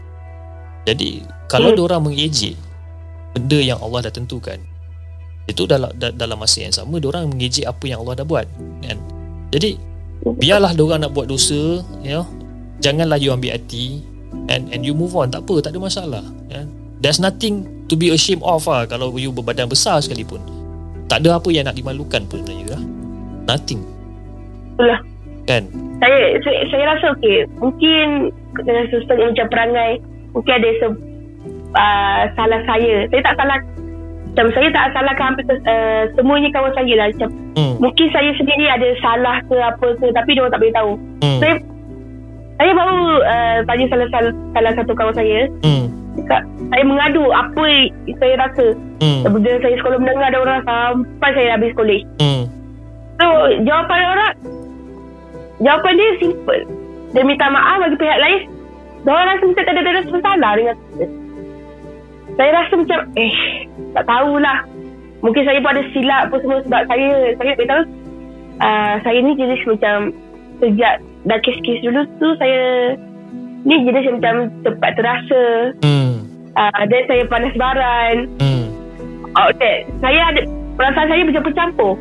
Jadi 0.86 1.26
kalau 1.50 1.74
hmm. 1.74 1.82
orang 1.82 2.00
mengejek 2.06 2.54
benda 3.34 3.58
yang 3.58 3.78
Allah 3.82 4.06
dah 4.06 4.14
tentukan, 4.14 4.58
itu 5.46 5.62
dalam 5.66 5.90
dalam 5.98 6.38
masa 6.38 6.62
yang 6.62 6.74
sama 6.74 6.98
orang 7.02 7.30
mengejek 7.30 7.66
apa 7.66 7.84
yang 7.86 8.02
Allah 8.02 8.22
dah 8.22 8.26
buat 8.26 8.46
kan. 8.82 8.98
Jadi 9.54 9.78
biarlah 10.22 10.74
orang 10.74 11.06
nak 11.06 11.12
buat 11.14 11.30
dosa, 11.30 11.82
you 12.02 12.14
know, 12.14 12.26
janganlah 12.82 13.18
you 13.18 13.30
ambil 13.30 13.54
hati 13.54 14.02
and 14.50 14.70
and 14.74 14.82
you 14.82 14.94
move 14.94 15.14
on 15.14 15.30
tak 15.30 15.46
apa 15.46 15.62
tak 15.62 15.70
ada 15.74 15.80
masalah 15.82 16.24
kan. 16.50 16.66
There's 16.98 17.20
nothing 17.20 17.86
to 17.86 17.94
be 17.94 18.10
ashamed 18.10 18.42
of 18.42 18.66
lah 18.66 18.88
kalau 18.88 19.14
you 19.14 19.30
berbadan 19.30 19.70
besar 19.70 20.02
sekalipun. 20.02 20.42
Tak 21.06 21.22
ada 21.22 21.38
apa 21.38 21.48
yang 21.54 21.70
nak 21.70 21.78
dimalukan 21.78 22.26
pun 22.26 22.42
sebenarnya 22.42 22.74
lah. 22.74 22.82
Nothing. 23.46 23.80
Itulah. 24.74 25.00
Kan? 25.46 25.62
Saya 26.02 26.18
saya, 26.44 26.60
saya 26.68 26.84
rasa 26.92 27.06
okey. 27.16 27.48
Mungkin 27.62 28.34
dengan 28.60 28.84
sistem 28.92 29.16
macam 29.32 29.46
perangai 29.48 29.92
mungkin 30.36 30.52
ada 30.60 30.70
se, 30.76 30.86
uh, 31.72 32.22
salah 32.36 32.60
saya. 32.68 33.08
Saya 33.08 33.22
tak 33.24 33.36
salah 33.40 33.58
macam 34.36 34.52
saya 34.52 34.68
tak 34.68 34.92
salahkan 34.92 35.24
hampir 35.32 35.44
uh, 35.48 36.04
semuanya 36.12 36.52
kawan 36.52 36.68
saya 36.76 36.92
lah 36.92 37.08
macam 37.08 37.30
hmm. 37.56 37.74
mungkin 37.80 38.06
saya 38.12 38.30
sendiri 38.36 38.68
ada 38.68 38.92
salah 39.00 39.40
ke 39.48 39.56
apa 39.56 39.96
ke 39.96 40.12
tapi 40.12 40.36
dia 40.36 40.44
orang 40.44 40.52
tak 40.52 40.60
boleh 40.60 40.76
tahu. 40.76 40.92
Hmm. 41.24 41.38
Saya 41.40 41.54
saya 42.60 42.70
baru 42.76 43.00
uh, 43.24 43.58
tanya 43.64 43.84
salah, 43.88 44.08
salah 44.12 44.32
salah 44.52 44.72
satu 44.76 44.92
kawan 44.92 45.16
saya. 45.16 45.48
Hmm. 45.64 45.88
Cakap, 46.20 46.42
saya 46.68 46.84
mengadu 46.84 47.24
apa 47.32 47.64
saya 48.20 48.34
rasa. 48.44 48.66
Hmm. 49.00 49.20
Bila 49.24 49.52
saya 49.64 49.74
sekolah 49.80 49.98
mendengar 50.04 50.28
ada 50.28 50.38
orang 50.44 50.60
sampai 50.68 51.30
saya 51.32 51.48
habis 51.56 51.72
sekolah. 51.72 52.00
Hmm. 52.20 52.44
So 53.16 53.26
jawapan 53.64 54.00
orang 54.04 54.32
Jawapan 55.60 55.96
dia 55.96 56.10
simple. 56.20 56.62
Dia 57.16 57.22
minta 57.24 57.48
maaf 57.48 57.80
bagi 57.80 57.96
pihak 57.96 58.20
lain. 58.20 58.40
Dia 59.06 59.22
rasa 59.24 59.44
macam 59.46 59.64
tak 59.64 59.72
ada 59.72 59.90
rasa 59.94 60.10
bersalah 60.10 60.52
dengan 60.58 60.76
kita. 60.76 61.06
Saya 62.36 62.50
rasa 62.52 62.72
macam, 62.76 62.98
eh, 63.16 63.34
tak 63.96 64.04
tahulah. 64.04 64.58
Mungkin 65.24 65.42
saya 65.48 65.58
pun 65.64 65.72
ada 65.72 65.84
silap 65.96 66.22
pun 66.28 66.38
semua 66.44 66.60
sebab 66.66 66.82
saya, 66.90 67.08
saya 67.40 67.52
tak 67.56 67.68
tahu. 67.70 67.82
Uh, 68.56 68.94
saya 69.04 69.18
ni 69.20 69.32
jenis 69.36 69.62
macam, 69.64 69.96
sejak 70.60 70.94
dah 71.24 71.38
kes-kes 71.40 71.80
dulu 71.80 72.02
tu, 72.20 72.28
saya 72.36 72.60
ni 73.64 73.76
jenis 73.88 74.12
macam 74.20 74.52
cepat 74.60 74.90
terasa. 75.00 75.44
Hmm. 75.80 76.28
Uh, 76.56 76.82
dan 76.88 77.02
saya 77.08 77.22
panas 77.30 77.54
baran. 77.56 78.16
Hmm. 78.42 78.68
Oh, 79.36 79.46
okay. 79.52 79.88
Saya 80.04 80.20
ada, 80.32 80.40
perasaan 80.76 81.08
saya 81.08 81.22
macam 81.24 81.42
bercampur. 81.44 81.94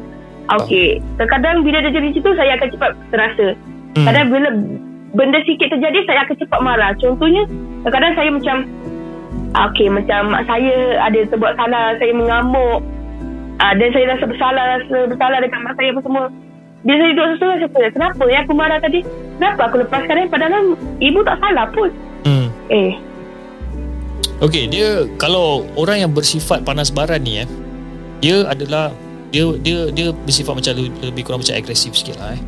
Okay. 0.45 1.01
Terkadang 1.17 1.65
bila 1.65 1.81
dia 1.81 1.93
jadi 1.93 2.09
situ, 2.13 2.29
saya 2.37 2.53
akan 2.57 2.69
cepat 2.69 2.91
terasa. 3.09 3.47
Hmm. 3.97 4.05
Kadang 4.05 4.25
bila 4.29 4.49
benda 5.17 5.39
sikit 5.47 5.73
terjadi, 5.73 5.99
saya 6.05 6.19
akan 6.27 6.35
cepat 6.37 6.59
marah. 6.61 6.91
Contohnya, 7.01 7.43
terkadang 7.81 8.13
saya 8.13 8.29
macam, 8.29 8.57
okay, 9.69 9.87
macam 9.89 10.21
mak 10.29 10.43
saya 10.45 11.01
ada 11.01 11.19
terbuat 11.25 11.53
salah, 11.57 11.97
saya 11.97 12.13
mengamuk. 12.13 12.79
Uh, 13.55 13.73
dan 13.79 13.87
saya 13.95 14.05
rasa 14.11 14.25
bersalah, 14.27 14.63
rasa 14.77 14.97
bersalah 15.07 15.37
dengan 15.39 15.59
mak 15.65 15.73
saya 15.79 15.89
apa 15.95 16.01
semua. 16.03 16.25
Bila 16.85 16.95
saya 17.01 17.11
duduk 17.17 17.27
sesuatu, 17.33 17.57
saya 17.57 17.69
tanya, 17.73 17.89
kenapa 17.97 18.23
ya 18.29 18.39
aku 18.45 18.53
marah 18.53 18.77
tadi? 18.77 18.99
Kenapa 19.41 19.61
aku 19.65 19.75
lepaskan 19.81 20.15
dia? 20.21 20.27
Padahal 20.29 20.63
ibu 21.01 21.19
tak 21.25 21.37
salah 21.41 21.65
pun. 21.73 21.89
Hmm. 22.29 22.47
Eh. 22.69 22.93
Okay, 24.43 24.67
dia 24.67 25.07
kalau 25.15 25.63
orang 25.79 26.05
yang 26.05 26.11
bersifat 26.11 26.61
panas 26.67 26.91
baran 26.91 27.23
ni 27.23 27.41
eh, 27.41 27.49
dia 28.19 28.43
adalah 28.45 28.91
dia 29.35 29.45
dia 29.59 29.77
dia 29.91 30.07
bersifat 30.15 30.55
macam 30.55 30.71
lebih 30.79 31.27
kurang 31.27 31.43
macam 31.43 31.59
agresif 31.59 31.91
sikit 31.91 32.15
lah 32.23 32.39
eh. 32.39 32.41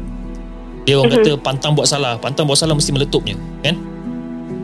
Dia 0.88 0.96
orang 0.96 1.12
uh-huh. 1.12 1.36
kata 1.36 1.44
pantang 1.44 1.76
buat 1.76 1.84
salah, 1.84 2.16
pantang 2.16 2.48
buat 2.48 2.56
salah 2.56 2.72
mesti 2.72 2.96
meletupnya, 2.96 3.36
kan? 3.60 3.76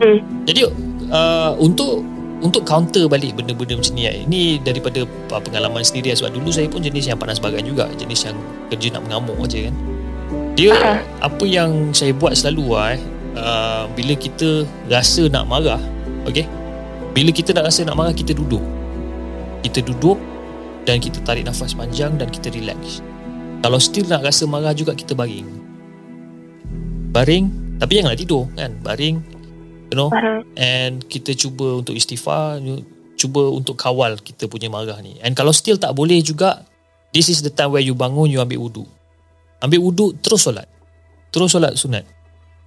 Uh. 0.00 0.24
Jadi 0.48 0.64
uh, 1.12 1.52
untuk 1.60 2.00
untuk 2.40 2.64
counter 2.64 3.04
balik 3.12 3.36
benda-benda 3.36 3.76
macam 3.76 3.92
ni 3.92 4.08
eh, 4.08 4.24
ini 4.24 4.56
daripada 4.56 5.04
uh, 5.04 5.40
pengalaman 5.44 5.84
sendiri 5.84 6.16
sebab 6.16 6.32
dulu 6.32 6.48
saya 6.48 6.64
pun 6.64 6.80
jenis 6.80 7.12
yang 7.12 7.20
panas 7.20 7.36
bagan 7.36 7.60
juga, 7.60 7.92
jenis 8.00 8.24
yang 8.24 8.36
kerja 8.72 8.96
nak 8.96 9.04
mengamuk 9.04 9.36
aja 9.44 9.68
kan. 9.68 9.74
Dia 10.56 10.72
uh-huh. 10.72 10.98
apa 11.20 11.44
yang 11.44 11.92
saya 11.92 12.16
buat 12.16 12.32
selalu 12.32 12.72
lah, 12.72 12.96
eh, 12.96 13.00
uh, 13.36 13.84
bila 13.92 14.16
kita 14.16 14.64
rasa 14.88 15.28
nak 15.28 15.44
marah, 15.44 15.80
okey? 16.24 16.48
Bila 17.12 17.36
kita 17.36 17.52
nak 17.52 17.68
rasa 17.68 17.84
nak 17.84 18.00
marah 18.00 18.16
kita 18.16 18.32
duduk. 18.32 18.64
Kita 19.60 19.84
duduk 19.84 20.16
dan 20.84 21.00
kita 21.00 21.20
tarik 21.24 21.48
nafas 21.48 21.72
panjang 21.72 22.16
dan 22.20 22.28
kita 22.28 22.52
relax. 22.52 23.00
Kalau 23.64 23.80
still 23.80 24.04
nak 24.08 24.24
rasa 24.24 24.44
marah 24.44 24.76
juga 24.76 24.92
kita 24.92 25.16
baring. 25.16 25.48
Baring 27.12 27.44
tapi 27.80 28.00
janganlah 28.00 28.20
tidur 28.20 28.44
kan. 28.54 28.76
Baring 28.84 29.16
you 29.92 29.96
know 29.96 30.12
and 30.60 31.04
kita 31.08 31.32
cuba 31.32 31.80
untuk 31.80 31.96
istighfar, 31.96 32.60
cuba 33.16 33.42
untuk 33.48 33.80
kawal 33.80 34.20
kita 34.20 34.44
punya 34.46 34.68
marah 34.68 35.00
ni. 35.00 35.16
And 35.24 35.32
kalau 35.32 35.52
still 35.56 35.80
tak 35.80 35.96
boleh 35.96 36.20
juga 36.20 36.62
this 37.16 37.32
is 37.32 37.40
the 37.40 37.50
time 37.50 37.72
where 37.72 37.82
you 37.82 37.96
bangun 37.96 38.28
you 38.28 38.44
ambil 38.44 38.68
wudu. 38.68 38.84
Ambil 39.64 39.80
wudu 39.80 40.12
terus 40.20 40.44
solat. 40.44 40.68
Terus 41.32 41.50
solat 41.50 41.74
sunat. 41.80 42.04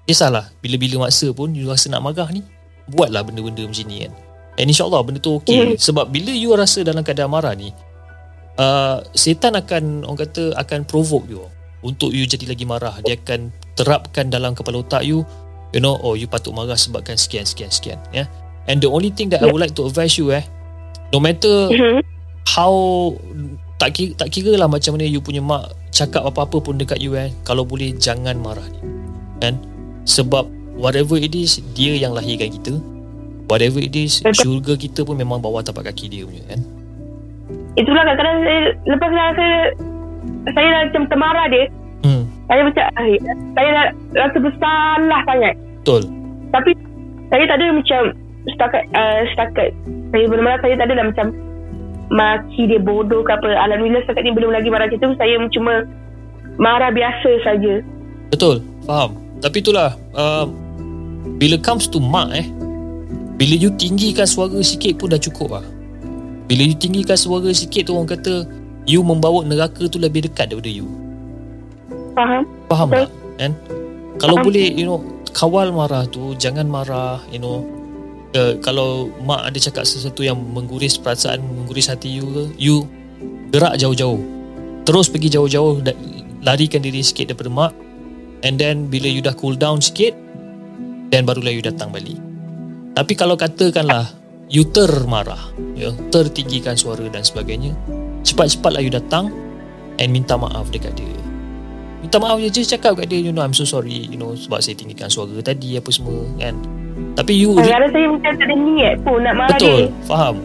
Kisahlah 0.07 0.49
bila-bila 0.63 1.05
masa 1.05 1.29
pun 1.35 1.53
you 1.53 1.69
rasa 1.69 1.93
nak 1.93 2.01
marah 2.01 2.31
ni 2.33 2.41
buatlah 2.87 3.21
benda-benda 3.27 3.67
macam 3.67 3.85
ni 3.85 4.07
kan. 4.07 4.13
And 4.57 4.73
insyaAllah 4.73 5.05
benda 5.05 5.19
tu 5.21 5.37
okey. 5.37 5.75
Mm. 5.75 5.77
Sebab 5.77 6.09
bila 6.09 6.33
you 6.33 6.49
rasa 6.55 6.81
dalam 6.81 7.05
keadaan 7.05 7.29
marah 7.29 7.53
ni, 7.53 7.69
uh, 8.57 9.01
setan 9.13 9.55
akan 9.55 10.03
orang 10.03 10.27
kata 10.27 10.53
akan 10.57 10.83
provoke 10.83 11.25
you 11.29 11.45
untuk 11.85 12.11
you 12.11 12.25
jadi 12.25 12.49
lagi 12.49 12.65
marah 12.65 12.97
dia 13.05 13.15
akan 13.15 13.53
terapkan 13.77 14.27
dalam 14.27 14.57
kepala 14.57 14.81
otak 14.81 15.05
you 15.05 15.21
you 15.71 15.81
know 15.81 15.95
oh 16.01 16.17
you 16.17 16.25
patut 16.25 16.51
marah 16.51 16.75
sebabkan 16.75 17.15
sekian 17.15 17.45
sekian 17.45 17.69
sekian 17.69 17.99
ya 18.09 18.25
yeah? 18.25 18.27
and 18.67 18.81
the 18.81 18.89
only 18.89 19.13
thing 19.13 19.29
that 19.29 19.39
yeah. 19.39 19.49
I 19.49 19.53
would 19.53 19.61
like 19.61 19.77
to 19.77 19.85
advise 19.85 20.17
you 20.17 20.33
eh 20.33 20.43
no 21.13 21.21
matter 21.21 21.71
mm-hmm. 21.71 22.01
how 22.49 22.73
tak 23.77 23.93
kira, 23.93 24.11
tak 24.17 24.29
kira 24.33 24.57
lah 24.57 24.65
macam 24.65 24.97
mana 24.97 25.05
you 25.05 25.21
punya 25.21 25.39
mak 25.39 25.77
cakap 25.93 26.25
apa-apa 26.25 26.59
pun 26.59 26.81
dekat 26.81 26.97
you 26.97 27.13
eh 27.13 27.29
kalau 27.45 27.61
boleh 27.63 27.93
jangan 27.95 28.35
marah 28.41 28.65
ni 28.73 28.81
kan 29.37 29.53
sebab 30.09 30.49
whatever 30.73 31.17
it 31.17 31.33
is 31.37 31.61
dia 31.77 31.93
yang 31.93 32.17
lahirkan 32.17 32.49
kita 32.49 32.73
whatever 33.45 33.77
it 33.77 33.93
is 33.93 34.25
syurga 34.33 34.73
kita 34.75 35.05
pun 35.05 35.13
memang 35.13 35.39
bawah 35.39 35.61
tapak 35.61 35.93
kaki 35.93 36.09
dia 36.09 36.25
punya 36.25 36.41
kan 36.49 36.61
itulah 37.77 38.03
kadang-kadang 38.03 38.37
saya 38.43 38.61
lepas 38.89 39.09
saya 39.13 39.25
rasa 39.31 39.47
saya 40.51 40.67
dah 40.67 40.81
macam 40.89 41.03
termarah 41.07 41.47
dia. 41.49 41.65
Hmm. 42.05 42.23
saya 42.47 42.61
macam 42.63 42.85
eh, 43.03 43.19
saya 43.57 43.69
dah 43.73 43.85
rasa 44.15 44.37
bersalah 44.37 45.21
sangat. 45.27 45.55
Betul. 45.83 46.01
Tapi 46.53 46.71
saya 47.27 47.43
tak 47.45 47.57
ada 47.59 47.67
macam 47.73 48.01
setakat 48.47 48.83
uh, 48.95 49.19
setakat 49.33 49.69
saya 50.15 50.25
benar-benar 50.31 50.59
saya 50.63 50.73
tak 50.79 50.85
ada 50.87 50.93
lah 50.95 51.05
macam 51.11 51.27
maki 52.07 52.63
dia 52.71 52.79
bodoh 52.79 53.21
ke 53.21 53.31
apa. 53.31 53.49
Alhamdulillah 53.67 54.03
setakat 54.07 54.23
ni 54.25 54.31
belum 54.33 54.51
lagi 54.55 54.67
marah 54.71 54.87
macam 54.87 55.13
tu 55.13 55.17
saya 55.19 55.35
cuma 55.53 55.73
marah 56.57 56.89
biasa 56.89 57.29
saja. 57.43 57.83
Betul. 58.33 58.63
Faham. 58.87 59.19
Tapi 59.43 59.61
itulah 59.61 59.93
uh, 60.17 60.47
bila 61.37 61.59
comes 61.61 61.85
to 61.85 62.01
mak 62.01 62.33
eh 62.33 62.47
bila 63.37 63.53
you 63.53 63.69
tinggikan 63.77 64.25
suara 64.25 64.57
sikit 64.65 64.97
pun 64.97 65.13
dah 65.13 65.21
cukup 65.21 65.61
lah 65.61 65.65
bila 66.47 66.63
you 66.63 66.75
tinggikan 66.79 67.19
suara 67.19 67.51
sikit 67.51 67.91
tu 67.91 67.93
orang 67.93 68.07
kata 68.07 68.47
You 68.87 69.03
membawa 69.03 69.43
neraka 69.43 69.83
tu 69.91 69.99
lebih 69.99 70.31
dekat 70.31 70.47
daripada 70.47 70.71
you. 70.71 70.87
Faham. 72.15 72.47
Faham 72.71 72.87
tak? 72.95 73.11
Kan? 73.35 73.51
Kalau 74.15 74.39
Faham. 74.39 74.47
boleh 74.47 74.67
you 74.73 74.87
know 74.87 75.03
Kawal 75.35 75.69
marah 75.75 76.07
tu 76.09 76.33
Jangan 76.39 76.65
marah 76.65 77.21
You 77.29 77.37
know. 77.37 77.61
Uh, 78.33 78.57
Kalau 78.63 79.11
mak 79.21 79.43
ada 79.43 79.59
cakap 79.59 79.83
sesuatu 79.85 80.23
yang 80.25 80.39
Mengguris 80.39 80.97
perasaan 80.97 81.43
Mengguris 81.43 81.91
hati 81.91 82.15
you 82.15 82.25
ke 82.31 82.43
You 82.57 82.87
Gerak 83.51 83.77
jauh-jauh. 83.77 84.19
Terus 84.87 85.11
pergi 85.11 85.35
jauh-jauh 85.35 85.83
Larikan 86.41 86.79
diri 86.81 87.03
sikit 87.03 87.35
daripada 87.35 87.51
mak. 87.51 87.71
And 88.41 88.55
then 88.57 88.87
Bila 88.87 89.11
you 89.11 89.19
dah 89.21 89.35
cool 89.37 89.53
down 89.53 89.83
sikit 89.83 90.15
Then 91.11 91.27
barulah 91.27 91.53
you 91.53 91.61
datang 91.61 91.93
balik. 91.93 92.17
Tapi 92.97 93.13
kalau 93.13 93.37
katakanlah 93.37 94.16
you 94.47 94.63
termarah 94.67 95.51
ya. 95.75 95.91
Tertinggikan 96.11 96.75
suara 96.79 97.03
dan 97.11 97.23
sebagainya. 97.23 97.75
Cepat-cepatlah 98.23 98.81
you 98.83 98.91
datang 98.91 99.31
and 99.99 100.09
minta 100.11 100.35
maaf 100.35 100.67
dekat 100.71 100.95
dia. 100.95 101.15
Minta 102.01 102.21
maaf 102.21 102.39
je 102.39 102.63
cakap 102.63 102.99
kat 102.99 103.09
dia 103.09 103.19
you 103.19 103.33
know 103.33 103.43
I'm 103.43 103.57
so 103.57 103.67
sorry 103.67 104.07
you 104.07 104.15
know 104.15 104.37
sebab 104.37 104.61
saya 104.61 104.77
tinggikan 104.77 105.09
suara 105.09 105.33
tadi 105.43 105.75
apa 105.75 105.89
semua 105.91 106.23
kan. 106.39 106.55
Tapi 107.17 107.33
you 107.33 107.57
kadang 107.57 107.89
saya 107.89 108.05
macam 108.09 108.31
tak 108.37 108.45
ada 108.45 108.55
niat 108.55 108.95
pun 109.01 109.17
nak 109.25 109.33
marah 109.35 109.57
betul 109.57 109.89
dia. 109.89 110.05
faham. 110.05 110.35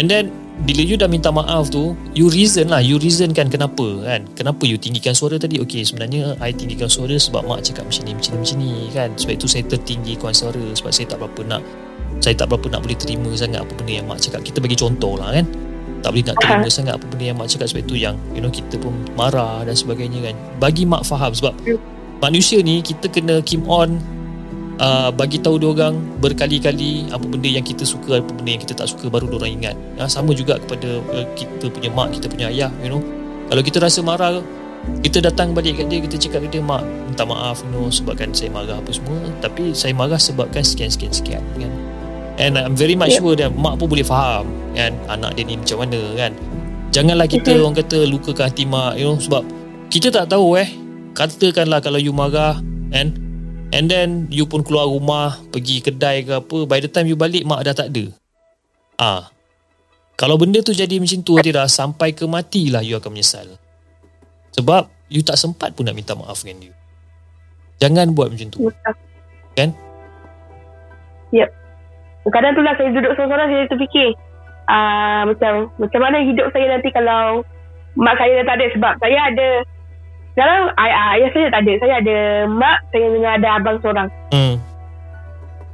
And 0.00 0.08
then 0.08 0.32
bila 0.66 0.82
you 0.82 0.98
dah 0.98 1.06
minta 1.06 1.30
maaf 1.30 1.70
tu 1.70 1.94
you 2.18 2.26
reason 2.26 2.74
lah 2.74 2.82
you 2.82 2.98
reason 2.98 3.36
kan 3.36 3.52
kenapa 3.52 3.84
kan. 4.02 4.26
Kenapa 4.34 4.64
you 4.64 4.80
tinggikan 4.80 5.12
suara 5.12 5.36
tadi? 5.36 5.60
Okay 5.62 5.84
sebenarnya 5.84 6.34
I 6.40 6.50
tinggikan 6.56 6.88
suara 6.88 7.14
sebab 7.14 7.44
mak 7.46 7.62
cakap 7.62 7.86
macam 7.86 8.02
ni 8.08 8.12
macam 8.16 8.32
ni 8.34 8.40
macam 8.40 8.56
ni 8.58 8.72
kan. 8.90 9.08
Sebab 9.14 9.32
itu 9.36 9.46
saya 9.46 9.64
tertinggikan 9.68 10.32
suara 10.32 10.64
sebab 10.72 10.90
saya 10.90 11.06
tak 11.12 11.20
berapa 11.20 11.40
nak 11.46 11.62
saya 12.18 12.34
tak 12.34 12.50
berapa 12.50 12.66
nak 12.74 12.80
boleh 12.82 12.98
terima 12.98 13.30
sangat 13.38 13.62
apa 13.62 13.72
benda 13.78 13.92
yang 14.02 14.06
mak 14.10 14.18
cakap. 14.18 14.42
Kita 14.42 14.58
bagi 14.58 14.74
contoh 14.74 15.14
lah 15.14 15.30
kan? 15.30 15.46
Tak 15.98 16.10
boleh 16.14 16.24
nak 16.26 16.36
terima 16.38 16.66
uh 16.66 16.70
sangat 16.70 16.92
apa 16.98 17.04
benda 17.10 17.24
yang 17.30 17.38
mak 17.38 17.48
cakap 17.50 17.66
sebab 17.70 17.82
itu 17.86 17.94
yang 17.98 18.14
you 18.34 18.42
know 18.42 18.50
kita 18.50 18.74
pun 18.78 18.94
marah 19.14 19.62
dan 19.62 19.74
sebagainya 19.74 20.30
kan? 20.30 20.34
Bagi 20.58 20.82
mak 20.82 21.06
faham 21.06 21.30
sebab 21.30 21.54
manusia 22.18 22.58
ni 22.62 22.82
kita 22.82 23.06
kena 23.06 23.38
keep 23.46 23.62
on 23.70 24.02
uh, 24.82 25.10
bagi 25.14 25.38
tahu 25.38 25.62
dia 25.62 25.70
orang 25.70 25.94
berkali-kali 26.18 27.06
apa 27.14 27.22
benda 27.22 27.46
yang 27.46 27.62
kita 27.62 27.86
suka 27.86 28.18
apa 28.18 28.30
benda 28.34 28.50
yang 28.58 28.62
kita 28.62 28.74
tak 28.74 28.90
suka 28.90 29.06
baru 29.06 29.30
dia 29.30 29.36
orang 29.38 29.52
ingat. 29.62 29.76
Ya, 29.94 30.04
sama 30.10 30.34
juga 30.34 30.58
kepada 30.58 30.98
uh, 31.14 31.26
kita 31.38 31.70
punya 31.70 31.90
mak 31.94 32.18
kita 32.18 32.26
punya 32.26 32.50
ayah 32.50 32.70
you 32.82 32.90
know. 32.90 33.02
Kalau 33.48 33.62
kita 33.62 33.78
rasa 33.78 34.02
marah 34.02 34.42
kita 35.02 35.18
datang 35.18 35.54
balik 35.54 35.82
kat 35.82 35.90
dia 35.90 35.98
kita 36.02 36.16
cakap 36.18 36.46
kat 36.46 36.50
dia 36.58 36.62
mak 36.62 36.86
minta 37.06 37.26
maaf 37.26 37.62
you 37.62 37.70
know 37.74 37.86
sebabkan 37.90 38.34
saya 38.34 38.50
marah 38.50 38.82
apa 38.82 38.90
semua. 38.90 39.18
Tapi 39.38 39.70
saya 39.70 39.94
marah 39.94 40.18
sebabkan 40.18 40.66
sekian-sekian 40.66 41.14
sekian 41.14 41.42
kan 41.58 41.97
And 42.38 42.54
I'm 42.54 42.78
very 42.78 42.94
much 42.94 43.18
yeah. 43.18 43.20
sure 43.20 43.34
that 43.34 43.50
mak 43.50 43.82
pun 43.82 43.90
boleh 43.90 44.06
faham 44.06 44.46
kan 44.78 44.94
anak 45.10 45.34
dia 45.34 45.42
ni 45.42 45.58
macam 45.58 45.82
mana 45.82 46.00
kan. 46.14 46.32
Janganlah 46.94 47.26
kita 47.26 47.50
mm-hmm. 47.50 47.62
orang 47.66 47.76
kata 47.82 47.98
lukakan 48.06 48.44
hati 48.46 48.64
mak 48.64 48.94
you 48.94 49.10
know 49.10 49.18
sebab 49.18 49.42
kita 49.90 50.14
tak 50.14 50.30
tahu 50.30 50.54
eh 50.54 50.70
katakanlah 51.18 51.82
kalau 51.82 51.98
you 51.98 52.14
marah 52.14 52.62
and 52.94 53.18
and 53.74 53.90
then 53.90 54.30
you 54.30 54.46
pun 54.46 54.62
keluar 54.62 54.86
rumah 54.86 55.34
pergi 55.50 55.82
kedai 55.82 56.22
ke 56.22 56.38
apa 56.38 56.58
by 56.64 56.78
the 56.78 56.86
time 56.86 57.10
you 57.10 57.18
balik 57.18 57.42
mak 57.42 57.66
dah 57.66 57.74
tak 57.74 57.90
ada. 57.90 58.06
Ah. 59.02 59.22
Kalau 60.18 60.34
benda 60.34 60.58
tu 60.62 60.74
jadi 60.74 60.98
macam 60.98 61.22
tu 61.22 61.38
Atira 61.38 61.66
sampai 61.70 62.10
ke 62.10 62.26
matilah 62.26 62.82
you 62.86 62.98
akan 62.98 63.18
menyesal. 63.18 63.46
Sebab 64.54 64.86
you 65.10 65.22
tak 65.26 65.38
sempat 65.38 65.74
pun 65.74 65.86
nak 65.86 65.94
minta 65.94 66.14
maaf 66.14 66.42
dengan 66.42 66.70
dia. 66.70 66.74
Jangan 67.82 68.14
buat 68.14 68.30
macam 68.30 68.50
tu. 68.50 68.66
Kan? 69.54 69.74
Yep 71.30 71.57
kadang 72.34 72.52
tu 72.56 72.62
lah 72.66 72.74
saya 72.76 72.90
duduk 72.92 73.12
seorang-seorang 73.14 73.48
saya 73.48 73.64
terfikir 73.70 74.08
uh, 74.68 75.22
macam 75.28 75.52
macam 75.80 76.00
mana 76.00 76.16
hidup 76.22 76.46
saya 76.52 76.66
nanti 76.76 76.88
kalau 76.92 77.42
mak 77.98 78.14
saya 78.20 78.42
dah 78.42 78.46
tak 78.46 78.56
ada 78.60 78.66
sebab. 78.76 78.92
Saya 79.00 79.18
ada 79.32 79.48
sekarang 80.36 80.62
ayah, 80.78 81.04
ayah 81.18 81.30
saya 81.34 81.46
tak 81.50 81.60
ada 81.66 81.72
saya 81.82 81.94
ada 81.98 82.16
mak 82.46 82.78
saya 82.94 83.06
dengan 83.10 83.30
ada 83.40 83.48
abang 83.58 83.76
seorang. 83.82 84.08
Hmm. 84.30 84.56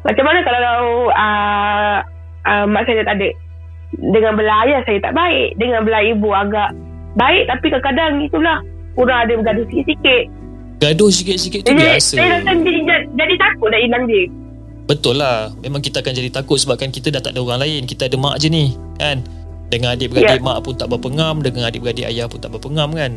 macam 0.05 0.25
mana 0.29 0.41
kalau 0.45 0.77
uh, 1.09 1.97
uh, 2.49 2.65
mak 2.69 2.85
saya 2.87 3.05
tak 3.05 3.17
ada? 3.21 3.29
Dengan 3.95 4.33
belah 4.35 4.59
ayah 4.67 4.81
saya 4.85 4.99
tak 5.01 5.15
baik 5.15 5.55
dengan 5.57 5.87
belah 5.87 6.03
ibu 6.03 6.29
agak 6.35 6.71
baik 7.15 7.47
tapi 7.47 7.67
kadang-kadang 7.71 8.21
itulah 8.21 8.59
kurang 8.99 9.27
ada 9.27 9.33
bergaduh 9.39 9.67
sikit-sikit. 9.71 10.25
Gaduh 10.83 11.09
sikit-sikit 11.09 11.61
tu 11.65 11.73
jadi, 11.73 11.97
biasa. 11.97 12.15
saya 12.19 12.29
rasa 12.43 12.51
jadi, 12.61 12.81
jadi 13.17 13.35
takut 13.39 13.69
nak 13.71 13.81
hilang 13.81 14.05
dia 14.11 14.27
Betul 14.85 15.21
lah 15.21 15.49
Memang 15.65 15.81
kita 15.81 16.05
akan 16.05 16.13
jadi 16.13 16.29
takut 16.29 16.61
Sebabkan 16.61 16.93
kita 16.93 17.09
dah 17.09 17.25
tak 17.25 17.33
ada 17.33 17.41
orang 17.41 17.65
lain 17.65 17.89
Kita 17.89 18.05
ada 18.05 18.21
mak 18.21 18.37
je 18.37 18.53
ni 18.53 18.77
Kan 19.01 19.25
Dengan 19.73 19.97
adik-beradik 19.97 20.41
yeah. 20.41 20.45
mak 20.45 20.61
pun 20.61 20.77
tak 20.77 20.93
berpengam 20.93 21.41
Dengan 21.41 21.73
adik-beradik 21.73 22.05
ayah 22.05 22.29
pun 22.29 22.37
tak 22.37 22.53
berpengam 22.53 22.93
kan 22.93 23.17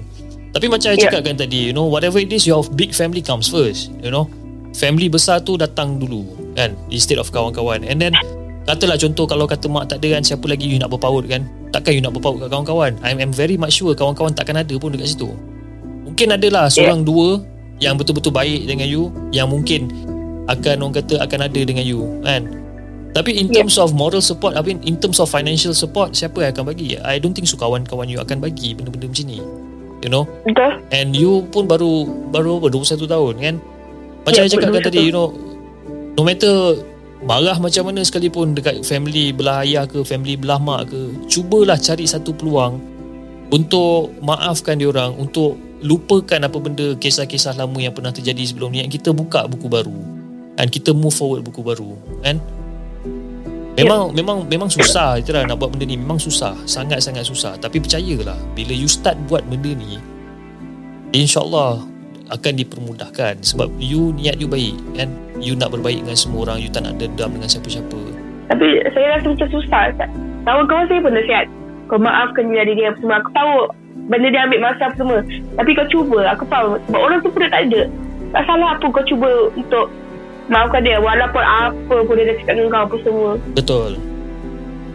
Tapi 0.58 0.74
macam 0.74 0.90
saya 0.90 0.98
yeah. 0.98 1.06
cakap 1.12 1.22
kan 1.22 1.36
tadi, 1.38 1.70
you 1.70 1.74
know, 1.76 1.86
whatever 1.86 2.18
it 2.18 2.34
is, 2.34 2.50
your 2.50 2.66
big 2.74 2.90
family 2.90 3.22
comes 3.22 3.46
first, 3.46 3.94
you 4.02 4.10
know. 4.10 4.26
Family 4.74 5.06
besar 5.06 5.38
tu 5.46 5.54
datang 5.54 6.02
dulu, 6.02 6.26
kan, 6.58 6.74
instead 6.90 7.22
of 7.22 7.30
kawan-kawan. 7.30 7.86
And 7.86 8.02
then, 8.02 8.18
katalah 8.66 8.98
contoh 8.98 9.30
kalau 9.30 9.46
kata 9.46 9.70
mak 9.70 9.94
tak 9.94 10.02
ada 10.02 10.18
kan, 10.18 10.26
siapa 10.26 10.46
lagi 10.50 10.66
you 10.66 10.82
nak 10.82 10.90
berpaut 10.90 11.30
kan? 11.30 11.46
Takkan 11.70 11.94
you 11.94 12.02
nak 12.02 12.18
berpaut 12.18 12.42
kat 12.42 12.50
kawan-kawan? 12.50 12.98
I'm, 13.06 13.22
I'm 13.22 13.30
very 13.30 13.54
much 13.54 13.78
sure 13.78 13.94
kawan-kawan 13.94 14.34
takkan 14.34 14.58
ada 14.58 14.74
pun 14.82 14.98
dekat 14.98 15.14
situ. 15.14 15.30
Mungkin 16.10 16.34
adalah 16.34 16.74
seorang 16.74 17.06
yeah. 17.06 17.10
dua 17.10 17.28
yang 17.78 17.94
betul-betul 17.94 18.34
baik 18.34 18.66
dengan 18.66 18.90
you, 18.90 19.14
yang 19.30 19.54
mungkin 19.54 19.94
akan 20.48 20.76
orang 20.84 20.96
kata 21.04 21.20
akan 21.22 21.40
ada 21.48 21.62
dengan 21.62 21.84
you, 21.84 22.04
kan? 22.24 22.48
Tapi 23.16 23.34
in 23.34 23.50
terms 23.50 23.80
yeah. 23.80 23.86
of 23.88 23.98
moral 23.98 24.22
support, 24.22 24.54
I 24.54 24.62
mean, 24.62 24.84
in 24.86 25.02
terms 25.02 25.18
of 25.18 25.28
financial 25.32 25.74
support, 25.74 26.14
siapa 26.14 26.44
yang 26.44 26.52
akan 26.54 26.66
bagi? 26.70 27.00
I 27.02 27.18
don't 27.18 27.34
think 27.34 27.50
so 27.50 27.58
kawan-kawan 27.58 28.08
you 28.08 28.22
akan 28.22 28.44
bagi 28.44 28.78
benda-benda 28.78 29.10
macam 29.10 29.26
ni 29.26 29.42
you 30.02 30.10
know 30.10 30.26
betul 30.46 30.78
and 30.94 31.18
you 31.18 31.46
pun 31.50 31.66
baru 31.66 32.06
baru 32.30 32.62
apa 32.62 32.68
21 32.74 33.08
tahun 33.10 33.34
kan 33.42 33.56
macam 34.28 34.42
yeah, 34.44 34.48
saya 34.48 34.54
cakapkan 34.54 34.82
tadi 34.86 35.00
you 35.10 35.14
know 35.14 35.34
no 36.14 36.22
matter 36.22 36.78
marah 37.26 37.58
macam 37.58 37.90
mana 37.90 38.06
sekalipun 38.06 38.54
dekat 38.54 38.86
family 38.86 39.34
belah 39.34 39.66
ayah 39.66 39.90
ke 39.90 40.06
family 40.06 40.38
belah 40.38 40.62
mak 40.62 40.94
ke 40.94 41.02
cubalah 41.26 41.80
cari 41.80 42.06
satu 42.06 42.34
peluang 42.36 42.78
untuk 43.50 44.14
maafkan 44.22 44.78
dia 44.78 44.92
orang 44.92 45.18
untuk 45.18 45.58
lupakan 45.82 46.42
apa 46.42 46.58
benda 46.58 46.94
kisah-kisah 46.98 47.58
lama 47.58 47.78
yang 47.78 47.94
pernah 47.94 48.14
terjadi 48.14 48.54
sebelum 48.54 48.74
ni 48.74 48.86
kita 48.90 49.14
buka 49.14 49.46
buku 49.50 49.66
baru 49.70 50.17
and 50.58 50.68
kita 50.74 50.94
move 50.94 51.14
forward 51.14 51.46
buku 51.46 51.62
baru 51.62 51.94
kan 52.22 52.42
Memang 53.78 54.10
yeah. 54.10 54.18
memang 54.18 54.38
memang 54.50 54.70
susah 54.74 55.22
itulah 55.22 55.46
nak 55.46 55.62
buat 55.62 55.70
benda 55.70 55.86
ni 55.86 56.02
memang 56.02 56.18
susah, 56.18 56.58
sangat-sangat 56.66 57.22
susah. 57.22 57.62
Tapi 57.62 57.78
percayalah 57.78 58.34
bila 58.58 58.74
you 58.74 58.90
start 58.90 59.14
buat 59.30 59.46
benda 59.46 59.70
ni 59.70 60.02
insya-Allah 61.14 61.86
akan 62.34 62.54
dipermudahkan 62.58 63.40
sebab 63.46 63.70
you 63.78 64.12
niat 64.18 64.42
you 64.42 64.50
baik 64.50 64.74
kan. 64.98 65.14
You 65.38 65.54
nak 65.54 65.70
berbaik 65.78 66.02
dengan 66.02 66.18
semua 66.18 66.50
orang, 66.50 66.66
you 66.66 66.70
tak 66.74 66.90
nak 66.90 66.98
dendam 66.98 67.30
dengan 67.38 67.46
siapa-siapa. 67.46 68.02
Tapi 68.50 68.68
saya 68.98 69.06
rasa 69.14 69.28
macam 69.30 69.50
susah. 69.54 69.84
Tahu 70.42 70.60
kau 70.66 70.84
saya 70.90 71.00
pun 71.06 71.14
nasihat. 71.14 71.46
Kau 71.86 72.02
maafkan 72.02 72.50
dia 72.50 72.66
dia 72.66 72.90
semua. 72.98 73.22
Aku 73.22 73.30
tahu 73.38 73.70
benda 74.10 74.28
dia 74.34 74.42
ambil 74.50 74.66
masa 74.66 74.90
semua. 74.98 75.22
Tapi 75.54 75.78
kau 75.78 75.88
cuba, 75.94 76.34
aku 76.34 76.50
tahu. 76.50 76.82
Sebab 76.90 77.00
orang 77.00 77.20
tu 77.22 77.30
pun 77.30 77.46
tak 77.46 77.70
ada. 77.70 77.86
Tak 78.34 78.44
salah 78.50 78.74
apa 78.74 78.86
kau 78.90 79.06
cuba 79.06 79.30
untuk 79.54 79.94
maafkan 80.48 80.82
dia 80.84 80.98
walaupun 81.00 81.44
apa 81.44 81.96
pun 82.04 82.14
dia 82.16 82.32
dah 82.32 82.36
cakap 82.44 82.54
dengan 82.60 82.70
kau 82.72 82.84
apa 82.88 82.96
semua. 83.04 83.32
Betul. 83.54 83.92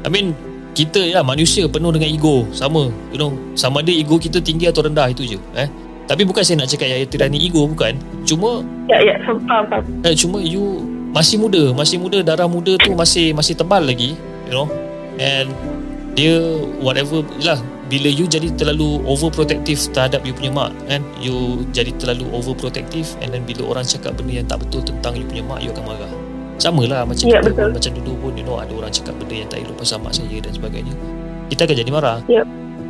I 0.02 0.08
mean 0.10 0.34
kita 0.72 1.04
ya 1.04 1.20
manusia 1.20 1.68
penuh 1.68 1.92
dengan 1.92 2.08
ego. 2.08 2.48
Sama 2.52 2.88
you 3.12 3.20
know 3.20 3.32
sama 3.54 3.84
ada 3.84 3.92
ego 3.92 4.16
kita 4.16 4.40
tinggi 4.40 4.68
atau 4.68 4.84
rendah 4.84 5.12
itu 5.12 5.36
je 5.36 5.38
eh. 5.56 5.68
Tapi 6.02 6.26
bukan 6.26 6.42
saya 6.42 6.60
nak 6.60 6.68
cakap 6.68 6.88
yang 6.90 7.08
tirani 7.08 7.38
ego 7.38 7.68
bukan. 7.68 7.94
Cuma 8.24 8.64
ya 8.88 8.98
ya 9.00 9.14
faham 9.24 9.64
faham 9.70 9.82
eh, 10.04 10.14
cuma 10.16 10.42
you 10.42 10.82
masih 11.12 11.36
muda 11.36 11.76
masih 11.76 12.00
muda 12.00 12.24
darah 12.24 12.48
muda 12.48 12.74
tu 12.80 12.96
masih 12.96 13.36
masih 13.36 13.52
tebal 13.52 13.84
lagi 13.84 14.16
you 14.48 14.54
know. 14.56 14.66
And 15.20 15.52
dia 16.12 16.40
whatever 16.80 17.24
lah 17.40 17.60
bila 17.92 18.08
you 18.08 18.24
jadi 18.24 18.48
terlalu 18.56 19.04
overprotective 19.04 19.76
terhadap 19.92 20.24
you 20.24 20.32
punya 20.32 20.48
mak 20.48 20.72
kan? 20.88 21.04
You 21.20 21.68
jadi 21.76 21.92
terlalu 22.00 22.24
overprotective 22.32 23.04
and 23.20 23.36
then 23.36 23.44
bila 23.44 23.76
orang 23.76 23.84
cakap 23.84 24.16
benda 24.16 24.40
yang 24.40 24.48
tak 24.48 24.64
betul 24.64 24.80
tentang 24.80 25.12
you 25.12 25.28
punya 25.28 25.44
mak 25.44 25.60
you 25.60 25.68
akan 25.76 25.84
marah. 25.84 26.12
Sama 26.56 26.88
lah 26.88 27.04
macam 27.04 27.28
ya, 27.28 27.44
kita 27.44 27.52
pun, 27.52 27.76
macam 27.76 27.92
dulu 28.00 28.12
pun 28.16 28.32
you 28.32 28.44
know 28.48 28.56
ada 28.56 28.72
orang 28.72 28.88
cakap 28.88 29.12
benda 29.20 29.44
yang 29.44 29.48
tak 29.52 29.60
elok 29.60 29.76
pasal 29.76 30.00
mak 30.00 30.16
saya 30.16 30.36
dan 30.40 30.52
sebagainya. 30.56 30.94
Kita 31.52 31.68
akan 31.68 31.76
jadi 31.76 31.90
marah. 31.92 32.18
Ya. 32.32 32.42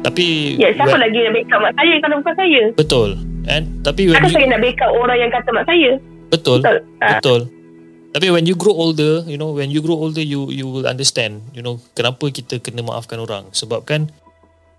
tapi 0.02 0.58
ya 0.58 0.70
siapa 0.74 0.98
when, 0.98 1.02
lagi 1.02 1.18
yang 1.18 1.34
backup 1.34 1.58
mak 1.66 1.74
saya 1.74 1.94
kalau 1.98 2.16
bukan 2.22 2.34
saya? 2.38 2.62
Betul. 2.78 3.10
And 3.50 3.64
tapi 3.82 4.02
when 4.06 4.22
you, 4.22 4.30
saya 4.30 4.46
nak 4.54 4.60
backup 4.62 4.90
orang 4.94 5.18
yang 5.18 5.30
kata 5.34 5.50
mak 5.50 5.66
saya? 5.66 5.90
Betul. 6.30 6.58
Betul, 6.62 6.78
ha. 7.02 7.18
betul. 7.18 7.40
Tapi 8.12 8.28
when 8.28 8.44
you 8.44 8.54
grow 8.54 8.76
older, 8.76 9.24
you 9.24 9.40
know, 9.40 9.56
when 9.56 9.72
you 9.72 9.80
grow 9.80 9.96
older, 9.96 10.20
you 10.20 10.52
you 10.52 10.68
will 10.68 10.84
understand, 10.84 11.40
you 11.56 11.64
know, 11.64 11.80
kenapa 11.96 12.28
kita 12.28 12.60
kena 12.60 12.84
maafkan 12.84 13.16
orang. 13.16 13.48
Sebab 13.56 13.88
kan, 13.88 14.12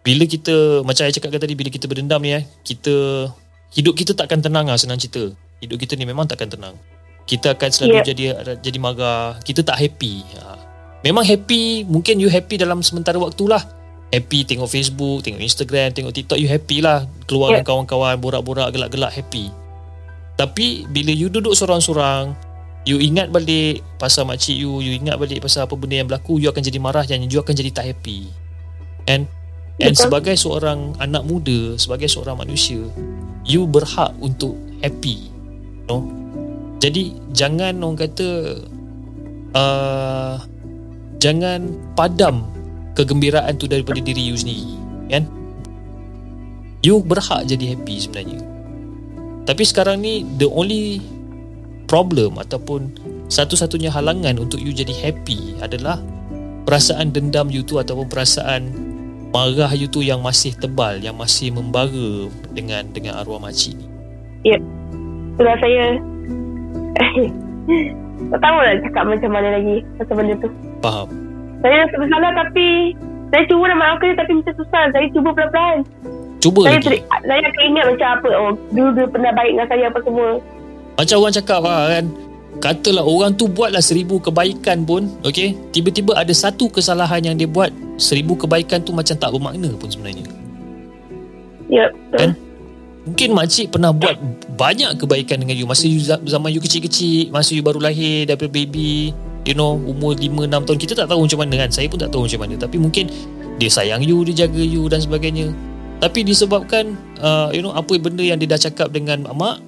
bila 0.03 0.27
kita 0.27 0.83
macam 0.83 1.07
saya 1.07 1.15
cakapkan 1.15 1.39
tadi 1.39 1.55
bila 1.55 1.71
kita 1.71 1.87
berdendam 1.87 2.19
ni 2.19 2.35
eh 2.35 2.43
kita 2.67 3.27
hidup 3.71 3.95
kita 3.95 4.11
takkan 4.11 4.43
tenang 4.43 4.67
lah 4.67 4.75
senang 4.75 4.99
cerita. 4.99 5.31
Hidup 5.63 5.79
kita 5.79 5.95
ni 5.95 6.03
memang 6.03 6.27
takkan 6.27 6.51
tenang. 6.51 6.75
Kita 7.23 7.55
akan 7.55 7.69
selalu 7.71 8.03
yeah. 8.03 8.05
jadi 8.05 8.23
jadi 8.59 8.77
marah. 8.83 9.39
Kita 9.39 9.63
tak 9.63 9.79
happy. 9.79 10.27
Ha. 10.37 10.59
memang 11.03 11.23
happy 11.23 11.87
mungkin 11.87 12.19
you 12.19 12.27
happy 12.27 12.59
dalam 12.59 12.83
sementara 12.83 13.15
waktu 13.15 13.47
lah. 13.47 13.63
Happy 14.11 14.45
tengok 14.45 14.69
Facebook 14.69 15.23
tengok 15.23 15.41
Instagram 15.41 15.95
tengok 15.95 16.11
TikTok 16.11 16.37
you 16.37 16.51
happy 16.51 16.83
lah. 16.83 17.07
Keluar 17.23 17.55
yeah. 17.55 17.63
dengan 17.63 17.87
kawan-kawan 17.87 18.19
borak-borak 18.19 18.75
gelak-gelak 18.75 19.15
happy. 19.15 19.47
Tapi 20.35 20.83
bila 20.91 21.15
you 21.15 21.31
duduk 21.31 21.55
sorang-sorang 21.55 22.35
you 22.83 22.99
ingat 22.99 23.31
balik 23.31 23.79
pasal 23.95 24.27
makcik 24.27 24.59
you 24.59 24.83
you 24.83 24.99
ingat 24.99 25.15
balik 25.15 25.39
pasal 25.39 25.63
apa 25.63 25.79
benda 25.79 26.03
yang 26.03 26.07
berlaku 26.11 26.35
you 26.35 26.51
akan 26.51 26.59
jadi 26.59 26.79
marah 26.83 27.07
dan 27.07 27.23
you 27.23 27.39
akan 27.39 27.55
jadi 27.55 27.71
tak 27.71 27.87
happy. 27.87 28.27
And 29.07 29.31
And 29.81 29.97
sebagai 29.97 30.37
seorang 30.37 30.93
anak 31.01 31.25
muda, 31.25 31.73
sebagai 31.81 32.05
seorang 32.05 32.37
manusia, 32.37 32.81
you 33.41 33.65
berhak 33.65 34.13
untuk 34.21 34.53
happy. 34.85 35.33
No? 35.89 36.05
Jadi 36.77 37.17
jangan 37.33 37.81
orang 37.81 37.97
kata 38.05 38.59
uh, 39.57 40.35
jangan 41.17 41.73
padam 41.97 42.45
kegembiraan 42.93 43.57
tu 43.57 43.65
daripada 43.65 43.97
diri 43.97 44.29
you 44.29 44.37
sendiri, 44.37 44.77
kan? 45.09 45.25
You 46.85 47.01
berhak 47.01 47.49
jadi 47.49 47.73
happy 47.73 47.95
sebenarnya. 47.97 48.43
Tapi 49.47 49.63
sekarang 49.65 50.05
ni 50.05 50.21
the 50.37 50.45
only 50.51 51.01
problem 51.89 52.37
ataupun 52.37 52.93
satu-satunya 53.27 53.89
halangan 53.89 54.37
untuk 54.37 54.61
you 54.61 54.69
jadi 54.69 54.93
happy 54.93 55.57
adalah 55.63 55.97
perasaan 56.63 57.09
dendam 57.09 57.49
you 57.49 57.65
tu 57.65 57.81
ataupun 57.81 58.07
perasaan 58.07 58.92
marah 59.33 59.73
you 59.73 59.89
tu 59.89 60.05
yang 60.05 60.21
masih 60.21 60.53
tebal 60.53 61.01
yang 61.01 61.17
masih 61.17 61.49
membara 61.49 62.29
dengan 62.53 62.85
dengan 62.93 63.17
arwah 63.17 63.41
makcik 63.41 63.73
ni? 63.73 63.85
Ya 64.45 64.57
itulah 65.33 65.57
saya. 65.59 65.85
Tak 68.23 68.39
tahu 68.39 68.57
lah 68.61 68.77
cakap 68.85 69.03
macam 69.09 69.29
mana 69.33 69.57
lagi 69.57 69.83
pasal 69.99 70.15
benda 70.15 70.35
tu. 70.39 70.49
Faham. 70.79 71.07
Saya 71.65 71.75
rasa 71.85 71.95
bersalah 71.97 72.31
tapi 72.37 72.93
saya 73.33 73.43
cuba 73.49 73.63
nak 73.67 73.79
maafkan 73.81 74.07
dia 74.13 74.17
tapi 74.21 74.31
macam 74.37 74.53
susah. 74.63 74.83
Saya 74.93 75.05
cuba 75.11 75.29
pelan-pelan. 75.33 75.77
Cuba 76.37 76.61
saya 76.69 76.77
lagi? 76.77 76.87
ter- 77.01 77.05
saya 77.25 77.41
akan 77.43 77.63
ingat 77.67 77.85
macam 77.89 78.07
apa. 78.15 78.29
Oh 78.37 78.51
dulu 78.71 78.89
dia 78.95 79.05
pernah 79.09 79.31
baik 79.33 79.51
dengan 79.57 79.67
saya 79.67 79.85
apa 79.89 79.99
semua. 80.05 80.29
Macam 80.93 81.15
orang 81.19 81.35
cakap 81.35 81.59
lah 81.65 81.81
kan 81.89 82.05
katalah 82.63 83.03
orang 83.03 83.35
tu 83.35 83.51
buatlah 83.51 83.83
seribu 83.83 84.23
kebaikan 84.23 84.87
pun 84.87 85.11
okay 85.27 85.51
tiba-tiba 85.75 86.15
ada 86.15 86.31
satu 86.31 86.71
kesalahan 86.71 87.19
yang 87.19 87.35
dia 87.35 87.43
buat 87.43 87.75
seribu 87.99 88.39
kebaikan 88.39 88.79
tu 88.87 88.95
macam 88.95 89.19
tak 89.19 89.35
bermakna 89.35 89.67
pun 89.75 89.91
sebenarnya. 89.91 90.23
Ya. 91.67 91.91
Kan? 92.15 92.39
Mungkin 93.03 93.35
makcik 93.35 93.75
pernah 93.75 93.91
buat 93.91 94.15
banyak 94.55 94.95
kebaikan 94.95 95.43
dengan 95.43 95.59
you 95.59 95.67
masa 95.67 95.91
you 95.91 95.99
zaman 96.07 96.55
you 96.55 96.63
kecil-kecil, 96.63 97.35
masa 97.35 97.51
you 97.51 97.59
baru 97.59 97.83
lahir 97.83 98.23
daripada 98.23 98.47
baby, 98.47 99.11
you 99.43 99.51
know, 99.51 99.75
umur 99.83 100.15
5 100.15 100.23
6 100.23 100.47
tahun 100.63 100.79
kita 100.79 100.93
tak 100.95 101.11
tahu 101.11 101.27
macam 101.27 101.39
mana 101.43 101.67
kan. 101.67 101.69
Saya 101.75 101.91
pun 101.91 101.99
tak 101.99 102.15
tahu 102.15 102.31
macam 102.31 102.47
mana, 102.47 102.55
tapi 102.55 102.79
mungkin 102.79 103.11
dia 103.59 103.67
sayang 103.67 104.07
you, 104.07 104.23
dia 104.23 104.47
jaga 104.47 104.63
you 104.63 104.87
dan 104.87 105.03
sebagainya. 105.03 105.51
Tapi 105.99 106.23
disebabkan 106.23 106.95
uh, 107.19 107.51
you 107.51 107.59
know 107.59 107.75
apa 107.75 107.99
benda 107.99 108.23
yang 108.23 108.39
dia 108.39 108.47
dah 108.47 108.71
cakap 108.71 108.95
dengan 108.95 109.27
mak 109.35 109.59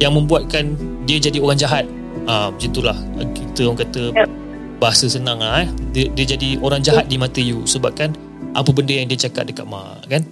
yang 0.00 0.16
membuatkan 0.16 0.72
dia 1.04 1.20
jadi 1.20 1.44
orang 1.44 1.60
jahat. 1.60 1.84
Ah 2.28 2.48
uh, 2.48 2.48
macam 2.54 2.68
itulah 2.70 2.96
kita 3.34 3.60
orang 3.66 3.80
kata 3.82 4.02
bahasa 4.82 5.06
senang 5.06 5.38
lah 5.38 5.62
eh. 5.62 5.68
Dia, 5.94 6.06
dia 6.14 6.34
jadi 6.34 6.58
orang 6.58 6.82
jahat 6.82 7.06
di 7.06 7.16
mata 7.18 7.38
you 7.38 7.62
sebabkan 7.66 8.14
apa 8.52 8.70
benda 8.74 8.92
yang 8.94 9.06
dia 9.06 9.28
cakap 9.28 9.46
dekat 9.46 9.66
mak 9.66 10.06
kan. 10.10 10.22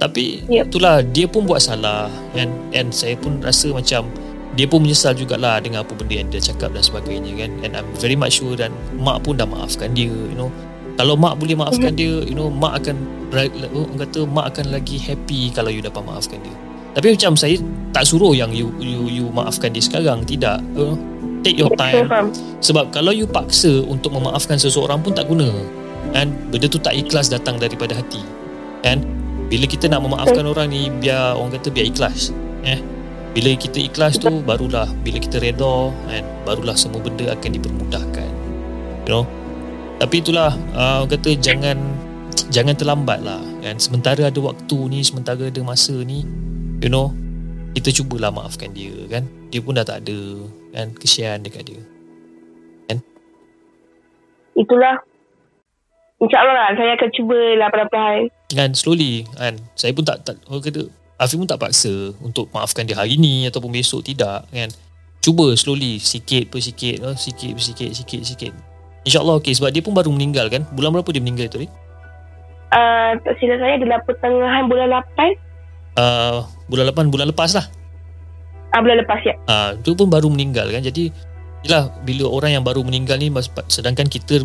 Tapi 0.00 0.42
yep. 0.50 0.72
itulah 0.72 1.04
dia 1.04 1.30
pun 1.30 1.46
buat 1.46 1.62
salah 1.62 2.10
kan 2.34 2.50
and 2.74 2.90
saya 2.90 3.14
pun 3.14 3.38
rasa 3.38 3.70
macam 3.70 4.08
dia 4.52 4.68
pun 4.68 4.84
menyesal 4.84 5.16
jugalah 5.16 5.56
dengan 5.64 5.80
apa 5.80 5.92
benda 5.96 6.20
yang 6.20 6.28
dia 6.28 6.42
cakap 6.52 6.76
dan 6.76 6.84
sebagainya 6.84 7.32
kan 7.40 7.50
and 7.64 7.72
I'm 7.72 7.88
very 7.96 8.16
much 8.16 8.40
sure 8.40 8.52
dan 8.52 8.72
mak 9.00 9.24
pun 9.24 9.40
dah 9.40 9.48
maafkan 9.48 9.96
dia 9.96 10.12
you 10.12 10.36
know 10.36 10.52
kalau 11.00 11.16
mak 11.16 11.40
boleh 11.40 11.56
maafkan 11.56 11.96
mm-hmm. 11.96 12.20
dia 12.20 12.28
you 12.28 12.36
know 12.36 12.52
mak 12.52 12.84
akan 12.84 13.00
orang 13.32 13.98
kata 14.04 14.28
mak 14.28 14.52
akan 14.52 14.76
lagi 14.76 15.00
happy 15.00 15.48
kalau 15.56 15.72
you 15.72 15.80
dapat 15.80 16.04
maafkan 16.04 16.36
dia 16.44 16.56
tapi 16.92 17.16
macam 17.16 17.32
saya 17.32 17.56
tak 17.96 18.04
suruh 18.04 18.36
yang 18.36 18.52
you 18.52 18.68
you 18.76 19.08
you 19.08 19.24
maafkan 19.32 19.72
dia 19.72 19.80
sekarang 19.80 20.20
tidak 20.28 20.60
you 20.76 20.92
know? 20.92 20.96
Take 21.42 21.58
your 21.58 21.70
time. 21.74 22.08
sebab 22.62 22.94
kalau 22.94 23.10
you 23.10 23.26
paksa 23.26 23.82
untuk 23.84 24.14
memaafkan 24.14 24.56
seseorang 24.56 25.02
pun 25.02 25.12
tak 25.12 25.26
guna. 25.26 25.50
Kan 26.14 26.34
benda 26.50 26.66
tu 26.66 26.78
tak 26.78 26.94
ikhlas 26.94 27.28
datang 27.28 27.58
daripada 27.58 27.98
hati. 27.98 28.22
Kan 28.82 29.02
bila 29.52 29.68
kita 29.68 29.84
nak 29.90 30.00
memaafkan 30.06 30.48
orang 30.48 30.72
ni 30.72 30.88
biar 30.88 31.36
orang 31.36 31.52
kata 31.58 31.68
biar 31.68 31.86
ikhlas 31.92 32.32
eh. 32.64 32.80
Bila 33.32 33.56
kita 33.56 33.80
ikhlas 33.80 34.20
tu 34.20 34.28
barulah 34.44 34.88
bila 35.04 35.16
kita 35.16 35.40
redha 35.40 35.92
kan 36.08 36.24
barulah 36.44 36.76
semua 36.76 37.00
benda 37.00 37.32
akan 37.32 37.50
dipermudahkan. 37.52 38.30
You 39.04 39.10
know? 39.10 39.24
Tapi 40.00 40.24
itulah 40.24 40.56
uh, 40.74 41.04
orang 41.04 41.12
kata 41.16 41.30
jangan 41.36 41.78
jangan 42.48 42.74
terlambat 42.76 43.24
lah. 43.24 43.40
Kan 43.60 43.76
sementara 43.80 44.28
ada 44.28 44.40
waktu 44.40 44.78
ni 44.92 45.00
sementara 45.00 45.48
ada 45.48 45.60
masa 45.64 45.94
ni 46.00 46.24
you 46.82 46.90
know 46.92 47.14
kita 47.72 47.88
cubalah 47.92 48.28
maafkan 48.28 48.72
dia 48.76 48.92
kan. 49.08 49.24
Dia 49.48 49.60
pun 49.64 49.76
dah 49.76 49.84
tak 49.84 50.04
ada 50.04 50.18
kan 50.72 50.96
kesian 50.96 51.44
dekat 51.44 51.68
dia. 51.68 51.80
Kan? 52.88 52.98
Itulah. 54.56 55.04
InsyaAllah 56.22 56.54
lah 56.54 56.68
Saya 56.78 56.90
akan 56.94 57.10
cuba 57.10 57.38
lah 57.58 57.68
Perlahan-lahan 57.74 58.30
Kan 58.54 58.70
slowly 58.78 59.26
kan? 59.34 59.58
Saya 59.74 59.90
pun 59.90 60.06
tak, 60.06 60.22
tak 60.22 60.38
Orang 60.46 60.62
kata 60.62 60.86
Afif 61.18 61.38
pun 61.38 61.50
tak 61.50 61.58
paksa 61.58 62.14
Untuk 62.22 62.46
maafkan 62.54 62.86
dia 62.86 62.94
hari 62.94 63.18
ni 63.18 63.50
Ataupun 63.50 63.74
besok 63.74 64.06
Tidak 64.06 64.54
kan? 64.54 64.70
Cuba 65.18 65.50
slowly 65.58 65.98
Sikit 65.98 66.46
per 66.54 66.62
sikit 66.62 67.02
oh, 67.02 67.18
Sikit 67.18 67.58
per 67.58 67.62
sikit 67.62 67.90
Sikit 67.90 68.22
sikit. 68.22 68.52
InsyaAllah 69.02 69.42
okey 69.42 69.54
Sebab 69.58 69.74
dia 69.74 69.82
pun 69.82 69.98
baru 69.98 70.14
meninggal 70.14 70.46
kan? 70.46 70.62
Bulan 70.70 70.94
berapa 70.94 71.10
dia 71.10 71.22
meninggal 71.22 71.50
tu 71.50 71.58
ni? 71.58 71.66
Uh, 72.70 73.18
tak 73.26 73.34
silap 73.42 73.58
saya 73.58 73.74
Adalah 73.82 74.00
pertengahan 74.06 74.64
bulan 74.70 74.88
8 75.98 75.98
uh, 75.98 76.46
Bulan 76.70 76.84
8 76.94 77.10
Bulan 77.10 77.26
lepas 77.34 77.50
lah 77.58 77.66
uh, 78.72 78.80
Bulan 78.80 78.96
lepas 79.04 79.20
ya. 79.22 79.34
Uh, 79.46 79.76
Itu 79.78 79.92
pun 79.94 80.08
baru 80.08 80.32
meninggal 80.32 80.72
kan. 80.72 80.82
Jadi 80.82 81.12
Yelah 81.62 81.92
Bila 82.02 82.26
orang 82.26 82.58
yang 82.58 82.64
baru 82.66 82.82
meninggal 82.82 83.20
ni 83.22 83.30
Sedangkan 83.70 84.10
kita 84.10 84.42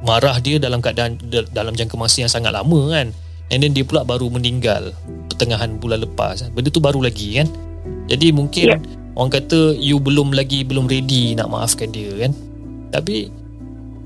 marah 0.00 0.36
dia 0.40 0.56
dalam 0.56 0.80
keadaan 0.80 1.20
dalam 1.52 1.76
jangka 1.76 1.96
masa 1.96 2.24
yang 2.24 2.32
sangat 2.32 2.52
lama 2.52 2.80
kan. 2.92 3.12
And 3.50 3.66
then 3.66 3.74
dia 3.74 3.82
pula 3.82 4.06
baru 4.06 4.30
meninggal 4.30 4.94
pertengahan 5.28 5.76
bulan 5.82 6.06
lepas. 6.06 6.46
Benda 6.54 6.70
tu 6.70 6.80
baru 6.80 7.02
lagi 7.02 7.36
kan. 7.36 7.50
Jadi 8.06 8.30
mungkin 8.30 8.78
yeah. 8.78 8.80
orang 9.18 9.32
kata 9.34 9.74
you 9.76 9.98
belum 9.98 10.32
lagi 10.32 10.62
belum 10.62 10.86
ready 10.86 11.34
nak 11.34 11.50
maafkan 11.50 11.90
dia 11.90 12.10
kan. 12.16 12.32
Tapi 12.94 13.28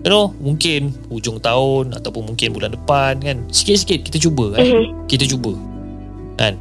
you 0.04 0.08
know 0.08 0.32
mungkin 0.40 0.92
hujung 1.12 1.40
tahun 1.40 1.92
ataupun 1.92 2.32
mungkin 2.34 2.56
bulan 2.56 2.72
depan 2.72 3.20
kan. 3.20 3.36
Sikit-sikit 3.52 4.08
kita 4.08 4.18
cuba 4.18 4.56
kan. 4.56 4.64
Mm-hmm. 4.64 4.86
kita 5.06 5.24
cuba 5.28 5.52
kan. 6.40 6.54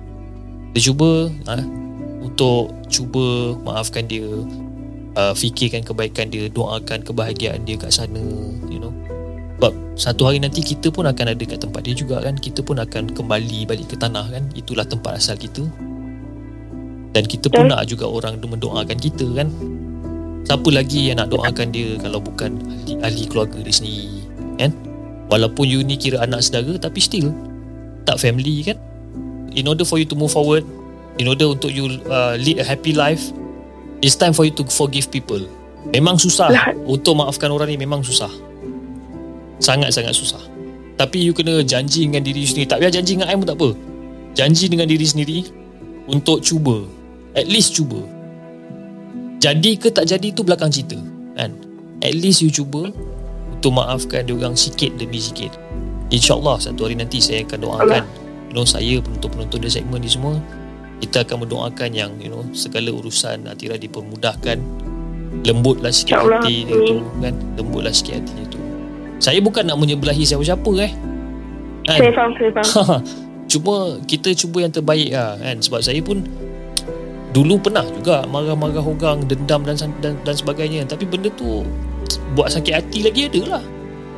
Kita 0.74 0.92
cuba 0.92 1.32
ha, 1.48 1.62
untuk 2.34 2.74
cuba 2.90 3.54
maafkan 3.62 4.10
dia 4.10 4.26
uh, 5.14 5.34
fikirkan 5.38 5.86
kebaikan 5.86 6.34
dia 6.34 6.50
doakan 6.50 7.06
kebahagiaan 7.06 7.62
dia 7.62 7.78
kat 7.78 7.94
sana 7.94 8.26
you 8.74 8.82
know. 8.82 8.90
Sebab 9.62 9.72
satu 9.96 10.28
hari 10.28 10.42
nanti 10.42 10.60
kita 10.66 10.90
pun 10.90 11.06
akan 11.06 11.38
ada 11.38 11.44
kat 11.46 11.62
tempat 11.62 11.86
dia 11.86 11.96
juga 11.96 12.20
kan. 12.20 12.36
Kita 12.36 12.66
pun 12.66 12.82
akan 12.82 13.16
kembali 13.16 13.64
balik 13.64 13.94
ke 13.94 13.96
tanah 13.96 14.28
kan. 14.28 14.44
Itulah 14.58 14.84
tempat 14.84 15.16
asal 15.22 15.40
kita. 15.40 15.64
Dan 17.16 17.24
kita 17.24 17.48
pun 17.48 17.72
nak 17.72 17.88
juga 17.88 18.10
orang 18.10 18.44
mendoakan 18.44 18.98
kita 18.98 19.24
kan. 19.38 19.48
Siapa 20.44 20.68
lagi 20.68 21.08
yang 21.08 21.24
nak 21.24 21.32
doakan 21.32 21.72
dia 21.72 21.96
Kalau 22.04 22.20
bukan 22.20 22.60
ahli, 22.68 23.00
ahli 23.00 23.24
keluarga 23.32 23.64
dia 23.64 23.72
sendiri 23.72 24.28
kan? 24.60 24.76
Walaupun 25.32 25.64
you 25.64 25.80
ni 25.88 25.96
kira 25.96 26.20
anak 26.20 26.44
saudara 26.44 26.76
Tapi 26.76 27.00
still 27.00 27.32
Tak 28.04 28.20
family 28.20 28.60
kan? 28.68 28.76
In 29.56 29.72
order 29.72 29.88
for 29.88 30.04
you 30.04 30.04
to 30.04 30.20
move 30.20 30.36
forward 30.36 30.68
In 31.22 31.30
order 31.30 31.54
untuk 31.54 31.70
you 31.70 32.02
uh, 32.10 32.34
lead 32.40 32.58
a 32.58 32.66
happy 32.66 32.96
life 32.96 33.30
It's 34.04 34.20
time 34.20 34.36
for 34.36 34.44
you 34.44 34.52
to 34.60 34.68
forgive 34.68 35.08
people. 35.08 35.40
Memang 35.96 36.20
susah. 36.20 36.52
Untuk 36.84 37.16
maafkan 37.16 37.48
orang 37.48 37.72
ni 37.72 37.80
memang 37.80 38.04
susah. 38.04 38.28
Sangat-sangat 39.64 40.12
susah. 40.12 40.44
Tapi 41.00 41.24
you 41.24 41.32
kena 41.32 41.64
janji 41.64 42.04
dengan 42.04 42.20
diri 42.20 42.44
sendiri. 42.44 42.68
Tak 42.68 42.84
payah 42.84 43.00
janji 43.00 43.16
dengan 43.16 43.32
I 43.32 43.40
pun 43.40 43.48
tak 43.48 43.56
apa. 43.56 43.70
Janji 44.36 44.68
dengan 44.68 44.92
diri 44.92 45.08
sendiri 45.08 45.40
Untuk 46.12 46.44
cuba. 46.44 46.84
At 47.32 47.48
least 47.48 47.80
cuba. 47.80 48.04
Jadi 49.40 49.80
ke 49.80 49.88
tak 49.88 50.12
jadi 50.12 50.36
tu 50.36 50.44
belakang 50.44 50.68
cerita 50.68 51.00
kan? 51.40 51.56
At 52.04 52.12
least 52.12 52.44
you 52.44 52.52
cuba 52.52 52.92
Untuk 53.56 53.72
maafkan 53.72 54.28
dia 54.28 54.36
orang 54.36 54.60
sikit 54.60 55.00
demi 55.00 55.24
sikit. 55.24 55.56
InsyaAllah 56.12 56.60
satu 56.60 56.92
hari 56.92 57.00
nanti 57.00 57.24
saya 57.24 57.48
akan 57.48 57.60
doakan 57.64 58.04
You 58.52 58.60
know 58.60 58.68
saya 58.68 59.00
penonton-penonton 59.00 59.64
di 59.64 59.72
segmen 59.72 60.04
ni 60.04 60.12
semua 60.12 60.36
Kita 61.04 61.28
akan 61.28 61.44
mendoakan 61.44 61.90
yang 61.92 62.16
you 62.24 62.32
know 62.32 62.48
Segala 62.56 62.96
urusan 62.96 63.52
Atira 63.52 63.76
dipermudahkan 63.76 64.58
Lembutlah 65.44 65.92
sikit 65.92 66.24
hati 66.24 66.64
dia 66.64 66.80
tu 66.88 67.04
kan 67.20 67.36
Lembutlah 67.60 67.92
sikit 67.92 68.24
hati 68.24 68.34
dia 68.40 68.48
tu 68.48 68.64
saya 69.24 69.40
bukan 69.40 69.64
nak 69.64 69.80
menyebelahi 69.80 70.28
siapa-siapa 70.28 70.72
eh. 70.84 70.92
Kan? 71.88 72.00
Saya 72.04 72.12
faham, 72.12 72.32
saya 72.36 72.52
faham. 72.60 73.00
Cuma 73.52 73.76
kita 74.04 74.36
cuba 74.36 74.68
yang 74.68 74.74
terbaik 74.76 75.16
lah 75.16 75.40
kan. 75.40 75.64
Sebab 75.64 75.80
saya 75.80 76.04
pun 76.04 76.28
dulu 77.32 77.56
pernah 77.64 77.88
juga 77.88 78.28
marah-marah 78.28 78.84
orang, 78.84 79.24
dendam 79.24 79.64
dan, 79.64 79.80
dan 80.04 80.20
dan 80.28 80.36
sebagainya. 80.36 80.84
Tapi 80.84 81.08
benda 81.08 81.32
tu 81.40 81.64
buat 82.36 82.52
sakit 82.52 82.74
hati 82.76 83.00
lagi 83.08 83.32
ada 83.32 83.42
lah. 83.48 83.64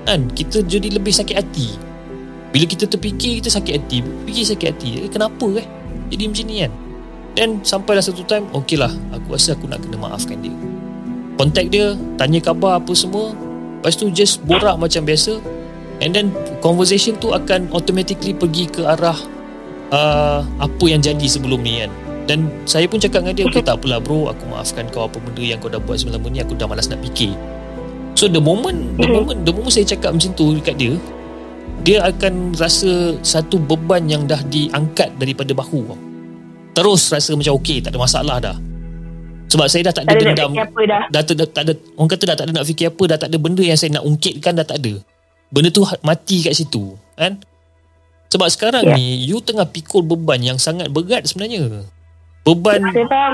Kan? 0.09 0.25
Kita 0.33 0.65
jadi 0.65 0.97
lebih 0.97 1.13
sakit 1.13 1.37
hati. 1.37 1.77
Bila 2.49 2.65
kita 2.65 2.89
terfikir 2.89 3.45
kita 3.45 3.53
sakit 3.53 3.73
hati. 3.77 4.01
Fikir 4.25 4.45
sakit 4.57 4.67
hati. 4.73 4.89
Eh, 5.05 5.11
kenapa 5.13 5.45
eh? 5.61 5.67
Jadi 6.09 6.23
macam 6.29 6.45
ni 6.45 6.55
kan. 6.63 6.71
Dan 7.35 7.49
sampailah 7.67 8.03
satu 8.03 8.23
time, 8.23 8.47
okey 8.55 8.79
lah. 8.79 8.91
Aku 9.11 9.35
rasa 9.35 9.53
aku 9.53 9.67
nak 9.67 9.83
kena 9.83 9.99
maafkan 9.99 10.39
dia. 10.39 10.55
Contact 11.35 11.67
dia, 11.67 11.99
tanya 12.15 12.39
khabar 12.39 12.79
apa 12.79 12.95
semua. 12.95 13.35
Lepas 13.85 14.01
tu 14.01 14.09
just 14.09 14.41
borak 14.49 14.81
macam 14.81 15.05
biasa 15.05 15.37
And 16.01 16.09
then 16.09 16.33
conversation 16.57 17.21
tu 17.21 17.37
akan 17.37 17.69
automatically 17.69 18.33
pergi 18.33 18.65
ke 18.65 18.81
arah 18.81 19.13
uh, 19.93 20.41
Apa 20.57 20.89
yang 20.89 21.05
jadi 21.05 21.21
sebelum 21.29 21.61
ni 21.61 21.85
kan 21.85 21.93
Dan 22.25 22.49
saya 22.65 22.89
pun 22.89 22.97
cakap 22.97 23.21
dengan 23.21 23.37
dia 23.37 23.45
Okay 23.45 23.61
tak 23.61 23.77
apalah 23.77 24.01
bro 24.01 24.33
Aku 24.33 24.49
maafkan 24.49 24.89
kau 24.89 25.05
apa 25.05 25.21
benda 25.21 25.45
yang 25.45 25.61
kau 25.61 25.69
dah 25.69 25.77
buat 25.77 26.01
sebelum 26.01 26.17
ni 26.33 26.41
Aku 26.41 26.57
dah 26.57 26.65
malas 26.65 26.89
nak 26.89 26.97
fikir 27.05 27.37
So 28.17 28.25
the 28.25 28.41
moment 28.41 28.97
The 28.97 29.05
moment, 29.05 29.45
the 29.45 29.53
moment 29.53 29.69
saya 29.69 29.85
cakap 29.85 30.17
macam 30.17 30.33
tu 30.33 30.57
dekat 30.57 30.81
dia 30.81 30.97
Dia 31.85 32.01
akan 32.05 32.57
rasa 32.57 33.17
Satu 33.21 33.61
beban 33.61 34.05
yang 34.09 34.25
dah 34.25 34.41
diangkat 34.45 35.15
Daripada 35.21 35.53
bahu. 35.53 35.93
Terus 36.75 37.13
rasa 37.13 37.31
macam 37.37 37.55
okay 37.55 37.79
Tak 37.79 37.93
ada 37.93 37.99
masalah 38.01 38.37
dah. 38.41 38.57
Sebab 39.45 39.65
saya 39.69 39.87
dah 39.87 39.93
tak 39.93 40.03
ada, 40.09 40.17
dendam. 40.17 40.51
dah. 40.51 40.67
Dah, 41.13 41.21
dah, 41.21 41.35
dah, 41.37 41.47
tak 41.47 41.63
ada 41.69 41.73
orang 41.95 42.09
kata 42.11 42.23
dah 42.25 42.35
tak 42.35 42.45
ada 42.49 42.51
nak 42.59 42.65
fikir 42.65 42.89
apa 42.89 43.03
dah 43.07 43.17
tak 43.21 43.29
ada 43.29 43.37
benda 43.37 43.63
yang 43.63 43.77
saya 43.77 43.93
nak 43.93 44.03
ungkitkan 44.03 44.57
dah 44.57 44.65
tak 44.65 44.81
ada. 44.81 44.99
Benda 45.53 45.69
tu 45.69 45.85
mati 46.01 46.43
kat 46.43 46.57
situ 46.57 46.97
kan? 47.15 47.39
Sebab 48.33 48.49
sekarang 48.51 48.83
yeah. 48.89 48.97
ni 48.97 49.29
you 49.29 49.39
tengah 49.39 49.69
pikul 49.69 50.01
beban 50.03 50.41
yang 50.41 50.57
sangat 50.57 50.89
berat 50.89 51.29
sebenarnya 51.29 51.87
beban 52.45 52.77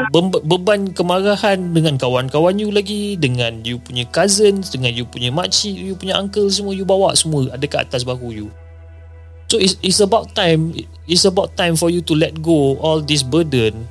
be- 0.07 0.43
beban 0.47 0.81
kemarahan 0.95 1.75
dengan 1.75 1.99
kawan-kawan 1.99 2.55
you 2.55 2.71
lagi 2.71 3.19
dengan 3.19 3.59
you 3.67 3.75
punya 3.75 4.07
cousins 4.07 4.71
dengan 4.71 4.95
you 4.95 5.03
punya 5.03 5.27
makcik 5.27 5.75
you 5.75 5.91
punya 5.99 6.15
uncle 6.15 6.47
semua 6.47 6.71
you 6.71 6.87
bawa 6.87 7.11
semua 7.11 7.51
ada 7.51 7.67
kat 7.67 7.91
atas 7.91 8.07
bahu 8.07 8.31
you. 8.31 8.47
So 9.51 9.59
it's, 9.59 9.75
it's 9.83 9.99
about 9.99 10.31
time 10.31 10.71
it's 11.11 11.27
about 11.27 11.59
time 11.59 11.75
for 11.75 11.91
you 11.91 11.99
to 12.07 12.15
let 12.15 12.39
go 12.39 12.79
all 12.79 13.03
this 13.03 13.19
burden 13.19 13.83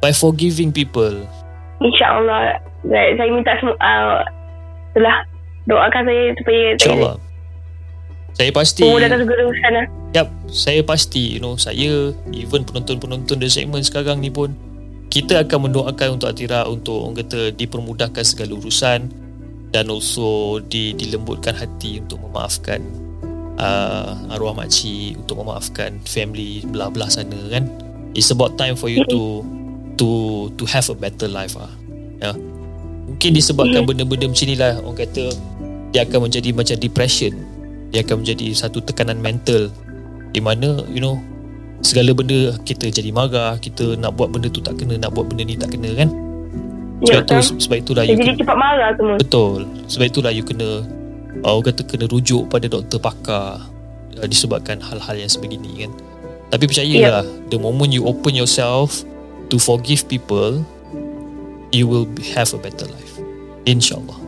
by 0.00 0.16
forgiving 0.16 0.72
people. 0.72 1.28
InsyaAllah. 1.84 2.56
Saya 2.88 3.28
minta 3.28 3.52
semua 3.60 3.76
uh, 3.76 4.24
Itulah 4.96 5.16
Doakan 5.68 6.02
saya 6.08 6.32
supaya 6.40 6.62
InsyaAllah 6.80 7.25
Saya 8.36 8.52
pasti 8.52 8.84
Memudahkan 8.84 9.24
segala 9.24 9.42
urusan 9.48 9.72
lah 9.72 9.86
Yap 10.12 10.28
Saya 10.52 10.80
pasti 10.84 11.36
You 11.36 11.40
know 11.40 11.56
Saya 11.56 12.12
Even 12.36 12.68
penonton-penonton 12.68 13.40
Di 13.40 13.48
segmen 13.48 13.80
sekarang 13.80 14.20
ni 14.20 14.28
pun 14.28 14.52
Kita 15.08 15.40
akan 15.40 15.72
mendoakan 15.72 16.20
Untuk 16.20 16.28
Atira 16.28 16.68
Untuk 16.68 17.00
orang 17.00 17.16
kata 17.24 17.56
Dipermudahkan 17.56 18.24
segala 18.28 18.52
urusan 18.60 19.08
Dan 19.72 19.88
also 19.88 20.60
di, 20.60 20.92
Dilembutkan 20.92 21.56
hati 21.56 22.04
Untuk 22.04 22.20
memaafkan 22.28 22.84
uh, 23.56 24.32
Arwah 24.36 24.52
makcik 24.52 25.16
Untuk 25.16 25.40
memaafkan 25.40 25.96
Family 26.04 26.60
Belah-belah 26.68 27.08
sana 27.08 27.40
kan 27.48 27.64
It's 28.16 28.32
about 28.32 28.56
time 28.56 28.80
for 28.80 28.88
you 28.88 29.04
to 29.12 29.44
to 30.00 30.08
to 30.56 30.64
have 30.68 30.88
a 30.88 30.96
better 30.96 31.28
life 31.28 31.52
ah. 31.60 31.68
Ya. 32.16 32.32
Mungkin 33.12 33.36
disebabkan 33.36 33.84
yeah. 33.84 33.88
benda-benda 33.88 34.24
macam 34.32 34.44
inilah 34.48 34.72
orang 34.80 34.98
kata 35.04 35.24
dia 35.92 36.04
akan 36.08 36.28
menjadi 36.28 36.48
macam 36.56 36.76
depression. 36.80 37.32
Dia 37.94 38.02
akan 38.02 38.26
menjadi 38.26 38.46
satu 38.56 38.82
tekanan 38.82 39.22
mental 39.22 39.70
di 40.34 40.40
mana 40.42 40.84
you 40.90 41.00
know 41.00 41.16
segala 41.84 42.12
benda 42.16 42.56
kita 42.64 42.88
jadi 42.90 43.12
marah, 43.12 43.60
kita 43.60 43.94
nak 44.00 44.16
buat 44.16 44.32
benda 44.32 44.48
tu 44.50 44.64
tak 44.64 44.80
kena, 44.80 44.96
nak 44.96 45.12
buat 45.12 45.28
benda 45.28 45.44
ni 45.44 45.54
tak 45.54 45.76
kena 45.76 45.92
kan? 45.94 46.08
Ya, 47.04 47.20
sebab 47.20 47.22
tu 47.28 47.36
sebab 47.60 47.76
itulah 47.76 48.02
you 48.08 48.16
jadi 48.16 48.40
cepat 48.40 48.56
marah 48.56 48.90
semua. 48.96 49.16
Betul. 49.20 49.68
Sebab 49.86 50.06
itulah 50.08 50.32
you 50.32 50.44
kena 50.44 50.82
orang 51.44 51.64
kata 51.68 51.82
kena 51.84 52.04
rujuk 52.08 52.48
pada 52.48 52.66
doktor 52.66 52.98
pakar 52.98 53.60
uh, 54.16 54.26
disebabkan 54.26 54.80
hal-hal 54.80 55.16
yang 55.16 55.28
sebegini 55.28 55.86
kan. 55.86 55.92
Tapi 56.46 56.64
percayalah, 56.70 57.26
yeah. 57.26 57.50
the 57.50 57.58
moment 57.58 57.90
you 57.90 58.06
open 58.06 58.32
yourself 58.32 59.02
to 59.50 59.58
forgive 59.58 60.06
people, 60.06 60.62
you 61.74 61.84
will 61.90 62.06
have 62.32 62.48
a 62.54 62.60
better 62.62 62.86
life. 62.86 63.14
InsyaAllah. 63.66 64.25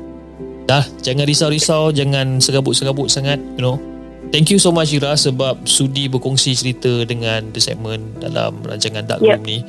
Dah, 0.69 0.85
jangan 1.01 1.25
risau-risau, 1.25 1.89
jangan 1.97 2.45
serabut-serabut 2.45 3.09
sangat, 3.09 3.41
you 3.57 3.65
know. 3.65 3.81
Thank 4.29 4.53
you 4.53 4.61
so 4.61 4.69
much 4.69 4.93
Ira 4.93 5.17
sebab 5.17 5.65
sudi 5.65 6.05
berkongsi 6.13 6.53
cerita 6.53 7.09
dengan 7.09 7.49
The 7.49 7.61
Segment 7.65 8.21
dalam 8.21 8.61
rancangan 8.61 9.09
Dark 9.09 9.25
Room 9.25 9.41
yep. 9.41 9.49
ni. 9.49 9.65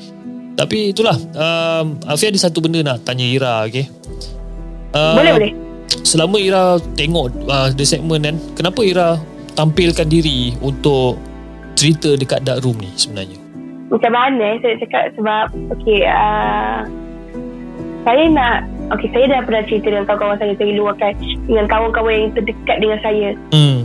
Tapi 0.60 0.91
itulah, 0.91 1.16
um, 1.16 1.95
Afi 2.04 2.28
ada 2.28 2.36
satu 2.36 2.60
benda 2.60 2.84
nak 2.84 3.08
tanya 3.08 3.24
Ira, 3.24 3.64
okay? 3.64 3.88
Uh, 4.91 5.16
boleh, 5.16 5.34
boleh. 5.39 5.52
Selama 6.04 6.36
Ira 6.36 6.76
tengok 7.00 7.47
uh, 7.47 7.72
The 7.72 7.88
Segment 7.88 8.28
kan, 8.28 8.36
kenapa 8.60 8.84
Ira 8.84 9.16
tampilkan 9.56 10.12
diri 10.12 10.52
untuk 10.60 11.16
cerita 11.80 12.20
dekat 12.20 12.43
Dark 12.43 12.68
Room 12.68 12.84
ni 12.84 12.91
sebenarnya? 13.00 13.50
macam 13.89 14.12
mana 14.14 14.47
saya 14.62 14.78
cakap 14.78 15.04
sebab 15.18 15.45
okay 15.74 16.06
uh, 16.06 16.86
saya 18.06 18.24
nak 18.30 18.70
okay 18.94 19.10
saya 19.14 19.26
dah 19.30 19.42
pernah 19.46 19.64
cerita 19.66 19.88
dengan 19.94 20.06
kawan-kawan 20.06 20.38
saya 20.42 20.54
saya 20.58 20.72
luarkan 20.76 21.14
dengan 21.46 21.66
kawan-kawan 21.70 22.14
yang 22.14 22.32
terdekat 22.34 22.78
dengan 22.82 23.00
saya 23.02 23.30
hmm. 23.54 23.80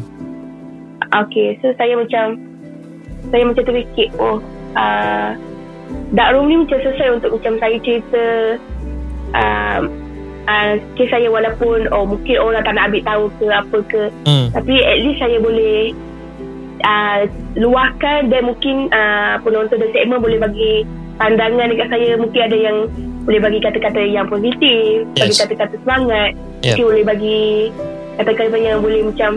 okay 1.13 1.57
so 1.61 1.73
saya 1.77 1.95
macam 1.97 2.25
saya 3.33 3.43
macam 3.49 3.65
terfikir 3.65 4.09
oh 4.21 4.39
uh, 4.77 5.31
dark 6.13 6.31
room 6.37 6.47
ni 6.49 6.57
macam 6.61 6.79
selesai 6.81 7.09
untuk 7.21 7.31
macam 7.41 7.55
saya 7.61 7.77
cerita 7.81 8.25
uh, 9.37 9.81
uh, 10.49 10.73
kes 10.97 11.09
saya 11.11 11.29
walaupun 11.29 11.89
oh 11.93 12.05
mungkin 12.09 12.37
orang 12.41 12.65
tak 12.65 12.75
nak 12.77 12.93
ambil 12.93 13.03
tahu 13.05 13.25
ke 13.41 13.47
apa 13.51 13.79
ke 13.89 14.03
hmm. 14.29 14.47
tapi 14.53 14.75
at 14.81 14.99
least 15.01 15.21
saya 15.21 15.39
boleh 15.41 15.93
uh, 16.85 17.21
luahkan 17.57 18.29
dan 18.29 18.43
mungkin 18.45 18.93
uh, 18.93 19.41
penonton 19.41 19.81
dan 19.81 19.91
segmen 19.93 20.21
boleh 20.21 20.39
bagi 20.41 20.85
pandangan 21.17 21.71
dekat 21.71 21.89
saya 21.91 22.19
mungkin 22.19 22.43
ada 22.43 22.59
yang 22.59 22.79
boleh 23.25 23.41
bagi 23.41 23.59
kata-kata 23.61 24.01
yang 24.05 24.29
positif 24.29 25.09
yes. 25.17 25.25
bagi 25.25 25.37
kata-kata 25.41 25.75
semangat 25.81 26.31
yeah. 26.61 26.77
mungkin 26.77 26.85
boleh 26.93 27.05
bagi 27.05 27.41
kata-kata 28.21 28.57
yang 28.61 28.79
boleh 28.85 29.01
macam 29.09 29.31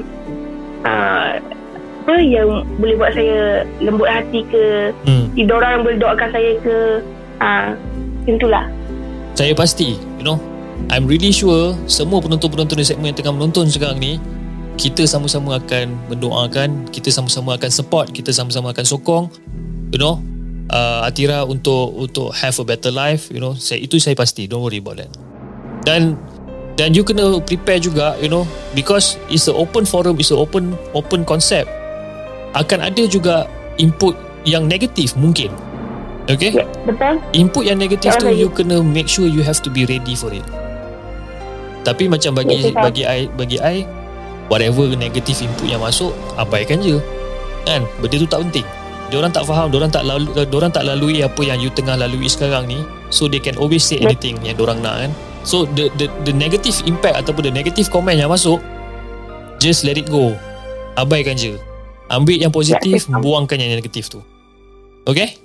uh, 0.83 1.39
apa 2.07 2.23
yang 2.23 2.63
boleh 2.79 2.95
buat 2.95 3.11
saya 3.11 3.67
lembut 3.83 4.07
hati 4.07 4.39
ke 4.47 4.95
hmm. 5.03 5.35
tidur 5.35 5.59
orang 5.59 5.71
yang 5.79 5.83
boleh 5.83 5.97
doakan 5.99 6.29
saya 6.31 6.51
ke 6.63 6.75
uh, 7.43 7.75
itulah 8.27 8.65
saya 9.35 9.51
pasti 9.51 9.99
you 10.19 10.23
know 10.23 10.39
I'm 10.87 11.03
really 11.09 11.35
sure 11.35 11.75
semua 11.89 12.23
penonton-penonton 12.23 12.79
di 12.79 12.85
segmen 12.87 13.11
yang 13.11 13.17
tengah 13.19 13.35
menonton 13.35 13.67
sekarang 13.67 13.99
ni 13.99 14.21
kita 14.77 15.03
sama-sama 15.09 15.57
akan 15.57 15.97
mendoakan 16.07 16.87
kita 16.93 17.11
sama-sama 17.11 17.59
akan 17.59 17.71
support 17.71 18.07
kita 18.15 18.31
sama-sama 18.31 18.71
akan 18.71 18.85
sokong 18.87 19.25
you 19.91 19.99
know 19.99 20.23
uh, 20.71 21.07
Atira 21.07 21.43
untuk 21.47 21.95
untuk 21.95 22.31
have 22.35 22.55
a 22.59 22.65
better 22.65 22.91
life 22.91 23.31
you 23.31 23.39
know. 23.39 23.55
Saya 23.55 23.83
itu 23.83 23.99
saya 23.99 24.15
pasti. 24.15 24.47
Don't 24.47 24.63
worry 24.63 24.79
about 24.79 24.99
that. 24.99 25.11
Dan 25.87 26.19
dan 26.77 26.93
you 26.93 27.01
kena 27.01 27.39
prepare 27.43 27.79
juga 27.79 28.15
you 28.19 28.29
know. 28.31 28.43
Because 28.75 29.15
it's 29.31 29.47
a 29.47 29.55
open 29.55 29.87
forum 29.87 30.19
it's 30.19 30.31
a 30.31 30.37
open 30.37 30.75
open 30.91 31.23
concept. 31.23 31.69
Akan 32.55 32.81
ada 32.81 33.03
juga 33.07 33.45
input 33.77 34.15
yang 34.47 34.65
negatif 34.65 35.13
mungkin. 35.19 35.51
Okay? 36.27 36.51
Ya, 36.59 36.67
betul. 36.83 37.23
Input 37.31 37.63
yang 37.63 37.79
negatif 37.79 38.19
tu 38.19 38.27
you 38.27 38.51
kena 38.51 38.83
make 38.83 39.07
sure 39.07 39.27
you 39.27 39.39
have 39.39 39.59
to 39.63 39.71
be 39.71 39.87
ready 39.87 40.15
for 40.15 40.31
it. 40.31 40.43
Tapi 41.87 42.11
macam 42.11 42.35
bagi 42.35 42.75
bagi 42.75 43.07
I 43.07 43.31
bagi 43.31 43.63
I 43.63 43.87
whatever 44.51 44.91
negative 44.95 45.39
input 45.39 45.71
yang 45.71 45.79
masuk 45.79 46.11
abaikan 46.35 46.83
je. 46.83 46.99
Kan? 47.63 47.83
Benda 47.99 48.15
tu 48.15 48.27
tak 48.27 48.43
penting 48.47 48.67
dia 49.07 49.17
orang 49.23 49.31
tak 49.31 49.47
faham 49.47 49.71
dia 49.71 49.79
orang 49.79 49.91
tak 49.91 50.03
lalu 50.03 50.27
dia 50.35 50.55
orang 50.59 50.71
tak 50.71 50.83
lalui 50.83 51.23
apa 51.23 51.41
yang 51.47 51.57
you 51.63 51.71
tengah 51.71 51.95
lalui 51.95 52.27
sekarang 52.27 52.67
ni. 52.67 52.83
So 53.07 53.31
they 53.31 53.39
can 53.39 53.55
always 53.55 53.87
say 53.87 54.03
anything 54.03 54.35
yang 54.43 54.59
dia 54.59 54.63
orang 54.67 54.83
nak 54.83 54.95
kan. 55.07 55.11
So 55.47 55.63
the 55.63 55.87
the 55.95 56.11
the 56.27 56.33
negative 56.35 56.75
impact 56.83 57.23
ataupun 57.23 57.47
the 57.47 57.53
negative 57.55 57.87
comment 57.87 58.19
yang 58.19 58.27
masuk 58.27 58.59
just 59.63 59.87
let 59.87 59.95
it 59.95 60.11
go. 60.11 60.35
Abaikan 60.99 61.39
je. 61.39 61.55
Ambil 62.11 62.43
yang 62.43 62.51
positif 62.51 63.07
buangkan 63.07 63.55
yang 63.55 63.71
negatif 63.79 64.11
tu. 64.11 64.19
Okay? 65.07 65.39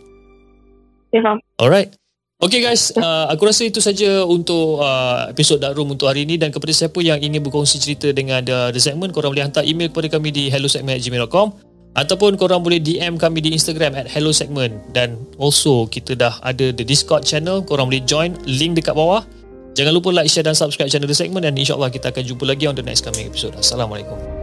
Ya 1.15 1.23
alright. 1.63 1.95
Okay 2.43 2.59
guys, 2.59 2.91
uh, 2.99 3.31
aku 3.31 3.47
rasa 3.47 3.71
itu 3.71 3.79
saja 3.79 4.27
untuk 4.27 4.83
uh, 4.83 5.31
episod 5.31 5.63
Dark 5.63 5.79
Room 5.79 5.95
untuk 5.95 6.11
hari 6.11 6.27
ini. 6.27 6.35
Dan 6.35 6.51
kepada 6.51 6.75
siapa 6.75 6.99
yang 6.99 7.23
ingin 7.23 7.39
berkongsi 7.39 7.79
cerita 7.79 8.11
dengan 8.11 8.43
The, 8.43 8.75
the 8.75 8.83
Segment, 8.83 9.15
korang 9.15 9.31
boleh 9.31 9.47
hantar 9.47 9.63
email 9.63 9.95
kepada 9.95 10.19
kami 10.19 10.35
di 10.35 10.51
hellosegment.gmail.com 10.51 11.72
ataupun 11.93 12.41
korang 12.41 12.65
boleh 12.65 12.81
DM 12.81 13.21
kami 13.21 13.45
di 13.45 13.53
Instagram 13.53 13.93
at 13.97 14.09
hellosegment 14.09 14.73
dan 14.97 15.21
also 15.37 15.85
kita 15.89 16.17
dah 16.17 16.41
ada 16.41 16.73
the 16.73 16.85
Discord 16.85 17.25
channel, 17.29 17.61
korang 17.61 17.93
boleh 17.93 18.05
join, 18.05 18.33
link 18.49 18.81
dekat 18.81 18.97
bawah. 18.97 19.25
Jangan 19.73 19.93
lupa 19.93 20.13
like, 20.13 20.29
share 20.29 20.45
dan 20.45 20.57
subscribe 20.57 20.93
channel 20.93 21.09
The 21.09 21.17
Segment 21.17 21.49
dan 21.49 21.57
insyaAllah 21.57 21.89
kita 21.89 22.13
akan 22.13 22.25
jumpa 22.29 22.45
lagi 22.45 22.69
on 22.69 22.77
the 22.77 22.85
next 22.85 23.05
coming 23.05 23.25
episode. 23.25 23.57
Assalamualaikum. 23.57 24.42